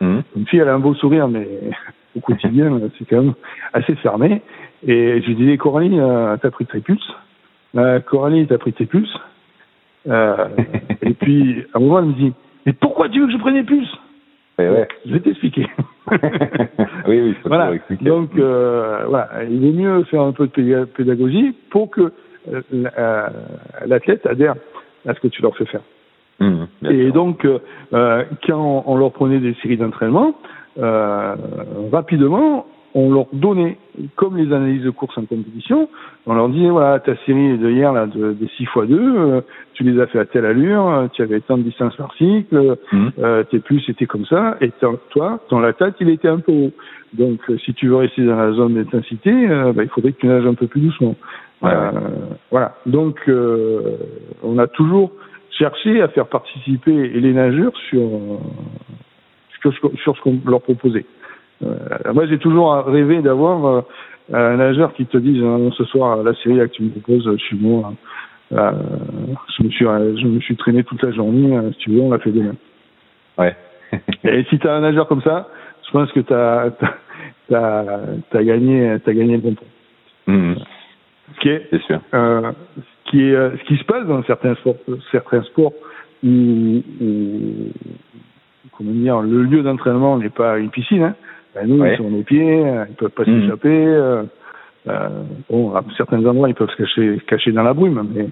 Mmh. 0.00 0.18
Une 0.36 0.46
fille, 0.46 0.60
elle 0.60 0.68
a 0.68 0.74
un 0.74 0.78
beau 0.78 0.94
sourire, 0.94 1.26
mais 1.26 1.46
au 2.16 2.20
quotidien, 2.20 2.80
c'est 2.98 3.06
quand 3.06 3.22
même 3.22 3.34
assez 3.72 3.96
fermé. 3.96 4.40
Et 4.86 5.20
je 5.20 5.26
lui 5.26 5.34
disais, 5.34 5.56
Coralie, 5.56 5.98
euh, 5.98 6.36
t'as 6.40 6.50
pris 6.50 6.66
tes 6.66 6.80
pulses? 6.80 7.12
Euh, 7.76 8.00
Coralie, 8.00 8.46
t'as 8.46 8.58
pris 8.58 8.72
tes 8.72 8.86
pulses? 8.86 9.18
Euh, 10.08 10.48
et 11.02 11.14
puis, 11.14 11.64
à 11.72 11.78
un 11.78 11.80
moment, 11.80 11.98
elle 12.00 12.06
me 12.06 12.12
dit, 12.14 12.32
mais 12.66 12.72
pourquoi 12.72 13.08
tu 13.08 13.20
veux 13.20 13.26
que 13.26 13.32
je 13.32 13.38
prenne 13.38 13.64
puces? 13.64 13.96
Eh 14.58 14.68
ouais. 14.68 14.88
Je 15.06 15.12
vais 15.12 15.20
t'expliquer. 15.20 15.66
oui, 16.10 17.20
oui, 17.20 17.34
faut 17.42 17.48
voilà. 17.48 17.74
expliquer. 17.74 18.04
Donc, 18.04 18.30
euh, 18.38 19.04
voilà, 19.08 19.30
il 19.50 19.60
vaut 19.60 19.72
mieux 19.72 20.04
faire 20.04 20.22
un 20.22 20.32
peu 20.32 20.46
de 20.46 20.84
pédagogie 20.84 21.54
pour 21.70 21.90
que 21.90 22.12
euh, 22.52 22.62
euh, 22.74 23.28
l'athlète 23.86 24.26
adhère 24.26 24.54
à 25.06 25.14
ce 25.14 25.20
que 25.20 25.28
tu 25.28 25.42
leur 25.42 25.56
fais 25.56 25.66
faire. 25.66 25.80
Mmh, 26.40 26.64
et 26.90 27.10
donc, 27.10 27.44
euh, 27.44 28.24
quand 28.46 28.84
on 28.86 28.96
leur 28.96 29.12
prenait 29.12 29.38
des 29.38 29.54
séries 29.54 29.76
d'entraînement, 29.76 30.34
rapidement, 31.92 32.66
on 32.94 33.12
leur 33.12 33.26
donnait, 33.32 33.76
comme 34.14 34.36
les 34.36 34.52
analyses 34.52 34.84
de 34.84 34.90
course 34.90 35.18
en 35.18 35.24
compétition, 35.24 35.88
on 36.26 36.34
leur 36.34 36.48
disait, 36.48 36.70
voilà, 36.70 37.00
ta 37.00 37.16
série 37.26 37.58
de 37.58 37.70
hier, 37.70 37.92
là, 37.92 38.06
de, 38.06 38.32
de 38.32 38.46
6 38.56 38.62
x 38.62 38.70
2, 38.88 39.42
tu 39.74 39.82
les 39.82 40.00
as 40.00 40.06
fait 40.06 40.20
à 40.20 40.24
telle 40.24 40.46
allure, 40.46 41.08
tu 41.12 41.22
avais 41.22 41.40
tant 41.40 41.58
de 41.58 41.64
distance 41.64 41.96
par 41.96 42.14
cycle, 42.14 42.76
mmh. 42.92 43.08
euh, 43.18 43.42
tes 43.44 43.58
plus 43.58 43.80
c'était 43.80 44.06
comme 44.06 44.24
ça, 44.26 44.56
et 44.60 44.70
toi, 45.10 45.40
ton 45.48 45.58
lactate, 45.58 45.96
il 46.00 46.08
était 46.08 46.28
un 46.28 46.38
peu 46.38 46.52
haut. 46.52 46.72
Donc, 47.14 47.40
euh, 47.48 47.58
si 47.58 47.74
tu 47.74 47.88
veux 47.88 47.96
rester 47.96 48.24
dans 48.24 48.36
la 48.36 48.52
zone 48.52 48.74
d'intensité, 48.74 49.30
euh, 49.30 49.72
bah, 49.72 49.84
il 49.84 49.88
faudrait 49.88 50.12
que 50.12 50.20
tu 50.20 50.26
nages 50.26 50.46
un 50.46 50.54
peu 50.54 50.66
plus 50.66 50.80
doucement. 50.80 51.14
Ouais, 51.62 51.70
euh, 51.72 51.90
Voilà. 52.50 52.76
Donc, 52.86 53.20
euh, 53.28 53.96
on 54.42 54.58
a 54.58 54.66
toujours 54.66 55.12
cherché 55.50 56.02
à 56.02 56.08
faire 56.08 56.26
participer 56.26 57.08
les 57.08 57.32
nageurs 57.32 57.72
sur, 57.88 58.08
sur, 59.60 59.72
sur 60.02 60.16
ce 60.16 60.20
qu'on 60.22 60.40
leur 60.46 60.62
proposait. 60.62 61.06
Euh, 61.64 62.12
moi, 62.12 62.26
j'ai 62.26 62.38
toujours 62.38 62.74
rêvé 62.84 63.22
d'avoir 63.22 63.84
un 64.32 64.56
nageur 64.56 64.92
qui 64.94 65.06
te 65.06 65.18
dise 65.18 65.42
hein, 65.42 65.70
ce 65.76 65.84
soir 65.84 66.22
la 66.22 66.34
série 66.34 66.58
que 66.58 66.74
tu 66.74 66.82
me 66.82 66.90
proposes, 66.90 67.30
je 67.30 67.44
suis 67.44 67.56
bon. 67.56 67.84
Euh, 68.52 68.72
je 69.58 69.64
me 69.64 69.70
suis 69.70 69.84
je 69.84 70.26
me 70.26 70.40
suis 70.40 70.56
traîné 70.56 70.84
toute 70.84 71.02
la 71.02 71.12
journée. 71.12 71.58
si 71.72 71.78
tu 71.78 71.90
veux, 71.90 72.00
on 72.00 72.10
l'a 72.10 72.18
fait 72.18 72.30
demain. 72.30 72.54
Ouais. 73.38 73.56
Et 74.24 74.44
si 74.50 74.58
tu 74.58 74.68
as 74.68 74.74
un 74.74 74.80
nageur 74.80 75.08
comme 75.08 75.22
ça, 75.22 75.48
je 75.86 75.90
pense 75.90 76.10
que 76.12 76.20
tu 76.20 76.32
as, 76.32 76.72
as, 77.52 77.84
as, 78.32 78.44
gagné, 78.44 78.90
as 78.90 79.12
gagné 79.12 79.36
le 79.36 79.42
bon 79.42 79.54
point. 79.54 79.68
Mmh. 80.26 80.54
C'est 81.42 81.82
sûr. 81.86 82.00
Euh, 82.14 82.52
ce, 82.76 83.10
qui 83.10 83.22
est, 83.22 83.34
ce 83.34 83.64
qui 83.64 83.76
se 83.76 83.84
passe 83.84 84.06
dans 84.06 84.22
certains 84.24 84.54
sports, 84.56 84.76
certains 85.10 85.42
sports 85.42 85.72
où, 86.22 86.82
où 87.00 87.72
comment 88.76 88.92
dire, 88.92 89.20
le 89.20 89.42
lieu 89.42 89.62
d'entraînement 89.62 90.18
n'est 90.18 90.30
pas 90.30 90.58
une 90.58 90.70
piscine. 90.70 91.02
Hein. 91.02 91.14
Ben 91.54 91.66
nous, 91.68 91.80
ouais. 91.80 91.94
ils 91.94 91.96
sont 91.98 92.10
les 92.10 92.22
pieds, 92.24 92.64
ils 92.90 92.94
peuvent 92.96 93.10
pas 93.10 93.22
Mmh. 93.26 93.42
s'échapper. 93.42 93.68
Euh, 93.86 94.22
euh, 94.86 95.08
bon, 95.48 95.74
à 95.74 95.82
certains 95.96 96.24
endroits, 96.26 96.48
ils 96.48 96.54
peuvent 96.54 96.68
se 96.68 96.76
cacher, 96.76 97.18
cacher 97.26 97.52
dans 97.52 97.62
la 97.62 97.72
brume, 97.72 98.06
mais 98.14 98.22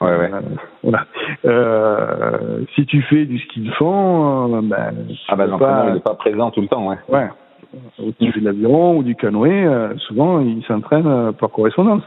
Ouais, 0.00 0.16
ouais. 0.16 0.30
euh, 0.32 0.40
voilà. 0.82 1.04
Euh, 1.44 2.60
si 2.74 2.86
tu 2.86 3.02
fais 3.02 3.24
du 3.26 3.38
ski 3.38 3.60
de 3.60 3.70
fond, 3.72 4.54
euh, 4.56 4.60
ben, 4.62 4.94
Ah 5.28 5.36
pas- 5.36 5.84
il 5.88 5.94
n'est 5.94 6.00
pas 6.00 6.14
présent 6.14 6.50
tout 6.50 6.60
le 6.62 6.68
temps, 6.68 6.88
ouais. 6.88 6.96
Ouais. 7.08 7.28
Ou 8.02 8.12
tu 8.18 8.32
fais 8.32 8.40
de 8.40 8.46
l'aviron 8.46 8.96
ou 8.96 9.02
du 9.02 9.14
canoë, 9.14 9.66
euh, 9.66 9.94
souvent 9.98 10.40
ils 10.40 10.64
s'entraînent 10.64 11.06
euh, 11.06 11.32
par 11.32 11.50
correspondance. 11.50 12.02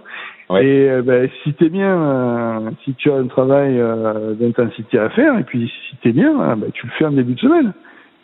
Ouais. 0.49 0.65
Et 0.65 0.89
euh, 0.89 1.01
ben, 1.03 1.30
si 1.43 1.53
t'es 1.53 1.69
bien, 1.69 1.95
euh, 1.95 2.59
si 2.84 2.95
tu 2.95 3.11
as 3.11 3.15
un 3.17 3.28
travail 3.28 3.80
euh, 3.80 4.34
d'intensité 4.34 4.97
à 4.97 5.09
faire, 5.09 5.38
et 5.38 5.43
puis 5.43 5.72
si 5.89 5.95
t'es 5.97 6.11
bien, 6.13 6.32
euh, 6.41 6.55
ben, 6.55 6.72
tu 6.74 6.88
le 6.88 6.91
fais 6.93 7.05
en 7.05 7.11
début 7.11 7.34
de 7.36 7.39
semaine. 7.39 7.74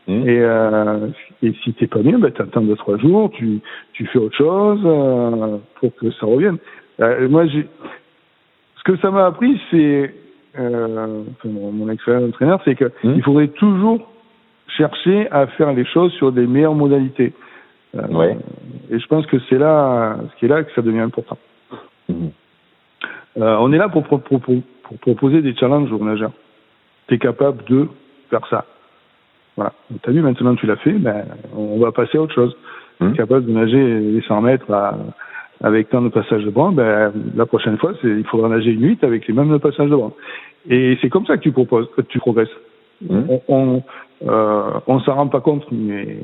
Mmh. 0.07 0.27
Et, 0.27 0.39
euh, 0.41 1.07
et 1.43 1.53
si 1.63 1.73
t'es 1.73 1.87
pas 1.87 1.99
bien, 1.99 2.17
ben, 2.19 2.31
t'attends 2.31 2.61
deux 2.61 2.75
trois 2.75 2.97
jours, 2.97 3.29
tu, 3.31 3.59
tu 3.93 4.05
fais 4.07 4.19
autre 4.19 4.35
chose 4.35 4.79
euh, 4.85 5.57
pour 5.79 5.95
que 5.95 6.09
ça 6.11 6.25
revienne. 6.25 6.57
Euh, 6.99 7.29
moi, 7.29 7.45
j'ai, 7.45 7.67
ce 8.77 8.83
que 8.83 8.97
ça 8.97 9.11
m'a 9.11 9.25
appris, 9.27 9.59
c'est 9.69 10.13
euh, 10.59 11.23
enfin, 11.31 11.49
mon, 11.49 11.71
mon 11.71 11.89
expérience 11.89 12.23
d'entraîneur, 12.25 12.59
c'est 12.65 12.75
que 12.75 12.85
Mmh. 13.03 13.13
il 13.15 13.23
faudrait 13.23 13.47
toujours 13.49 14.09
chercher 14.77 15.29
à 15.31 15.45
faire 15.47 15.73
les 15.73 15.85
choses 15.85 16.11
sur 16.13 16.31
des 16.31 16.47
meilleures 16.47 16.75
modalités. 16.75 17.33
Euh, 17.95 18.07
Ouais. 18.09 18.37
Et 18.89 18.99
je 18.99 19.07
pense 19.07 19.25
que 19.27 19.37
c'est 19.49 19.57
là, 19.57 20.17
ce 20.31 20.39
qui 20.39 20.45
est 20.45 20.49
là 20.49 20.63
que 20.63 20.71
ça 20.73 20.81
devient 20.81 20.99
important. 20.99 21.37
Mhm. 22.09 22.31
Euh, 23.37 23.57
on 23.59 23.71
est 23.73 23.77
là 23.77 23.89
pour, 23.89 24.03
pour, 24.03 24.21
pour, 24.21 24.41
pour- 24.41 24.61
pour 24.83 24.97
proposer 24.99 25.41
des 25.41 25.53
challenges 25.55 25.91
aux 25.91 26.03
nageurs. 26.03 26.31
Tu 27.07 27.15
es 27.15 27.17
capable 27.19 27.63
de 27.65 27.87
faire 28.29 28.45
ça. 28.49 28.65
Voilà. 29.57 29.73
Tu 30.03 30.09
as 30.09 30.13
vu, 30.13 30.21
maintenant 30.21 30.55
tu 30.55 30.65
l'as 30.67 30.75
fait, 30.77 30.93
ben, 30.93 31.25
on 31.55 31.79
va 31.79 31.91
passer 31.91 32.17
à 32.17 32.21
autre 32.21 32.33
chose. 32.35 32.55
Es 33.01 33.17
capable 33.17 33.45
de 33.45 33.51
nager 33.51 33.99
les 33.99 34.21
100 34.21 34.41
mètres 34.41 34.71
à- 34.71 34.97
avec 35.63 35.89
tant 35.89 36.01
de 36.01 36.09
passages 36.09 36.43
de 36.45 36.49
bras, 36.51 36.71
ben, 36.71 37.11
la 37.35 37.45
prochaine 37.45 37.77
fois, 37.77 37.93
c'est, 38.01 38.07
il 38.07 38.23
faudra 38.25 38.47
nager 38.49 38.71
une 38.71 38.83
8 38.83 39.03
avec 39.03 39.27
les 39.27 39.33
mêmes 39.33 39.59
passages 39.59 39.89
de 39.89 39.95
bras. 39.95 40.11
Et 40.69 40.97
c'est 41.01 41.09
comme 41.09 41.25
ça 41.25 41.37
que 41.37 41.41
tu 41.43 41.51
proposes, 41.51 41.87
que 41.95 42.01
tu 42.01 42.19
progresses. 42.19 42.49
Mhm. 43.01 43.25
On, 43.29 43.41
on, 43.47 43.83
euh, 44.27 44.71
on 44.87 44.99
s'en 45.01 45.13
rend 45.15 45.27
pas 45.27 45.41
compte, 45.41 45.65
mais 45.71 46.17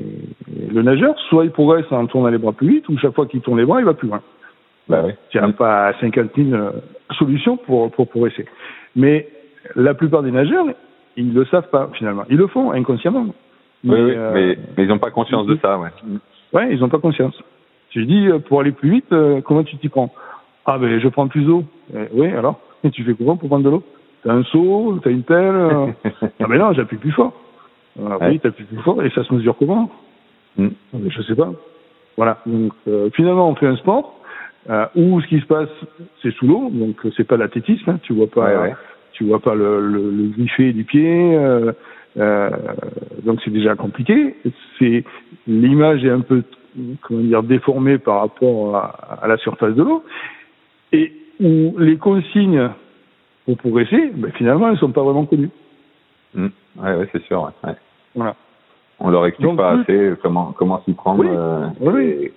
le 0.72 0.82
nageur, 0.82 1.14
soit 1.28 1.44
il 1.44 1.50
progresse 1.50 1.86
en 1.90 2.06
tournant 2.06 2.28
les 2.28 2.38
bras 2.38 2.52
plus 2.52 2.68
vite, 2.68 2.88
ou 2.88 2.98
chaque 2.98 3.14
fois 3.14 3.26
qu'il 3.26 3.40
tourne 3.40 3.58
les 3.58 3.64
bras, 3.66 3.80
il 3.80 3.84
va 3.86 3.94
plus 3.94 4.08
loin. 4.08 4.20
Bah 4.88 5.02
oui. 5.06 5.12
Tu 5.30 5.38
n'as 5.38 5.52
pas 5.52 5.92
50 6.00 6.30
000 6.36 6.52
euh, 6.52 6.70
solutions 7.18 7.56
pour, 7.56 7.90
pour 7.92 8.08
progresser. 8.08 8.46
Mais 8.96 9.28
la 9.76 9.94
plupart 9.94 10.22
des 10.22 10.30
nageurs, 10.32 10.66
ils 11.16 11.28
ne 11.28 11.34
le 11.34 11.44
savent 11.46 11.68
pas 11.70 11.90
finalement. 11.94 12.24
Ils 12.30 12.36
le 12.36 12.46
font 12.46 12.72
inconsciemment. 12.72 13.26
Oui, 13.84 14.00
oui, 14.00 14.12
euh, 14.16 14.30
mais, 14.32 14.58
mais 14.76 14.84
ils 14.84 14.88
n'ont 14.88 14.98
pas 14.98 15.10
conscience 15.10 15.46
de 15.46 15.56
ça, 15.56 15.78
ouais. 15.78 15.90
Ouais, 16.52 16.68
ils 16.72 16.80
n'ont 16.80 16.88
pas 16.88 16.98
conscience. 16.98 17.34
Tu 17.90 18.04
dis, 18.06 18.28
euh, 18.28 18.38
pour 18.38 18.60
aller 18.60 18.72
plus 18.72 18.90
vite, 18.90 19.12
euh, 19.12 19.40
comment 19.42 19.62
tu 19.62 19.76
t'y 19.76 19.88
prends? 19.88 20.12
Ah 20.66 20.78
ben, 20.78 20.98
je 20.98 21.08
prends 21.08 21.28
plus 21.28 21.42
d'eau. 21.44 21.64
Eh, 21.94 22.08
oui, 22.12 22.28
alors? 22.28 22.58
Et 22.82 22.90
tu 22.90 23.04
fais 23.04 23.14
comment 23.14 23.36
pour 23.36 23.48
prendre 23.48 23.64
de 23.64 23.70
l'eau? 23.70 23.82
T'as 24.24 24.32
un 24.32 24.42
seau, 24.44 24.98
t'as 25.02 25.10
une 25.10 25.22
pelle 25.22 25.54
euh 25.54 25.86
Ah 26.22 26.46
ben 26.48 26.58
non, 26.58 26.72
j'appuie 26.72 26.96
plus 26.96 27.12
fort. 27.12 27.32
Ah, 27.98 28.18
Ouais. 28.18 28.28
Oui, 28.30 28.40
t'appuies 28.40 28.64
plus 28.64 28.78
fort. 28.82 29.02
Et 29.02 29.10
ça 29.10 29.22
se 29.22 29.32
mesure 29.34 29.54
comment? 29.58 29.90
Mm. 30.56 30.68
Ah 30.68 30.96
ben, 30.98 31.10
Je 31.10 31.22
sais 31.22 31.34
pas. 31.34 31.50
Voilà. 32.16 32.38
Donc, 32.46 32.72
euh, 32.88 33.10
finalement, 33.14 33.48
on 33.50 33.54
fait 33.54 33.66
un 33.66 33.76
sport 33.76 34.18
euh, 34.70 34.86
où 34.96 35.20
ce 35.20 35.26
qui 35.26 35.40
se 35.40 35.46
passe, 35.46 35.68
c'est 36.22 36.32
sous 36.32 36.46
l'eau. 36.46 36.70
Donc, 36.72 36.96
c'est 37.16 37.24
pas 37.26 37.36
l'athlétisme. 37.36 37.90
Hein, 37.90 37.98
tu 38.02 38.14
vois 38.14 38.28
pas, 38.28 38.46
Ouais, 38.46 38.56
ouais. 38.56 38.74
Tu 39.14 39.24
vois 39.24 39.40
pas 39.40 39.54
le, 39.54 39.80
le, 39.88 40.10
le 40.10 40.28
griffé 40.28 40.72
du 40.72 40.84
pied. 40.84 41.36
euh, 41.36 41.72
euh, 42.18 42.50
donc, 43.24 43.40
c'est 43.44 43.50
déjà 43.50 43.74
compliqué. 43.74 44.36
C'est 44.78 45.02
l'image 45.48 46.04
est 46.04 46.10
un 46.10 46.20
peu 46.20 46.42
comment 47.02 47.20
dire 47.22 47.42
déformée 47.42 47.98
par 47.98 48.20
rapport 48.20 48.76
à, 48.76 49.18
à 49.22 49.26
la 49.28 49.36
surface 49.38 49.74
de 49.74 49.82
l'eau 49.82 50.04
et 50.92 51.12
où 51.40 51.74
les 51.78 51.96
consignes 51.96 52.70
pour 53.46 53.56
progresser, 53.58 54.10
ben, 54.14 54.30
finalement, 54.32 54.68
elles 54.70 54.78
sont 54.78 54.92
pas 54.92 55.02
vraiment 55.02 55.26
connues. 55.26 55.50
Mm. 56.34 56.46
Ouais, 56.78 56.94
ouais, 56.94 57.08
c'est 57.12 57.22
sûr, 57.24 57.42
ouais. 57.64 57.74
Voilà. 58.14 58.34
On 59.00 59.10
leur 59.10 59.26
explique 59.26 59.48
Donc, 59.48 59.58
pas 59.58 59.74
oui. 59.74 59.80
assez 59.82 60.12
comment, 60.22 60.52
comment 60.56 60.80
s'y 60.84 60.92
prendre 60.94 61.20
Oui. 61.20 61.28
euh, 61.30 61.66
Oui, 61.80 62.02
et, 62.04 62.32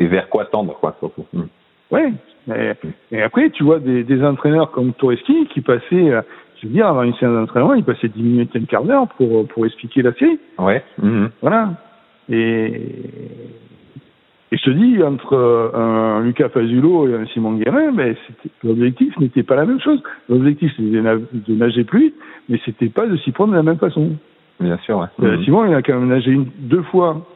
et 0.00 0.06
vers 0.06 0.28
quoi 0.30 0.46
tendre, 0.46 0.74
quoi, 0.80 0.96
surtout. 0.98 1.26
Mm. 1.32 1.42
Ouais. 1.90 2.12
Et, 2.54 2.72
et 3.16 3.22
après, 3.22 3.50
tu 3.50 3.62
vois 3.64 3.78
des, 3.78 4.04
des 4.04 4.22
entraîneurs 4.24 4.70
comme 4.70 4.92
Toureski 4.94 5.46
qui 5.52 5.60
passaient, 5.60 6.10
euh, 6.12 6.22
je 6.60 6.66
veux 6.66 6.72
dire, 6.72 6.86
avant 6.86 7.02
une 7.02 7.14
séance 7.14 7.34
d'entraînement, 7.34 7.74
ils 7.74 7.84
passaient 7.84 8.08
10 8.08 8.22
minutes 8.22 8.56
et 8.56 8.58
un 8.58 8.64
quart 8.64 8.84
d'heure 8.84 9.08
pour, 9.16 9.46
pour 9.48 9.66
expliquer 9.66 10.02
la 10.02 10.12
série. 10.14 10.38
Ouais. 10.58 10.82
Mhm. 11.02 11.30
Voilà. 11.42 11.74
Et, 12.30 12.72
et 14.50 14.56
je 14.56 14.62
te 14.64 14.70
dis, 14.70 15.02
entre 15.02 15.34
euh, 15.34 15.70
un 15.74 16.22
Lucas 16.24 16.48
Fazulo 16.48 17.06
et 17.08 17.14
un 17.14 17.26
Simon 17.26 17.54
Guérin, 17.54 17.92
ben, 17.92 18.14
c'était- 18.26 18.54
l'objectif 18.64 19.18
n'était 19.18 19.42
pas 19.42 19.56
la 19.56 19.66
même 19.66 19.80
chose. 19.80 20.02
L'objectif, 20.28 20.72
c'était 20.76 20.88
de, 20.90 21.00
na- 21.00 21.16
de 21.16 21.54
nager 21.54 21.84
plus 21.84 22.14
mais 22.48 22.58
c'était 22.64 22.88
pas 22.88 23.06
de 23.06 23.14
s'y 23.18 23.30
prendre 23.30 23.52
de 23.52 23.56
la 23.58 23.62
même 23.62 23.76
façon. 23.76 24.12
Bien 24.60 24.78
sûr, 24.78 24.98
ouais. 24.98 25.06
Euh, 25.22 25.36
Mhm. 25.36 25.44
Simon, 25.44 25.66
il 25.66 25.74
a 25.74 25.82
quand 25.82 25.94
même 25.94 26.08
nagé 26.08 26.32
une, 26.32 26.46
deux 26.58 26.82
fois, 26.82 27.26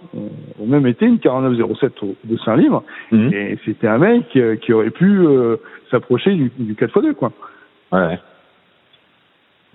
au 0.61 0.67
même 0.67 0.87
été, 0.87 1.07
une 1.07 1.19
49,07 1.19 1.93
au 2.03 2.17
200 2.25 2.55
livres. 2.57 2.83
Mhm. 3.13 3.33
Et 3.33 3.59
c'était 3.65 3.89
un 3.89 3.99
mec 3.99 4.25
euh, 4.37 4.57
qui 4.57 4.73
aurait 4.73 4.91
pu 4.91 5.19
euh, 5.21 5.57
s'approcher 5.91 6.35
du, 6.35 6.51
du 6.59 6.75
4x2, 6.75 7.15
quoi. 7.15 7.33
Ouais. 7.93 8.19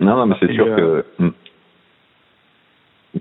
Non, 0.00 0.16
non, 0.16 0.26
mais 0.26 0.36
c'est 0.40 0.52
sûr 0.52 0.66
euh, 0.66 1.02
que 1.18 1.24
mm. 1.24 1.30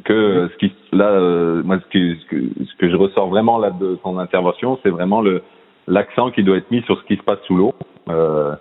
que 0.03 0.49
ce 0.51 0.57
qui 0.57 0.73
là, 0.91 1.09
euh, 1.09 1.63
moi, 1.63 1.79
ce 1.79 1.85
que, 1.87 2.15
ce 2.15 2.25
que 2.27 2.65
ce 2.65 2.75
que 2.77 2.89
je 2.89 2.95
ressors 2.95 3.29
vraiment 3.29 3.57
là 3.57 3.71
de 3.71 3.95
ton 4.03 4.19
intervention, 4.19 4.79
c'est 4.83 4.89
vraiment 4.89 5.21
le 5.21 5.41
l'accent 5.87 6.31
qui 6.31 6.43
doit 6.43 6.57
être 6.57 6.69
mis 6.69 6.81
sur 6.83 6.99
ce 6.99 7.05
qui 7.05 7.15
se 7.15 7.23
passe 7.23 7.39
sous 7.47 7.55
l'eau. 7.55 7.73
Euh, 8.09 8.53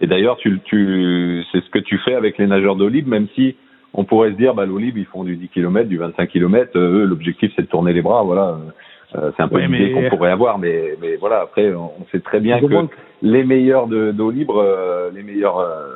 et 0.00 0.06
d'ailleurs, 0.06 0.36
tu 0.38 0.60
tu 0.64 1.44
c'est 1.52 1.62
ce 1.62 1.70
que 1.70 1.78
tu 1.78 1.98
fais 1.98 2.14
avec 2.14 2.38
les 2.38 2.46
nageurs 2.46 2.76
d'eau 2.76 2.88
libre, 2.88 3.08
même 3.08 3.28
si 3.34 3.54
on 3.94 4.04
pourrait 4.04 4.30
se 4.32 4.36
dire, 4.36 4.54
bah, 4.54 4.66
l'eau 4.66 4.78
libre, 4.78 4.98
ils 4.98 5.06
font 5.06 5.24
du 5.24 5.36
10 5.36 5.48
km, 5.48 5.88
du 5.88 5.98
25 5.98 6.28
km. 6.28 6.78
eux, 6.78 7.04
l'objectif, 7.04 7.52
c'est 7.56 7.62
de 7.62 7.66
tourner 7.68 7.92
les 7.92 8.02
bras. 8.02 8.22
Voilà. 8.22 8.56
Euh, 9.16 9.30
c'est 9.36 9.42
un 9.42 9.48
peu 9.48 9.56
Ouais, 9.56 9.66
l'idée 9.66 9.92
mais- 9.94 10.08
qu'on 10.08 10.16
pourrait 10.16 10.30
avoir, 10.30 10.58
mais 10.58 10.94
mais 11.02 11.16
voilà. 11.16 11.40
Après, 11.40 11.72
on 11.74 11.90
on 12.00 12.04
sait 12.12 12.20
très 12.20 12.38
bien 12.38 12.60
que 12.60 12.66
les 13.22 13.42
meilleurs 13.44 13.88
de 13.88 14.12
d'eau 14.12 14.30
libre, 14.30 14.58
euh, 14.58 15.10
les 15.12 15.24
meilleurs 15.24 15.58
euh, 15.58 15.88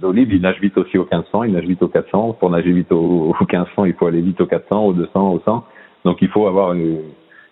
d'eau 0.00 0.10
libre, 0.12 0.32
ils 0.32 0.40
nagent 0.40 0.60
vite 0.60 0.78
aussi 0.78 0.96
au 0.96 1.02
1500, 1.02 1.44
ils 1.44 1.52
nagent 1.52 1.66
vite 1.66 1.82
au 1.82 1.88
400. 1.88 2.32
Pour 2.40 2.48
nager 2.48 2.72
vite 2.72 2.90
au, 2.90 2.96
au 3.30 3.36
1500, 3.38 3.84
il 3.84 3.92
faut 3.92 4.06
aller 4.06 4.22
vite 4.22 4.40
au 4.40 4.46
400, 4.46 4.86
au 4.86 4.92
200, 4.94 5.32
au 5.34 5.40
100. 5.44 5.64
Donc 6.06 6.22
il 6.22 6.28
faut 6.28 6.46
avoir 6.46 6.72
une, 6.72 7.00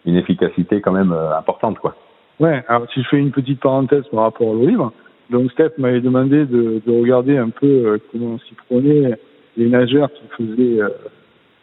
une 0.07 0.17
efficacité 0.17 0.81
quand 0.81 0.93
même 0.93 1.13
euh, 1.13 1.37
importante, 1.37 1.79
quoi. 1.79 1.95
Ouais, 2.41 2.63
alors 2.69 2.87
si 2.95 3.03
je 3.03 3.09
fais 3.11 3.19
une 3.19 3.31
petite 3.33 3.61
parenthèse 3.61 4.05
par 4.11 4.23
rapport 4.23 4.47
au 4.49 4.67
livre, 4.67 4.91
donc 5.29 5.51
Steph 5.53 5.73
m'avait 5.77 6.01
demandé 6.01 6.47
de, 6.47 6.81
de 6.87 7.01
regarder 7.01 7.37
un 7.37 7.51
peu 7.51 7.67
euh, 7.67 7.99
comment 8.11 8.39
s'y 8.39 8.55
prenaient 8.69 9.19
les 9.61 9.69
nageurs 9.69 10.11
qui 10.13 10.23
faisaient, 10.37 10.81
euh, 10.81 10.89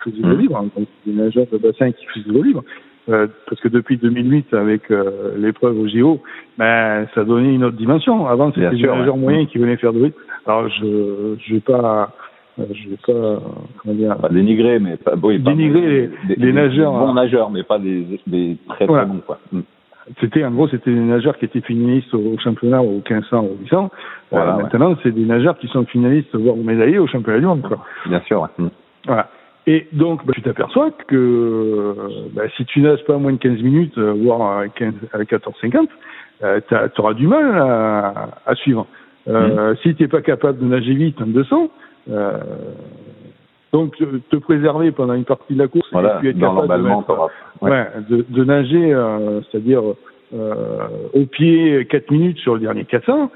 faisaient 0.04 0.22
le 0.22 0.36
Mhm. 0.36 0.40
libre, 0.42 0.58
hein, 0.58 0.68
donc 0.78 0.88
des 1.06 1.14
nageurs 1.14 1.48
de 1.52 1.58
bassin 1.58 1.92
qui 1.92 2.06
faisaient 2.08 2.32
le 2.32 2.42
libre. 2.44 2.64
Euh, 3.10 3.26
parce 3.48 3.62
que 3.62 3.70
depuis 3.70 3.98
2008, 3.98 4.54
avec 4.54 4.92
euh, 4.92 5.36
l'épreuve 5.38 5.80
au 5.80 5.88
JO, 5.88 6.22
ben, 6.58 7.08
ça 7.16 7.24
donnait 7.24 7.54
une 7.56 7.64
autre 7.64 7.78
dimension. 7.78 8.28
Avant, 8.28 8.52
c'était 8.52 8.70
des 8.70 8.82
nageurs 8.86 9.16
ouais. 9.16 9.22
moyens 9.22 9.48
qui 9.50 9.58
venaient 9.60 9.78
faire 9.78 9.94
de 9.94 10.04
libre. 10.04 10.16
Alors, 10.46 10.68
je 10.70 11.36
je 11.40 11.54
vais 11.54 11.60
pas, 11.62 12.14
euh, 12.60 12.64
je 12.74 12.90
vais 12.90 12.98
pas, 13.08 13.42
comment 13.82 13.96
dire, 13.96 14.18
Pas 14.18 14.28
dénigrer, 14.30 14.80
mais 14.80 14.98
pas, 14.98 15.16
Dénigrer 15.16 15.82
les- 15.82 16.08
des- 16.08 16.36
les 16.36 16.36
des 16.48 16.52
nageurs, 16.54 16.92
bons 16.92 17.08
hein. 17.08 17.14
nageurs, 17.14 17.50
mais 17.50 17.64
pas 17.64 17.80
des, 17.80 18.06
des 18.28 18.58
très 18.70 18.86
Voilà. 18.86 19.06
très 19.06 19.14
bons, 19.14 19.22
quoi. 19.26 19.40
Mm. 19.54 19.60
C'était 20.20 20.44
en 20.46 20.52
gros 20.52 20.68
c'était 20.68 20.92
des 20.94 21.00
nageurs 21.00 21.38
qui 21.38 21.46
étaient 21.46 21.62
finalistes 21.62 22.14
au 22.14 22.38
championnat 22.40 22.82
au 22.82 23.02
1500 23.10 23.40
au 23.44 23.58
800. 23.62 23.90
Voilà, 24.32 24.54
Euh, 24.54 24.56
ouais. 24.58 24.64
Maintenant 24.64 24.96
c'est 25.04 25.12
des 25.12 25.26
nageurs 25.26 25.58
qui 25.58 25.68
sont 25.68 25.86
finalistes 25.86 26.34
voire 26.36 26.56
médaillés 26.56 27.00
au 27.00 27.08
championnat 27.08 27.40
du 27.40 27.46
monde. 27.46 27.62
Quoi. 27.64 27.80
Bien 28.06 28.22
sûr, 28.22 28.42
ouais. 28.42 28.50
Mm. 28.58 28.68
Voilà. 29.06 29.30
Et 29.68 29.88
donc 29.92 30.26
bah, 30.26 30.32
tu 30.34 30.42
t'aperçois 30.42 30.92
que 31.08 31.16
euh, 31.16 31.94
bah, 32.34 32.44
si 32.56 32.64
tu 32.66 32.80
nages 32.82 33.04
pas 33.06 33.18
moins 33.18 33.34
de 33.34 33.38
15 33.38 33.62
minutes, 33.62 33.98
euh, 33.98 34.14
voire 34.14 34.60
à 34.60 34.68
15, 34.70 34.94
à 35.14 35.18
14,50, 35.20 35.88
euh, 36.44 36.62
tu 36.70 37.02
auras 37.02 37.14
du 37.14 37.28
mal 37.28 37.58
à, 37.58 38.30
à 38.46 38.56
suivre. 38.56 38.88
Euh, 39.28 39.76
Si 39.84 39.94
tu 39.96 40.04
n'es 40.04 40.08
pas 40.08 40.22
capable 40.22 40.60
de 40.60 40.66
nager 40.66 40.94
vite 40.94 41.22
en 41.22 41.26
200, 41.26 41.70
euh, 42.12 42.38
donc 43.74 43.96
te, 43.98 44.36
préserver 44.38 44.92
pendant 44.92 45.14
une 45.14 45.26
partie 45.26 45.54
de 45.54 45.60
la 45.60 45.68
course 45.68 45.88
Voilà, 45.92 46.22
et 46.24 46.30
être 46.30 46.38
dans 46.40 46.56
capable 46.62 46.84
de 46.84 46.88
mettre- 46.88 47.30
ouais. 47.62 47.72
Ouais, 47.72 47.88
de, 48.10 48.26
de 48.28 48.44
nager, 48.44 48.94
euh, 48.94 49.42
c'est-à-dire 49.44 49.84
au 50.34 51.26
pied 51.32 51.86
4 51.90 52.12
minutes 52.12 52.38
sur 52.40 52.56
le 52.56 52.60
dernier 52.60 52.84
400, 52.84 53.32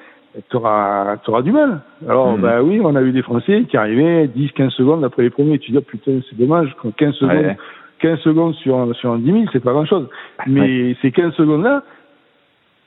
tu 0.49 0.57
auras, 0.57 1.41
du 1.43 1.51
mal. 1.51 1.81
Alors, 2.07 2.37
mmh. 2.37 2.41
bah 2.41 2.61
oui, 2.61 2.81
on 2.83 2.95
a 2.95 3.01
eu 3.01 3.11
des 3.11 3.21
Français 3.21 3.63
qui 3.69 3.77
arrivaient 3.77 4.27
10, 4.27 4.51
15 4.51 4.71
secondes 4.73 5.03
après 5.03 5.23
les 5.23 5.29
premiers. 5.29 5.59
Tu 5.59 5.71
dis, 5.71 5.77
oh, 5.77 5.81
putain, 5.81 6.19
c'est 6.29 6.37
dommage, 6.37 6.75
15 6.97 7.15
secondes, 7.15 7.55
15 7.99 8.19
secondes 8.19 8.53
sur, 8.55 8.95
sur 8.95 9.11
un 9.11 9.19
10 9.19 9.31
000, 9.31 9.43
c'est 9.53 9.63
pas 9.63 9.71
grand 9.71 9.85
chose. 9.85 10.07
Mais 10.47 10.95
ces 11.01 11.11
15 11.11 11.33
secondes-là, 11.33 11.83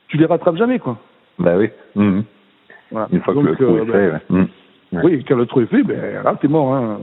tu 0.07 0.17
les 0.17 0.25
rattrapes 0.25 0.57
jamais, 0.57 0.79
quoi. 0.79 0.97
Bah 1.39 1.55
oui. 1.57 1.69
Mmh. 1.95 2.21
Voilà. 2.91 3.07
Une 3.11 3.21
fois 3.21 3.33
que 3.33 3.39
le 3.39 3.55
trou 3.55 3.77
est 3.77 3.85
fait, 3.85 4.11
bah, 4.11 4.19
mmh. 4.29 4.45
Oui, 5.03 5.25
quand 5.27 5.35
le 5.35 5.45
trou 5.45 5.61
est 5.61 5.65
fait, 5.65 5.83
ben 5.83 6.23
là, 6.23 6.35
t'es 6.39 6.47
mort. 6.47 6.73
Hein. 6.73 6.99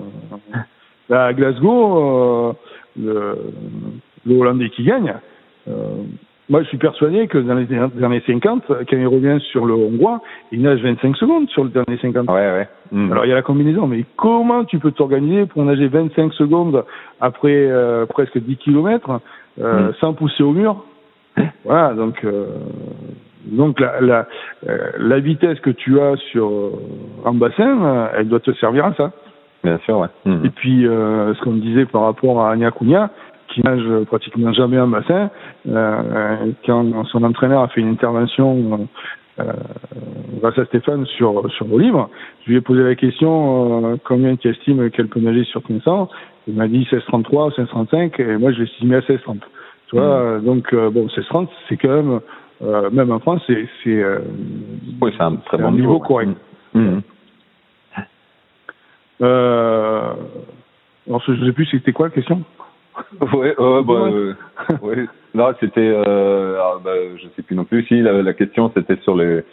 à 1.11 1.33
Glasgow, 1.33 1.99
euh, 1.99 2.53
le, 2.99 3.37
le, 4.27 4.37
Hollandais 4.37 4.71
qui 4.71 4.85
gagne, 4.85 5.15
euh, 5.69 6.03
moi, 6.53 6.63
je 6.63 6.69
suis 6.69 6.77
persuadé 6.77 7.29
que 7.29 7.39
dans 7.39 7.55
les 7.55 7.65
derniers 7.65 8.23
50, 8.27 8.65
quand 8.67 8.85
il 8.93 9.07
revient 9.07 9.39
sur 9.53 9.65
le 9.65 9.75
Hongrois, 9.75 10.21
il 10.51 10.61
nage 10.61 10.83
25 10.83 11.17
secondes 11.17 11.49
sur 11.49 11.65
le 11.65 11.71
dernier 11.71 11.97
50. 11.97 12.29
Ouais, 12.29 12.35
ouais. 12.35 12.69
Mmh. 12.91 13.13
Alors, 13.13 13.25
il 13.25 13.29
y 13.29 13.33
a 13.33 13.37
la 13.37 13.43
combinaison, 13.43 13.87
mais 13.87 14.05
comment 14.17 14.65
tu 14.65 14.79
peux 14.79 14.91
t'organiser 14.91 15.47
pour 15.47 15.65
nager 15.65 15.89
25 15.89 16.33
secondes 16.35 16.85
après 17.21 17.55
euh, 17.55 18.05
presque 18.07 18.39
10 18.39 18.57
km 18.57 19.21
euh, 19.61 19.89
mmh. 19.89 19.95
sans 20.01 20.15
pousser 20.15 20.43
au 20.43 20.53
mur? 20.53 20.85
Voilà, 21.65 21.95
donc 21.95 22.23
euh, 22.25 22.49
donc 23.47 23.81
la, 23.81 24.01
la, 24.03 24.27
euh, 24.69 24.91
la, 24.99 25.21
vitesse 25.21 25.59
que 25.61 25.71
tu 25.71 26.01
as 26.01 26.17
sur 26.33 26.51
un 27.25 27.33
bassin, 27.33 28.11
elle 28.15 28.29
doit 28.29 28.41
te 28.41 28.53
servir 28.55 28.85
à 28.85 28.95
ça. 28.95 29.13
Bien 29.65 29.79
sûr, 29.87 30.01
ouais. 30.01 30.09
Mmh. 30.27 30.45
Et 30.45 30.51
puis, 30.51 30.83
ce 30.83 31.41
qu'on 31.43 31.55
disait 31.55 31.87
par 31.87 32.03
rapport 32.03 32.43
à 32.43 32.51
Anya 32.51 32.73
Cunha, 32.73 33.11
qui 33.53 33.63
nage 33.63 34.05
pratiquement 34.07 34.53
jamais 34.53 34.79
en 34.79 34.89
bassin, 34.89 35.31
euh, 35.69 36.53
quand 36.67 37.05
son 37.07 37.23
entraîneur 37.23 37.63
a 37.63 37.69
fait 37.69 37.81
une 37.81 37.91
intervention 37.91 38.89
euh, 39.39 39.45
grâce 40.41 40.59
à 40.59 40.65
Stéphane 40.67 41.07
sur 41.07 41.51
sur 41.53 41.67
vos 41.67 41.79
livres, 41.79 42.11
je 42.45 42.51
lui 42.51 42.59
ai 42.59 42.61
posé 42.61 42.83
la 42.83 42.95
question 42.95 43.93
euh, 43.93 43.97
combien 44.05 44.37
tu 44.37 44.49
estimes 44.49 44.91
qu'elle 44.91 45.09
peut 45.09 45.21
nager 45.21 45.45
sur 45.45 45.63
1500 45.69 46.09
Il 46.49 46.55
m'a 46.55 46.67
dit 46.67 46.79
1633, 46.79 47.47
1635 47.59 48.21
et 48.21 48.37
moi 48.37 48.53
je 48.53 48.59
l'ai 48.59 48.65
estimé 48.65 48.97
à 48.97 49.01
1630. 49.01 49.39
Tu 49.89 49.97
vois, 49.97 50.39
mmh. 50.39 50.45
donc 50.45 50.75
bon 50.75 51.03
1630 51.03 51.51
c'est 51.69 51.77
quand 51.77 51.89
même 51.89 52.21
même 52.93 53.11
en 53.11 53.19
France 53.21 53.43
c'est 53.47 53.69
c'est 53.85 54.03
oui, 55.01 55.13
un 55.19 55.37
très 55.37 55.59
bon 55.59 55.73
niveau, 55.73 55.95
niveau 55.95 55.99
correct. 55.99 56.31
Mmh. 56.75 57.01
Euh, 59.23 60.13
alors 61.07 61.23
je 61.27 61.45
sais 61.45 61.53
plus 61.53 61.67
c'était 61.67 61.93
quoi 61.93 62.07
la 62.07 62.15
question? 62.15 62.43
Ouais, 63.35 63.55
euh, 63.59 63.83
bah, 63.83 63.95
euh, 64.13 64.35
ouais. 64.83 65.07
Là, 65.35 65.55
c'était, 65.61 65.81
euh, 65.81 66.57
bah, 66.85 66.91
je 67.17 67.27
sais 67.35 67.43
plus 67.43 67.57
non 67.57 67.65
plus. 67.65 67.85
Si 67.87 68.01
la, 68.01 68.23
la 68.23 68.33
question, 68.35 68.71
c'était 68.75 68.97
sur 69.03 69.15
le, 69.15 69.45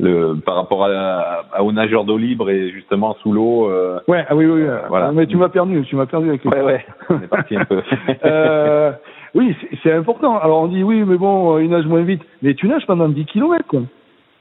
le, 0.00 0.34
par 0.44 0.56
rapport 0.56 0.84
à, 0.84 1.44
à, 1.52 1.62
aux 1.62 1.72
nageurs 1.72 2.04
d'eau 2.04 2.18
libre 2.18 2.50
et 2.50 2.70
justement 2.70 3.14
sous 3.22 3.32
l'eau. 3.32 3.70
Euh, 3.70 4.00
ouais, 4.08 4.24
ah 4.28 4.34
oui, 4.36 4.46
oui. 4.46 4.62
Euh, 4.62 4.78
voilà. 4.88 5.12
Mais 5.12 5.26
tu 5.26 5.36
m'as 5.36 5.48
perdu, 5.48 5.82
tu 5.84 5.96
m'as 5.96 6.06
perdu 6.06 6.28
avec. 6.28 6.44
Ouais, 6.44 6.62
ouais. 6.62 6.84
On 7.10 7.20
est 7.20 7.28
parti 7.28 7.56
un 7.56 7.64
peu. 7.64 7.82
euh, 8.24 8.92
oui, 9.34 9.54
c'est 9.82 9.92
important. 9.92 10.38
Alors 10.38 10.62
on 10.62 10.68
dit 10.68 10.82
oui, 10.82 11.04
mais 11.04 11.18
bon, 11.18 11.58
il 11.58 11.68
nage 11.68 11.86
moins 11.86 12.02
vite. 12.02 12.22
Mais 12.42 12.54
tu 12.54 12.68
nages 12.68 12.86
pendant 12.86 13.08
10 13.08 13.26
km, 13.26 13.64
quoi. 13.66 13.82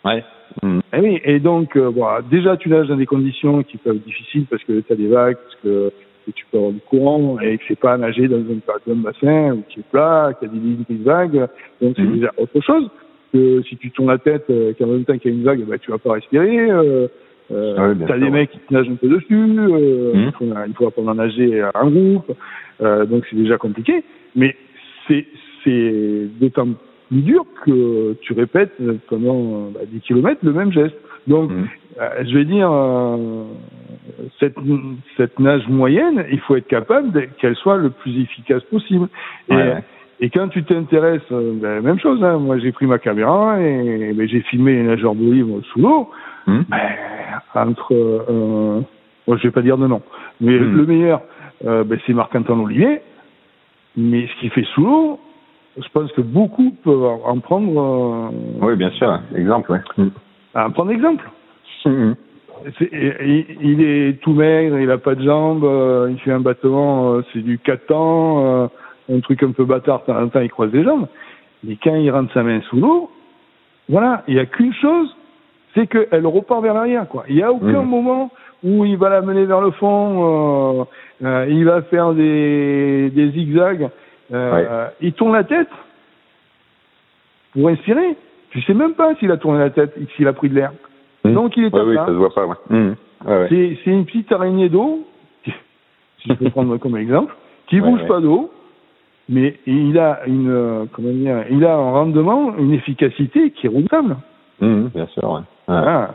Ouais. 0.06 0.24
Mmh. 0.64 0.80
Et 0.93 0.99
oui, 0.99 1.22
et 1.26 1.39
donc, 1.39 1.76
euh, 1.76 1.91
bon, 1.91 2.06
déjà 2.30 2.56
tu 2.56 2.70
nages 2.70 2.88
dans 2.88 2.95
des 2.95 3.06
conditions 3.06 3.64
qui 3.64 3.78
peuvent 3.78 3.97
être 3.97 4.06
difficiles 4.06 4.45
parce 4.49 4.64
que 4.64 4.80
tu 4.80 4.93
as 4.93 4.95
des 4.95 5.08
vagues, 5.08 5.36
parce 5.36 5.56
que 5.64 5.91
que 6.26 6.32
tu 6.32 6.46
peux 6.52 6.58
avoir 6.58 6.74
du 6.74 6.80
courant 6.82 7.40
et 7.40 7.58
que 7.58 7.64
c'est 7.68 7.80
pas 7.80 7.98
nager 7.98 8.28
dans 8.28 8.38
un, 8.38 8.96
bassin 8.96 9.54
où 9.54 9.64
qui 9.70 9.80
est 9.80 9.90
plat, 9.92 10.32
qui 10.40 10.46
a 10.46 10.48
des 10.50 11.04
vagues. 11.04 11.48
Donc 11.82 11.94
c'est 11.96 12.04
mhm. 12.04 12.16
déjà 12.16 12.32
autre 12.38 12.62
chose 12.62 12.90
que 13.34 13.62
si 13.64 13.78
tu 13.78 13.92
tournes 13.92 14.10
la 14.10 14.18
tête 14.18 14.46
euh, 14.50 14.74
qu'en 14.78 14.88
même 14.88 15.06
temps 15.06 15.18
qu'il 15.18 15.32
y 15.32 15.34
a 15.34 15.38
une 15.38 15.44
vague, 15.44 15.64
bah, 15.66 15.78
tu 15.78 15.92
vas 15.92 15.98
pas 15.98 16.14
respirer. 16.14 16.72
Euh, 16.72 17.08
euh, 17.52 17.76
ah 17.78 18.06
t'as 18.08 18.18
des 18.18 18.30
mecs 18.30 18.50
qui 18.50 18.58
te 18.58 18.74
nagent 18.74 18.90
un 18.90 18.96
peu 18.96 19.08
dessus. 19.08 19.28
Euh, 19.34 20.14
mhm. 20.14 20.22
il, 20.28 20.32
faut, 20.32 20.46
il 20.68 20.74
faut 20.74 20.88
apprendre 20.88 21.12
à 21.12 21.14
nager 21.14 21.64
en 21.74 21.90
groupe. 21.90 22.32
Euh, 22.82 23.06
donc 23.06 23.26
c'est 23.30 23.36
déjà 23.36 23.58
compliqué. 23.58 24.04
Mais 24.36 24.56
c'est 25.08 25.26
c'est 25.64 26.28
d'autant 26.40 26.70
plus 27.10 27.22
dur 27.22 27.46
que 27.66 28.14
tu 28.22 28.34
répètes 28.34 28.74
pendant 29.08 29.70
bah, 29.72 29.82
10 29.86 30.02
km 30.02 30.40
le 30.44 30.54
même 30.54 30.72
geste. 30.72 30.96
Donc, 31.28 31.52
mhm. 31.52 31.68
euh, 32.00 32.24
je 32.28 32.38
vais 32.38 32.46
dire, 32.46 32.72
euh, 32.72 33.46
cette, 34.39 34.55
cette 35.18 35.39
nage 35.39 35.68
moyenne, 35.68 36.26
il 36.32 36.39
faut 36.41 36.55
être 36.55 36.68
capable 36.68 37.28
qu'elle 37.39 37.55
soit 37.55 37.78
le 37.78 37.89
plus 37.89 38.22
efficace 38.22 38.63
possible. 38.63 39.07
Et, 39.49 39.55
et 40.20 40.30
quand 40.30 40.47
tu 40.47 40.63
t'intéresses, 40.63 41.22
euh, 41.32 41.53
ben, 41.61 41.82
même 41.82 41.99
chose, 41.99 42.24
hein, 42.24 42.38
moi 42.38 42.57
j'ai 42.59 42.72
pris 42.72 42.86
ma 42.86 42.99
caméra 42.99 43.59
et 43.59 44.13
ben, 44.13 44.28
j'ai 44.28 44.41
filmé 44.41 44.74
les 44.74 44.84
nageurs 44.84 45.16
de 45.16 45.24
livre 45.24 45.61
sous 45.72 45.80
l'eau. 45.80 46.09
Mhm. 46.47 46.66
Ben, 46.70 46.80
entre, 47.55 47.93
euh, 47.93 48.82
je 49.28 49.43
vais 49.43 49.51
pas 49.51 49.61
dire 49.61 49.78
de 49.78 49.88
nom, 49.88 50.01
mais 50.39 50.57
mhm. 50.57 50.78
le 50.78 50.86
meilleur, 50.86 51.22
ben, 51.63 51.97
c'est 52.05 52.13
Marc-Antoine 52.13 52.61
Olivier. 52.61 53.01
Mais 53.97 54.28
ce 54.28 54.39
qu'il 54.41 54.49
fait 54.49 54.66
sous 54.74 54.84
l'eau, 54.84 55.20
je 55.78 55.88
pense 55.93 56.11
que 56.11 56.22
beaucoup 56.22 56.76
peuvent 56.84 57.18
en 57.24 57.39
prendre. 57.39 58.32
oui, 58.61 58.76
bien 58.76 58.89
sûr, 58.91 59.20
exemple. 59.34 59.72
Ouais 59.72 60.05
un 60.55 60.70
prendre 60.72 60.91
exemple. 60.91 61.30
Mmh. 61.86 62.13
Il, 62.82 63.82
est 63.82 64.22
tout 64.22 64.34
maigre, 64.34 64.80
il 64.80 64.89
a 64.89 64.97
pas 64.97 65.16
de 65.16 65.24
jambes, 65.24 65.63
euh, 65.63 66.09
il 66.11 66.20
fait 66.20 66.32
un 66.32 66.39
battement, 66.39 67.13
euh, 67.13 67.22
c'est 67.32 67.41
du 67.41 67.59
4 67.59 67.91
ans, 67.93 68.63
euh, 68.63 68.68
un 69.16 69.20
truc 69.20 69.43
un 69.43 69.51
peu 69.51 69.66
bâtard, 69.66 70.03
temps 70.03 70.28
temps 70.30 70.39
il 70.41 70.49
croise 70.49 70.72
les 70.72 70.84
jambes. 70.84 71.07
Mais 71.63 71.78
quand 71.82 71.95
il 71.95 72.09
rentre 72.11 72.34
sa 72.34 72.43
main 72.43 72.61
sous 72.70 72.78
l'eau, 72.78 73.09
voilà, 73.89 74.24
il 74.28 74.36
n'y 74.36 74.39
a 74.39 74.45
qu'une 74.45 74.74
chose, 74.74 75.16
c'est 75.74 75.88
qu'elle 75.88 76.26
repart 76.26 76.61
vers 76.61 76.74
l'arrière. 76.74 77.07
quoi. 77.07 77.26
Il 77.28 77.36
n'y 77.36 77.43
a 77.43 77.51
aucun 77.51 77.82
mmh. 77.82 77.89
moment 77.89 78.32
où 78.63 78.86
il 78.86 78.97
va 78.97 79.09
la 79.09 79.22
mener 79.22 79.45
vers 79.45 79.61
le 79.61 79.72
fond, 79.72 80.88
il 81.22 81.66
va 81.66 81.82
faire 81.84 82.13
des, 82.13 83.11
des 83.11 83.32
zigzags, 83.32 83.89
il 84.32 85.13
tourne 85.13 85.34
la 85.34 85.43
tête 85.43 85.70
pour 87.53 87.70
inspirer. 87.70 88.18
Tu 88.51 88.61
sais 88.61 88.74
même 88.74 88.93
pas 88.93 89.13
s'il 89.16 89.32
a 89.32 89.38
tourné 89.38 89.59
la 89.59 89.70
tête, 89.70 89.93
s'il 90.16 90.28
a 90.28 90.34
pris 90.34 90.49
de 90.49 90.55
l'air. 90.55 90.72
Mmh. 91.26 91.34
Donc 91.34 91.58
il 91.58 91.66
est 91.66 91.74
ouais, 91.74 91.82
oui, 91.82 91.96
ça 91.96 92.08
se 92.08 92.12
voit 92.12 92.34
pas. 92.34 92.46
Ouais. 92.46 92.56
Mmh. 92.70 92.96
Ouais, 93.28 93.78
c'est 93.84 93.92
une 93.92 94.06
petite 94.06 94.32
araignée 94.32 94.70
d'eau, 94.70 95.06
si 95.44 95.52
je 96.30 96.34
peux 96.34 96.50
prendre 96.52 96.78
comme 96.78 96.98
exemple, 96.98 97.36
qui 97.68 97.82
bouge 97.82 98.06
pas 98.08 98.20
d'eau, 98.20 98.52
mais 99.28 99.60
il 99.66 99.98
a 99.98 100.22
une 100.28 100.50
euh, 100.50 100.86
comment 100.92 101.12
dire, 101.12 101.46
il 101.50 101.66
a 101.66 101.76
un 101.76 101.92
rendement, 101.92 102.56
une 102.58 102.74
efficacité 102.74 103.52
qui 103.52 103.66
est 103.66 103.70
redoutable. 103.70 104.18
Mmh, 104.62 104.86
bien 104.94 105.08
sûr. 105.08 105.32
Ouais. 105.32 105.42
Ah. 105.68 106.12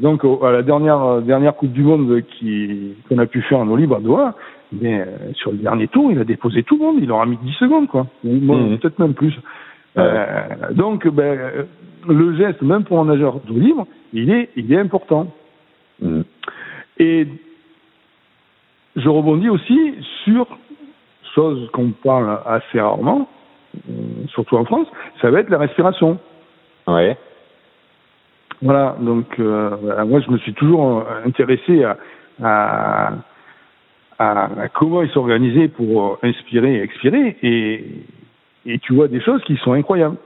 Donc 0.00 0.22
à 0.24 0.50
la 0.50 0.62
dernière 0.62 1.02
euh, 1.02 1.20
dernière 1.20 1.54
Coupe 1.54 1.72
du 1.72 1.82
Monde 1.82 2.20
qui 2.38 2.94
qu'on 3.08 3.18
a 3.18 3.26
pu 3.26 3.40
faire 3.42 3.60
en 3.60 3.68
eau 3.68 3.76
libre 3.76 3.96
à 3.96 4.00
Doha, 4.00 4.34
mais 4.72 5.00
euh, 5.00 5.32
sur 5.34 5.52
le 5.52 5.58
dernier 5.58 5.88
tour, 5.88 6.10
il 6.10 6.18
a 6.18 6.24
déposé 6.24 6.62
tout 6.64 6.76
le 6.76 6.84
monde, 6.84 6.96
il 7.00 7.10
aura 7.10 7.24
mis 7.24 7.38
10 7.38 7.52
secondes 7.52 7.88
quoi, 7.88 8.06
peut-être 8.22 8.98
même 8.98 9.14
plus. 9.14 9.34
Euh, 9.98 10.72
donc, 10.72 11.06
ben, 11.08 11.66
le 12.08 12.36
geste, 12.36 12.62
même 12.62 12.84
pour 12.84 13.00
un 13.00 13.06
nageur 13.06 13.40
d'eau 13.40 13.54
libre, 13.54 13.86
il 14.12 14.30
est, 14.30 14.50
il 14.56 14.72
est 14.72 14.78
important. 14.78 15.32
Mm. 16.00 16.22
Et 16.98 17.26
je 18.96 19.08
rebondis 19.08 19.48
aussi 19.48 19.94
sur 20.24 20.46
chose 21.34 21.68
qu'on 21.72 21.90
parle 21.90 22.38
assez 22.46 22.80
rarement, 22.80 23.28
euh, 23.76 23.92
surtout 24.28 24.56
en 24.56 24.64
France, 24.64 24.88
ça 25.20 25.30
va 25.30 25.40
être 25.40 25.50
la 25.50 25.58
respiration. 25.58 26.18
Ouais. 26.86 27.16
Voilà, 28.62 28.96
donc 29.00 29.38
euh, 29.38 30.04
moi 30.06 30.20
je 30.20 30.30
me 30.30 30.38
suis 30.38 30.54
toujours 30.54 31.04
intéressé 31.26 31.84
à, 31.84 31.98
à, 32.42 33.12
à 34.18 34.68
comment 34.72 35.02
ils 35.02 35.10
s'organisaient 35.10 35.68
pour 35.68 36.18
inspirer 36.22 36.76
et 36.76 36.82
expirer, 36.82 37.36
et 37.42 37.84
et 38.66 38.78
tu 38.78 38.94
vois 38.94 39.08
des 39.08 39.20
choses 39.20 39.42
qui 39.44 39.56
sont 39.56 39.72
incroyables. 39.72 40.16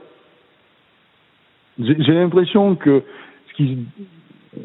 J'ai 1.79 2.13
l'impression 2.13 2.75
que 2.75 3.01
ce 3.49 3.53
qui, 3.53 3.85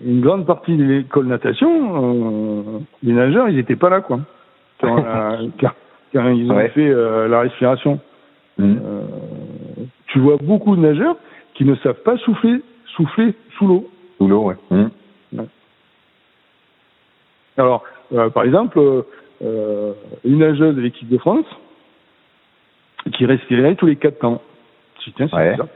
une 0.04 0.20
grande 0.20 0.46
partie 0.46 0.76
de 0.76 0.84
l'école 0.84 1.26
natation, 1.26 1.68
euh, 1.94 2.78
les 3.02 3.12
nageurs, 3.12 3.48
ils 3.48 3.56
n'étaient 3.56 3.76
pas 3.76 3.90
là, 3.90 4.00
quoi, 4.00 4.20
quand, 4.80 4.96
ils 6.14 6.50
ont 6.50 6.68
fait 6.68 6.88
euh, 6.88 7.28
la 7.28 7.40
respiration. 7.40 8.00
Mmh. 8.58 8.76
Euh, 8.84 9.02
tu 10.06 10.18
vois 10.18 10.36
beaucoup 10.40 10.74
de 10.76 10.80
nageurs 10.80 11.16
qui 11.54 11.64
ne 11.64 11.74
savent 11.76 12.02
pas 12.02 12.16
souffler, 12.18 12.62
souffler 12.96 13.34
sous 13.56 13.66
l'eau. 13.66 13.90
Sous 14.18 14.28
l'eau, 14.28 14.44
ouais. 14.44 14.56
Mmh. 14.70 15.42
Alors, 17.58 17.84
par 18.34 18.44
exemple, 18.44 18.78
une 19.40 20.38
nageuse 20.38 20.76
de 20.76 20.80
l'équipe 20.80 21.08
de 21.08 21.16
France, 21.16 21.46
qui 23.10 23.26
respirait 23.26 23.74
tous 23.74 23.86
les 23.86 23.96
quatre 23.96 24.18
temps. 24.18 24.42
Je 25.04 25.10
tiens, 25.12 25.28
c'est 25.30 25.36
ouais. 25.36 25.56
ça. 25.56 25.66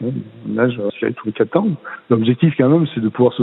Nage, 0.46 0.78
respirer 0.78 1.12
tous 1.12 1.26
les 1.26 1.32
quatre 1.32 1.50
temps. 1.50 1.68
L'objectif, 2.08 2.54
quand 2.58 2.68
même, 2.68 2.86
c'est 2.94 3.00
de 3.00 3.08
pouvoir 3.08 3.32
se 3.34 3.42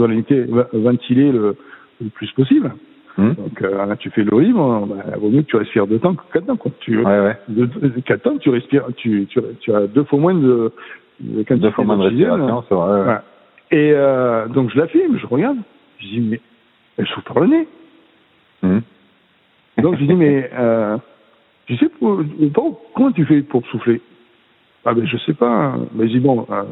ventiler 0.76 1.32
le, 1.32 1.56
le 2.02 2.10
plus 2.10 2.30
possible. 2.32 2.72
Mmh. 3.16 3.32
Donc, 3.32 3.62
euh, 3.62 3.86
là, 3.86 3.96
tu 3.96 4.10
fais 4.10 4.22
l'eau 4.22 4.38
libre, 4.38 4.86
bah, 4.86 5.16
vaut 5.16 5.30
mieux 5.30 5.42
que 5.42 5.46
tu 5.46 5.56
respires 5.56 5.86
deux 5.86 5.98
temps 5.98 6.14
que 6.14 6.22
quatre 6.32 6.46
temps. 6.46 6.56
Quoi. 6.56 6.70
Tu, 6.80 6.98
ouais, 6.98 7.20
ouais. 7.20 8.02
Quatre 8.04 8.22
temps, 8.22 8.38
tu 8.38 8.50
respires, 8.50 8.84
tu, 8.96 9.26
tu, 9.28 9.40
tu 9.60 9.74
as 9.74 9.86
deux 9.86 10.04
fois 10.04 10.18
moins 10.18 10.34
de, 10.34 10.72
de 11.20 11.54
Deux 11.56 11.70
fois 11.70 11.84
moins 11.84 11.96
de 11.96 12.02
respiration, 12.02 12.76
vrai. 12.76 13.08
Ouais. 13.08 13.18
Et 13.70 13.92
euh, 13.92 14.46
donc 14.48 14.70
je 14.70 14.78
la 14.78 14.86
filme, 14.86 15.18
je 15.18 15.26
regarde, 15.26 15.58
je 15.98 16.06
dis 16.06 16.20
mais 16.20 16.40
elle 16.96 17.06
souffle 17.06 17.32
par 17.32 17.40
le 17.40 17.48
nez. 17.48 17.68
Mmh. 18.62 18.78
Donc 19.82 19.98
je 19.98 20.04
dis 20.04 20.14
mais 20.14 20.48
euh, 20.56 20.96
tu 21.68 21.76
sais 21.76 21.88
pour, 21.90 22.22
comment 22.94 23.12
tu 23.12 23.26
fais 23.26 23.42
pour 23.42 23.64
souffler? 23.66 24.00
Ah 24.86 24.94
ben 24.94 25.06
je 25.06 25.18
sais 25.18 25.34
pas. 25.34 25.76
Mais 25.94 26.08
je 26.08 26.14
dis 26.14 26.20
bon, 26.20 26.46
euh, 26.50 26.62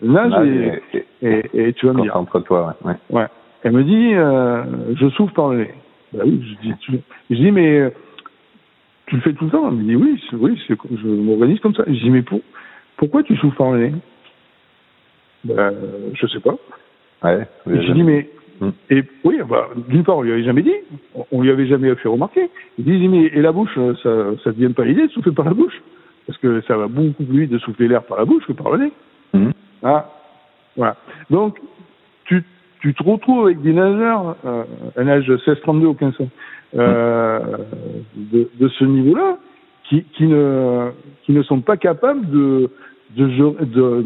nage 0.00 0.32
et, 0.46 1.02
et, 1.22 1.42
et, 1.54 1.72
tu 1.72 1.86
vas 1.86 1.92
me 1.92 2.02
dire. 2.02 2.16
Entre 2.16 2.38
toi, 2.40 2.76
ouais. 2.84 2.94
ouais. 3.10 3.26
Elle 3.64 3.72
me 3.72 3.82
dit 3.82 4.14
euh, 4.14 4.94
je 4.94 5.08
souffle 5.10 5.34
par 5.34 5.50
le 5.50 5.58
nez. 5.58 5.74
Ben 6.12 6.22
oui, 6.24 6.40
je 6.40 6.68
dis, 6.68 6.74
tu, 6.78 6.92
je 7.30 7.34
dis 7.34 7.50
mais 7.50 7.80
euh, 7.80 7.90
tu 9.06 9.16
le 9.16 9.22
fais 9.22 9.32
tout 9.32 9.46
le 9.46 9.50
temps? 9.50 9.68
Elle 9.68 9.74
me 9.74 9.82
dit 9.82 9.96
oui, 9.96 10.22
oui, 10.34 10.62
je 10.68 11.08
m'organise 11.08 11.58
comme 11.58 11.74
ça. 11.74 11.82
Je 11.88 11.92
dis 11.92 12.10
mais 12.10 12.22
pour, 12.22 12.40
pourquoi 12.96 13.24
tu 13.24 13.36
souffles 13.36 13.56
par 13.56 13.72
le 13.72 13.88
nez? 13.88 13.94
Ben, 15.44 15.74
je 16.14 16.26
sais 16.28 16.38
pas. 16.38 16.54
Ouais. 17.24 17.44
J'ai 17.66 17.92
dit, 17.92 18.04
mais. 18.04 18.30
Et 18.90 19.02
oui, 19.24 19.38
bah, 19.48 19.68
d'une 19.88 20.04
part, 20.04 20.18
on 20.18 20.22
lui 20.22 20.32
avait 20.32 20.44
jamais 20.44 20.62
dit, 20.62 20.74
on 21.30 21.42
lui 21.42 21.50
avait 21.50 21.66
jamais 21.66 21.94
fait 21.96 22.08
remarquer. 22.08 22.50
Il 22.78 22.84
dit, 22.84 23.08
mais 23.08 23.24
et 23.24 23.40
la 23.40 23.52
bouche, 23.52 23.74
ça, 24.02 24.10
ça 24.44 24.52
te 24.52 24.58
vient 24.58 24.72
pas 24.72 24.84
l'idée 24.84 25.06
de 25.06 25.12
souffler 25.12 25.32
par 25.32 25.46
la 25.46 25.54
bouche 25.54 25.82
Parce 26.26 26.38
que 26.38 26.60
ça 26.62 26.76
va 26.76 26.86
beaucoup 26.86 27.24
plus 27.24 27.40
vite 27.40 27.50
de 27.50 27.58
souffler 27.58 27.88
l'air 27.88 28.02
par 28.04 28.18
la 28.18 28.24
bouche 28.24 28.46
que 28.46 28.52
par 28.52 28.72
le 28.72 28.84
nez. 28.84 28.92
Hmm. 29.32 29.50
Ah, 29.82 30.10
voilà. 30.76 30.96
Donc, 31.30 31.58
tu, 32.24 32.44
tu 32.80 32.94
te 32.94 33.02
retrouves 33.02 33.46
avec 33.46 33.62
des 33.62 33.72
nageurs, 33.72 34.36
euh, 34.44 34.64
un 34.96 35.08
âge 35.08 35.28
16-32 35.28 35.84
au 35.86 35.94
15 35.94 36.20
ans, 36.20 36.28
euh, 36.74 37.40
de, 38.14 38.48
de 38.58 38.68
ce 38.68 38.84
niveau-là, 38.84 39.38
qui, 39.84 40.04
qui, 40.16 40.26
ne, 40.26 40.90
qui 41.24 41.32
ne 41.32 41.42
sont 41.42 41.60
pas 41.60 41.76
capables 41.76 42.30
de, 42.30 42.70
de, 43.16 43.26
de, 43.64 44.04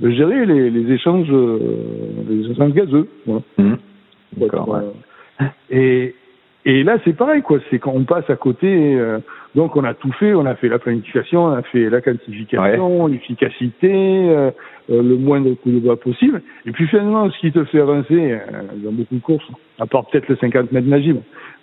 de, 0.00 0.10
gérer 0.10 0.46
les, 0.46 0.70
les 0.70 0.92
échanges, 0.92 1.32
les 2.28 2.50
échanges 2.50 2.72
gazeux. 2.72 3.08
Voilà. 3.26 3.42
Mmh. 3.58 3.74
D'accord. 4.36 4.68
Ouais. 4.68 5.46
Et, 5.70 6.14
et 6.64 6.82
là, 6.82 6.98
c'est 7.04 7.16
pareil, 7.16 7.42
quoi. 7.42 7.58
C'est 7.70 7.78
quand 7.78 7.92
on 7.94 8.04
passe 8.04 8.28
à 8.28 8.36
côté. 8.36 8.96
Euh, 8.96 9.20
donc, 9.54 9.76
on 9.76 9.84
a 9.84 9.94
tout 9.94 10.12
fait. 10.12 10.34
On 10.34 10.44
a 10.44 10.54
fait 10.54 10.68
la 10.68 10.78
planification, 10.78 11.46
on 11.46 11.52
a 11.52 11.62
fait 11.62 11.88
la 11.88 12.00
quantification, 12.00 13.04
ouais. 13.04 13.12
l'efficacité, 13.12 13.90
euh, 13.90 14.50
euh, 14.90 15.02
le 15.02 15.16
moindre 15.16 15.54
coup 15.54 15.70
de 15.70 15.78
bois 15.78 15.98
possible. 15.98 16.42
Et 16.66 16.72
puis, 16.72 16.86
finalement, 16.88 17.30
ce 17.30 17.38
qui 17.38 17.52
te 17.52 17.64
fait 17.64 17.80
avancer 17.80 18.32
euh, 18.32 18.38
dans 18.84 18.92
beaucoup 18.92 19.14
de 19.14 19.20
courses, 19.20 19.48
à 19.78 19.86
part 19.86 20.06
peut-être 20.06 20.28
le 20.28 20.36
50 20.36 20.72
mètres 20.72 20.88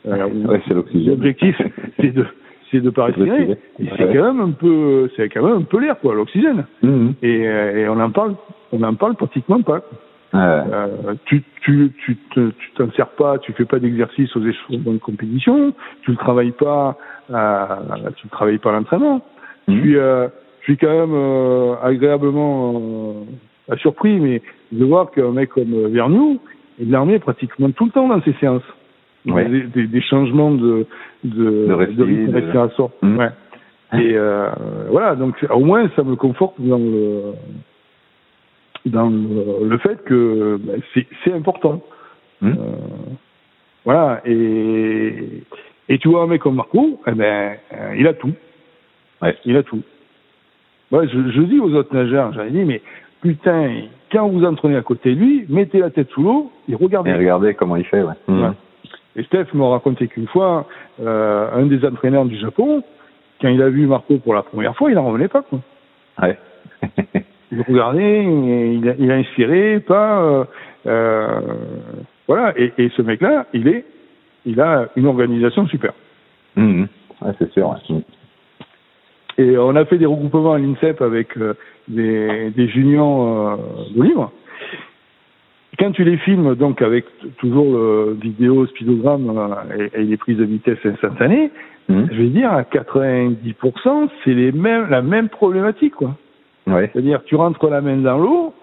ouais, 0.06 0.62
l'oxygène. 0.74 1.10
L'objectif, 1.10 1.62
c'est 2.00 2.12
de 2.12 2.26
c'est 2.76 2.82
de 2.82 2.90
pas 2.90 3.06
respirer. 3.06 3.58
Et 3.80 3.88
c'est 3.98 4.14
quand 4.14 4.34
même 4.34 4.42
un 4.42 4.52
peu, 4.52 5.10
c'est 5.16 5.30
quand 5.30 5.44
même 5.44 5.58
un 5.58 5.64
peu 5.64 5.80
l'air, 5.80 6.00
quoi, 6.00 6.14
l'oxygène. 6.14 6.66
Mmh. 6.82 7.10
Et, 7.22 7.48
euh, 7.48 7.78
et, 7.78 7.90
on 7.90 8.00
en 8.00 8.12
parle, 8.12 8.36
on 8.72 8.84
en 8.84 8.94
parle 8.96 9.16
pratiquement 9.16 9.62
pas. 9.62 9.82
Euh, 10.34 11.14
tu, 11.26 11.44
tu, 11.62 11.94
tu, 12.04 12.18
te, 12.34 12.50
tu 12.50 12.72
t'en 12.76 12.92
sers 12.92 13.08
pas, 13.10 13.38
tu 13.38 13.54
fais 13.54 13.64
pas 13.64 13.80
d'exercice 13.80 14.36
aux 14.36 14.42
échelons 14.42 14.94
de 14.94 14.98
compétition, 14.98 15.74
tu 16.02 16.12
ne 16.12 16.16
travailles 16.18 16.52
pas, 16.52 16.98
à, 17.34 17.80
tu 18.18 18.28
ne 18.28 18.32
travailles 18.32 18.58
pas 18.58 18.72
à 18.72 18.74
l'entraînement. 18.74 19.22
Mmh. 19.68 19.74
Je 19.74 19.80
suis, 19.80 19.98
euh, 19.98 20.28
je 20.60 20.64
suis 20.66 20.78
quand 20.78 21.08
même 21.08 21.78
agréablement 21.82 23.26
surpris, 23.78 24.20
mais 24.20 24.42
de 24.72 24.84
voir 24.84 25.12
qu'un 25.12 25.32
mec 25.32 25.50
comme 25.50 25.88
Vernou, 25.88 26.40
il 26.80 26.92
l'armé 26.92 27.20
pratiquement 27.20 27.72
tout 27.72 27.86
le 27.86 27.92
temps 27.92 28.10
dans 28.10 28.22
ses 28.22 28.34
séances 28.34 28.64
ouais. 29.26 29.46
des, 29.46 29.64
des, 29.64 29.88
des, 29.88 30.02
changements 30.02 30.52
de 30.52 30.86
de, 31.24 31.66
de, 31.68 31.74
rythme 31.74 32.32
de 32.32 32.34
respiration. 32.34 32.92
Mmh. 33.02 33.18
Ouais. 33.18 33.30
Et 33.94 34.14
euh, 34.16 34.50
voilà, 34.90 35.16
donc 35.16 35.36
au 35.50 35.60
moins 35.60 35.90
ça 35.96 36.04
me 36.04 36.16
conforte 36.16 36.56
dans 36.60 36.78
le 36.78 37.34
dans 38.86 39.10
le, 39.10 39.68
le 39.68 39.78
fait 39.80 40.04
que 40.04 40.60
ben, 40.62 40.82
c'est 41.24 41.34
important. 41.34 41.82
Mmh. 42.42 42.50
Euh, 42.50 42.54
voilà, 43.86 44.22
et 44.26 45.44
et 45.88 45.98
tu 46.00 46.10
vois 46.10 46.24
un 46.24 46.28
mec 46.28 46.42
comme 46.42 46.56
Marco, 46.56 47.00
eh 47.08 47.12
ben 47.12 47.58
euh, 47.74 47.96
il 47.98 48.08
a 48.08 48.14
tout. 48.14 48.34
Ouais. 49.22 49.36
Il 49.46 49.56
a 49.56 49.64
tout. 49.64 49.82
Ouais, 50.92 51.08
je, 51.08 51.32
je 51.32 51.42
dis 51.42 51.60
aux 51.60 51.74
autres 51.74 51.94
nageurs, 51.96 52.34
j'avais 52.34 52.52
dit 52.52 52.64
mais 52.64 52.82
putain, 53.22 53.84
quand 54.12 54.28
vous 54.28 54.44
entraînez 54.44 54.76
à 54.76 54.82
côté 54.82 55.16
de 55.16 55.20
lui, 55.20 55.46
mettez 55.50 55.80
la 55.80 55.90
tête 55.90 56.10
sous 56.12 56.24
l'eau 56.24 56.52
et 56.70 56.76
regardez. 56.76 57.12
Et 57.12 57.16
regardez 57.16 57.54
comment 57.54 57.76
il 57.76 57.86
fait, 57.86 58.04
ouais. 58.04 58.14
Mmh. 58.28 58.54
Et 59.16 59.24
Steph 59.24 59.54
m'a 59.54 59.70
raconté 59.70 60.08
qu'une 60.08 60.28
fois, 60.28 60.68
euh, 61.02 61.50
un 61.54 61.66
des 61.66 61.86
entraîneurs 61.86 62.26
du 62.26 62.38
Japon, 62.38 62.84
quand 63.42 63.48
il 63.48 63.62
a 63.62 63.70
vu 63.70 63.88
Marco 63.88 64.18
pour 64.18 64.34
la 64.34 64.44
première 64.44 64.76
fois, 64.76 64.90
il 64.90 64.96
n'en 64.96 65.06
revenait 65.06 65.28
pas. 65.28 65.42
Quoi. 65.42 65.60
Ouais. 66.22 66.38
il 67.52 67.62
regardait, 67.62 68.24
il 68.24 68.90
a, 68.90 68.94
il 68.98 69.12
a 69.12 69.16
inspiré, 69.16 69.80
pas. 69.80 70.22
Euh, 70.22 70.44
euh, 70.88 71.42
voilà. 72.28 72.54
Et, 72.58 72.74
et 72.78 72.90
ce 72.90 73.02
mec-là, 73.02 73.48
il 73.54 73.68
est, 73.68 73.86
il 74.46 74.60
a 74.60 74.90
une 74.96 75.08
organisation 75.08 75.68
super. 75.68 75.94
Mmh. 76.56 76.86
Ouais, 77.22 77.32
c'est 77.40 77.52
sûr. 77.52 77.70
Ouais. 77.70 78.02
Et 79.38 79.58
on 79.58 79.76
a 79.76 79.86
fait 79.86 79.98
des 79.98 80.06
regroupements 80.06 80.54
à 80.54 80.60
l'INSEP 80.60 81.02
avec 81.02 81.38
euh, 81.38 81.54
des, 81.88 82.52
des 82.52 82.68
juniors 82.70 83.22
euh, 83.28 83.58
de 83.96 84.04
livres 84.04 84.32
quand 85.78 85.92
tu 85.92 86.04
les 86.04 86.18
filmes, 86.18 86.56
donc 86.56 86.82
avec 86.82 87.06
toujours 87.38 87.66
le 87.66 88.18
vidéo 88.22 88.66
speedogramme 88.68 89.30
euh, 89.38 89.90
et, 89.94 90.02
et, 90.02 90.04
les 90.04 90.18
prises 90.18 90.38
de 90.38 90.44
vitesse 90.44 90.80
instantanées, 90.86 91.52
mmh. 91.90 92.04
je 92.12 92.18
vais 92.18 92.30
dire 92.30 92.52
à 92.52 92.64
90%, 92.64 94.10
c'est 94.24 94.34
les 94.34 94.52
mêmes, 94.52 94.90
la 94.90 95.02
même 95.02 95.30
problématique, 95.30 95.96
quoi. 95.96 96.16
Ouais. 96.68 96.90
C'est-à-dire, 96.92 97.24
tu 97.26 97.36
rentres 97.36 97.68
la 97.70 97.82
main 97.82 97.98
dans 97.98 98.18
l'eau. 98.18 98.54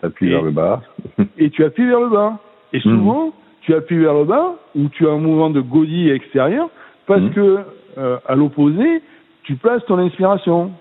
Tu 0.00 0.06
appuies 0.06 0.30
vers 0.30 0.42
le 0.42 0.50
bas. 0.50 0.82
et 1.38 1.50
tu 1.50 1.64
appuies 1.64 1.86
vers 1.86 2.00
le 2.00 2.08
bas. 2.08 2.38
Et 2.72 2.80
souvent, 2.80 3.28
mmh. 3.28 3.32
tu 3.62 3.74
appuies 3.74 3.98
vers 3.98 4.14
le 4.14 4.24
bas 4.24 4.56
ou 4.74 4.88
tu 4.88 5.06
as 5.06 5.10
un 5.10 5.18
mouvement 5.18 5.50
de 5.50 5.60
godille 5.60 6.10
extérieur 6.10 6.68
parce 7.06 7.22
mmh. 7.22 7.30
que, 7.30 7.58
euh, 7.98 8.16
à 8.26 8.34
l'opposé, 8.34 9.02
tu 9.44 9.56
places 9.56 9.84
ton 9.86 9.98
inspiration. 9.98 10.72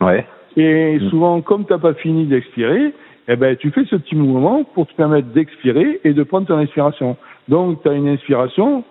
Ouais. 0.00 0.26
Et 0.56 0.98
souvent, 1.10 1.40
comme 1.40 1.66
tu 1.66 1.72
n'as 1.72 1.78
pas 1.78 1.94
fini 1.94 2.26
d'expirer, 2.26 2.92
eh 3.28 3.36
ben, 3.36 3.56
tu 3.56 3.70
fais 3.70 3.84
ce 3.84 3.96
petit 3.96 4.16
mouvement 4.16 4.64
pour 4.64 4.86
te 4.86 4.94
permettre 4.94 5.28
d'expirer 5.28 6.00
et 6.02 6.14
de 6.14 6.22
prendre 6.22 6.46
ton 6.46 6.56
inspiration. 6.56 7.16
Donc, 7.48 7.82
tu 7.82 7.88
as 7.88 7.92
une 7.92 8.08
inspiration, 8.08 8.84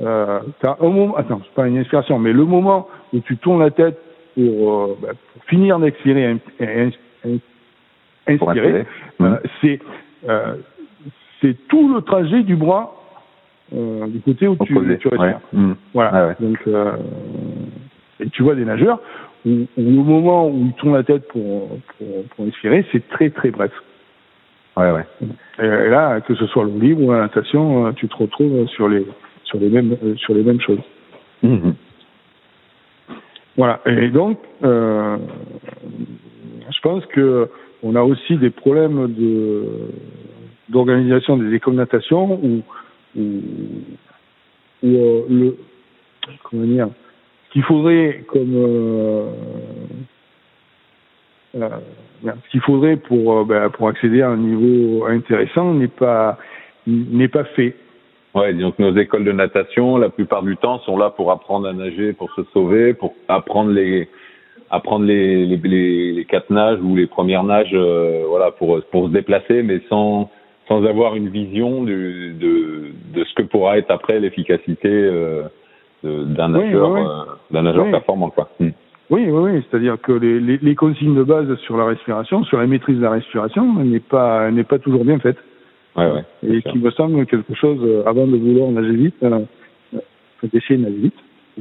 euh, 0.00 0.40
as 0.62 0.76
un 0.80 0.88
moment, 0.88 1.16
attends, 1.16 1.40
c'est 1.42 1.54
pas 1.54 1.66
une 1.66 1.78
inspiration, 1.78 2.18
mais 2.18 2.32
le 2.32 2.44
moment 2.44 2.86
où 3.14 3.20
tu 3.20 3.38
tournes 3.38 3.60
la 3.60 3.70
tête 3.70 3.98
pour, 4.34 4.72
euh, 4.72 4.98
ben, 5.00 5.12
pour 5.32 5.44
finir 5.44 5.78
d'expirer 5.78 6.36
et 6.60 7.40
inspirer, 8.26 8.86
euh, 9.22 9.36
c'est 9.62 9.80
euh, 10.28 10.56
c'est 11.40 11.56
tout 11.68 11.94
le 11.94 12.02
trajet 12.02 12.42
du 12.42 12.56
bras 12.56 12.94
euh, 13.74 14.06
du 14.08 14.20
côté 14.20 14.48
où 14.48 14.56
tu, 14.56 14.74
tu 14.98 15.08
respires. 15.08 15.12
Ouais. 15.12 15.36
Mmh. 15.52 15.72
Voilà. 15.94 16.10
Ah 16.12 16.26
ouais. 16.28 16.36
Donc, 16.40 16.58
euh, 16.66 16.92
et 18.20 18.28
tu 18.30 18.42
vois 18.42 18.54
des 18.54 18.64
nageurs 18.64 19.00
où, 19.48 19.66
où, 19.76 20.00
au 20.00 20.04
moment 20.04 20.48
où 20.48 20.66
ils 20.66 20.72
tournent 20.74 20.94
la 20.94 21.02
tête 21.02 21.26
pour, 21.28 21.68
pour, 21.96 22.24
pour 22.30 22.44
inspirer, 22.46 22.84
c'est 22.92 23.06
très 23.08 23.30
très 23.30 23.50
bref. 23.50 23.72
Ouais, 24.76 24.92
ouais. 24.92 25.06
Et 25.58 25.88
là, 25.88 26.20
que 26.20 26.34
ce 26.34 26.46
soit 26.46 26.64
le 26.64 26.78
libre 26.78 27.02
ou 27.02 27.12
la 27.12 27.22
natation, 27.22 27.92
tu 27.94 28.08
te 28.08 28.16
retrouves 28.16 28.68
sur 28.68 28.88
les 28.88 29.04
sur 29.44 29.58
les 29.58 29.68
mêmes 29.68 29.96
sur 30.16 30.34
les 30.34 30.42
mêmes 30.42 30.60
choses. 30.60 30.78
Mmh. 31.42 31.70
Voilà. 33.56 33.80
Et 33.86 34.08
donc, 34.08 34.38
euh, 34.62 35.16
je 36.70 36.80
pense 36.80 37.04
que 37.06 37.48
on 37.82 37.96
a 37.96 38.02
aussi 38.02 38.36
des 38.36 38.50
problèmes 38.50 39.12
de 39.14 39.64
d'organisation 40.68 41.36
des 41.36 41.54
écoles 41.54 41.74
de 41.74 41.78
natation 41.78 42.34
où, 42.34 42.62
où, 43.16 43.22
où 44.82 44.86
euh, 44.86 45.22
le 45.28 45.56
comment 46.44 46.64
dire 46.64 46.88
qu'il 47.52 47.62
faudrait 47.62 48.24
comme 48.28 48.54
euh, 48.54 49.30
euh, 51.56 51.68
ce 52.24 52.50
qu'il 52.50 52.60
faudrait 52.60 52.96
pour 52.96 53.38
euh, 53.38 53.44
ben, 53.44 53.70
pour 53.70 53.88
accéder 53.88 54.22
à 54.22 54.30
un 54.30 54.36
niveau 54.36 55.06
intéressant 55.06 55.74
n'est 55.74 55.88
pas 55.88 56.38
n'est 56.86 57.28
pas 57.28 57.44
fait. 57.44 57.74
Ouais, 58.34 58.52
que 58.52 58.82
nos 58.82 58.96
écoles 58.96 59.24
de 59.24 59.32
natation, 59.32 59.96
la 59.96 60.10
plupart 60.10 60.42
du 60.42 60.56
temps, 60.56 60.78
sont 60.80 60.98
là 60.98 61.10
pour 61.10 61.32
apprendre 61.32 61.66
à 61.66 61.72
nager, 61.72 62.12
pour 62.12 62.30
se 62.34 62.42
sauver, 62.52 62.92
pour 62.94 63.14
apprendre 63.28 63.70
les 63.70 64.08
apprendre 64.70 65.06
les 65.06 65.46
les, 65.46 65.56
les, 66.12 66.24
quatre 66.26 66.50
nages 66.50 66.78
ou 66.82 66.94
les 66.94 67.06
premières 67.06 67.44
nages, 67.44 67.70
euh, 67.72 68.24
voilà, 68.28 68.50
pour 68.50 68.82
pour 68.90 69.06
se 69.06 69.12
déplacer, 69.12 69.62
mais 69.62 69.80
sans 69.88 70.30
sans 70.68 70.84
avoir 70.84 71.16
une 71.16 71.30
vision 71.30 71.82
du, 71.84 72.34
de 72.38 72.92
de 73.14 73.24
ce 73.24 73.34
que 73.34 73.42
pourra 73.42 73.78
être 73.78 73.90
après 73.90 74.20
l'efficacité 74.20 74.90
euh, 76.04 76.24
d'un 76.24 76.48
nageur, 76.48 76.90
oui, 76.90 77.00
euh, 77.00 77.62
nageur 77.62 77.84
oui. 77.84 77.90
performant, 77.90 78.30
quoi. 78.30 78.48
Hmm. 78.60 78.70
Oui, 79.10 79.26
oui, 79.28 79.52
oui. 79.52 79.62
C'est-à-dire 79.68 80.00
que 80.00 80.12
les, 80.12 80.38
les, 80.38 80.58
les, 80.58 80.74
consignes 80.74 81.14
de 81.14 81.22
base 81.22 81.54
sur 81.60 81.76
la 81.76 81.86
respiration, 81.86 82.44
sur 82.44 82.58
la 82.58 82.66
maîtrise 82.66 82.98
de 82.98 83.02
la 83.02 83.10
respiration, 83.10 83.74
n'est 83.74 84.00
pas 84.00 84.50
n'est 84.50 84.64
pas 84.64 84.78
toujours 84.78 85.04
bien 85.04 85.18
faite. 85.18 85.38
Ouais, 85.96 86.10
ouais, 86.12 86.24
Et 86.46 86.62
qui 86.62 86.78
me 86.78 86.90
semble 86.90 87.26
quelque 87.26 87.54
chose 87.54 87.78
euh, 87.82 88.04
avant 88.06 88.26
de 88.26 88.36
vouloir 88.36 88.70
nager 88.70 88.92
vite, 88.92 89.16
euh, 89.22 89.40
faut 90.40 90.46
essayer 90.52 90.76
de 90.76 90.84
nager 90.84 90.96
vite, 90.96 91.16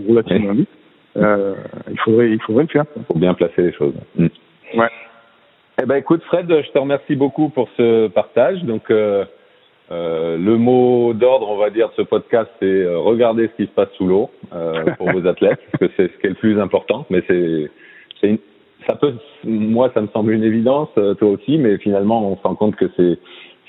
relativement 0.07 0.53
vite. 0.53 0.69
Euh, 1.15 1.55
il 1.89 1.99
faudrait 1.99 2.29
il 2.29 2.41
faudrait 2.41 2.63
le 2.63 2.69
faire. 2.69 2.85
Il 2.95 3.03
faut 3.05 3.17
bien 3.17 3.33
placer 3.33 3.63
les 3.63 3.73
choses. 3.73 3.93
Mmh. 4.17 4.27
Ouais. 4.75 4.89
Eh 5.81 5.85
ben 5.85 5.95
écoute 5.95 6.21
Fred, 6.23 6.47
je 6.47 6.71
te 6.71 6.77
remercie 6.77 7.15
beaucoup 7.15 7.49
pour 7.49 7.69
ce 7.77 8.07
partage. 8.09 8.63
Donc 8.63 8.91
euh, 8.91 9.25
euh, 9.91 10.37
le 10.37 10.57
mot 10.57 11.13
d'ordre, 11.13 11.49
on 11.49 11.57
va 11.57 11.69
dire, 11.69 11.89
de 11.89 11.93
ce 11.95 12.01
podcast, 12.01 12.49
c'est 12.59 12.65
euh, 12.65 12.99
regarder 12.99 13.47
ce 13.47 13.63
qui 13.63 13.69
se 13.69 13.73
passe 13.73 13.89
sous 13.97 14.05
l'eau 14.05 14.29
euh, 14.53 14.83
pour 14.97 15.11
vos 15.11 15.25
athlètes, 15.25 15.59
parce 15.71 15.91
que 15.91 15.95
c'est 15.95 16.11
ce 16.11 16.17
qui 16.19 16.27
est 16.27 16.31
le 16.31 16.35
plus 16.35 16.59
important. 16.59 17.05
Mais 17.09 17.23
c'est, 17.27 17.69
c'est 18.19 18.29
une, 18.29 18.37
ça 18.87 18.95
peut, 18.95 19.13
moi, 19.45 19.89
ça 19.93 20.01
me 20.01 20.07
semble 20.07 20.33
une 20.33 20.43
évidence, 20.43 20.89
euh, 20.97 21.13
toi 21.13 21.29
aussi, 21.29 21.57
mais 21.57 21.77
finalement, 21.77 22.29
on 22.29 22.35
se 22.35 22.41
rend 22.43 22.55
compte 22.55 22.75
que 22.75 22.85
c'est, 22.97 23.17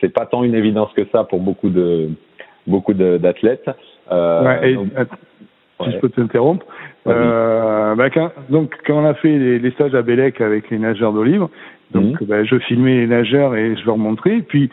c'est 0.00 0.12
pas 0.12 0.26
tant 0.26 0.42
une 0.44 0.54
évidence 0.54 0.92
que 0.94 1.04
ça 1.12 1.24
pour 1.24 1.40
beaucoup 1.40 1.70
de, 1.70 2.08
beaucoup 2.66 2.94
de, 2.94 3.18
d'athlètes. 3.18 3.70
Euh, 4.10 4.44
ouais, 4.44 4.70
et, 4.72 4.74
donc, 4.74 4.88
si 4.88 5.86
ouais. 5.86 5.92
je 5.92 5.98
peux 5.98 6.08
t'interrompre. 6.08 6.66
Euh, 7.06 7.94
bah, 7.94 8.10
quand, 8.10 8.32
donc, 8.50 8.74
quand 8.86 9.02
on 9.02 9.06
a 9.06 9.14
fait 9.14 9.38
les, 9.38 9.58
les 9.58 9.70
stages 9.70 9.94
à 9.94 10.02
Bélec 10.02 10.40
avec 10.40 10.68
les 10.70 10.78
nageurs 10.78 11.12
d'eau 11.12 11.24
libre, 11.24 11.48
donc, 11.92 12.20
mmh. 12.20 12.24
bah, 12.26 12.44
je 12.44 12.58
filmais 12.58 12.96
les 12.96 13.06
nageurs 13.06 13.54
et 13.54 13.76
je 13.76 13.86
leur 13.86 13.96
montrais. 13.96 14.42
Puis, 14.46 14.68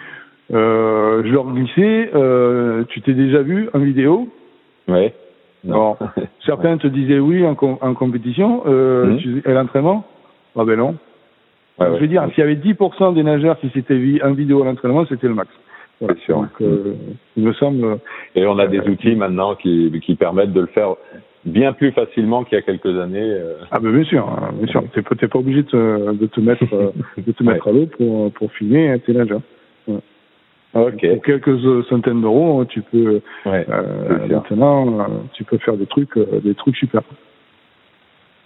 euh, 0.53 1.23
je 1.25 1.31
leur 1.31 1.45
glissais, 1.51 2.11
euh, 2.13 2.83
tu 2.89 3.01
t'es 3.01 3.13
déjà 3.13 3.41
vu 3.41 3.69
en 3.73 3.79
vidéo 3.79 4.27
Oui. 4.87 5.11
Bon, 5.63 5.97
certains 6.45 6.73
ouais. 6.73 6.77
te 6.77 6.87
disaient 6.87 7.19
oui 7.19 7.45
en, 7.45 7.55
com 7.55 7.77
en 7.81 7.93
compétition, 7.95 8.63
euh, 8.67 9.05
mmh. 9.05 9.17
tu, 9.17 9.43
à 9.45 9.53
l'entraînement 9.53 10.05
Ah 10.55 10.63
ben 10.63 10.77
non. 10.77 10.95
Ouais, 11.79 11.87
je 11.87 11.91
veux 11.93 12.01
ouais. 12.01 12.07
dire, 12.07 12.23
s'il 12.29 12.39
y 12.39 12.43
avait 12.43 12.55
10% 12.55 13.15
des 13.15 13.23
nageurs 13.23 13.59
qui 13.59 13.69
s'étaient 13.69 13.97
vus 13.97 14.21
en 14.23 14.33
vidéo 14.33 14.61
à 14.61 14.65
l'entraînement, 14.65 15.05
c'était 15.07 15.27
le 15.27 15.33
max. 15.33 15.49
Voilà. 15.99 16.15
Sûr. 16.25 16.41
Donc, 16.41 16.61
euh, 16.61 16.93
il 17.35 17.43
me 17.43 17.53
semble. 17.53 17.99
Et 18.35 18.45
on 18.45 18.59
a 18.59 18.67
des 18.67 18.81
outils 18.81 19.15
maintenant 19.15 19.55
qui, 19.55 19.91
qui 20.05 20.15
permettent 20.15 20.53
de 20.53 20.61
le 20.61 20.67
faire 20.67 20.95
bien 21.45 21.73
plus 21.73 21.91
facilement 21.91 22.43
qu'il 22.43 22.57
y 22.57 22.59
a 22.59 22.61
quelques 22.61 22.99
années. 22.99 23.19
Euh... 23.21 23.55
Ah 23.71 23.79
ben 23.79 23.91
bien 23.91 24.03
sûr, 24.03 24.27
hein, 24.27 24.51
bien 24.53 24.67
sûr. 24.67 24.83
T'es 24.93 25.27
pas, 25.27 25.39
obligé 25.39 25.63
de 25.63 25.67
te, 25.67 26.13
de 26.13 26.25
te 26.27 26.39
mettre, 26.39 26.65
de 27.17 27.31
te 27.31 27.43
mettre 27.43 27.67
à 27.67 27.71
l'eau 27.71 27.87
pour, 27.87 28.31
pour 28.33 28.51
filmer 28.53 28.89
hein, 28.91 28.99
tes 28.99 29.13
nageurs. 29.13 29.41
Okay. 30.75 31.13
Pour 31.13 31.23
quelques 31.23 31.85
centaines 31.87 32.21
d'euros, 32.21 32.65
tu 32.65 32.81
peux 32.81 33.21
ouais, 33.45 33.65
euh, 33.69 34.27
maintenant, 34.27 35.07
tu 35.33 35.45
peux 35.45 35.57
faire 35.59 35.77
des 35.77 35.85
trucs, 35.85 36.17
euh, 36.17 36.41
des 36.43 36.53
trucs 36.53 36.75
super. 36.75 37.01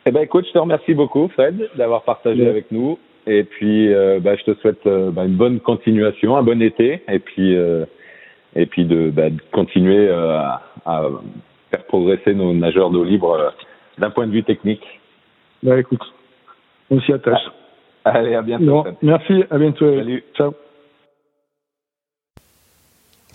Eh 0.06 0.12
ben 0.12 0.22
écoute, 0.22 0.46
je 0.48 0.54
te 0.54 0.60
remercie 0.60 0.94
beaucoup, 0.94 1.28
Fred, 1.30 1.70
d'avoir 1.76 2.04
partagé 2.04 2.44
ouais. 2.44 2.50
avec 2.50 2.72
nous. 2.72 3.00
Et 3.26 3.44
puis, 3.44 3.94
euh, 3.94 4.20
bah, 4.20 4.36
je 4.36 4.44
te 4.44 4.60
souhaite 4.60 4.86
euh, 4.86 5.12
bah, 5.12 5.26
une 5.26 5.36
bonne 5.36 5.60
continuation, 5.60 6.38
un 6.38 6.44
bon 6.44 6.62
été, 6.62 7.02
et 7.08 7.20
puis, 7.20 7.56
euh, 7.56 7.86
et 8.56 8.66
puis 8.66 8.86
de, 8.86 9.10
bah, 9.10 9.30
de 9.30 9.40
continuer 9.52 10.08
euh, 10.08 10.38
à, 10.38 10.62
à, 10.86 11.10
faire 11.72 11.84
progresser 11.86 12.34
nos 12.34 12.54
nageurs 12.54 12.92
d'eau 12.92 13.04
libre 13.04 13.54
d'un 13.98 14.10
point 14.10 14.28
de 14.28 14.32
vue 14.32 14.44
technique. 14.44 14.84
Bah 15.62 15.80
écoute, 15.80 16.02
on 16.90 17.00
s'y 17.02 17.12
attache. 17.12 17.42
Ah, 18.06 18.12
allez, 18.12 18.34
à 18.34 18.42
bientôt. 18.42 18.84
Bon, 18.84 18.98
merci, 19.02 19.44
à 19.52 19.58
bientôt. 19.58 19.96
Salut. 19.96 20.24
Ciao. 20.36 20.54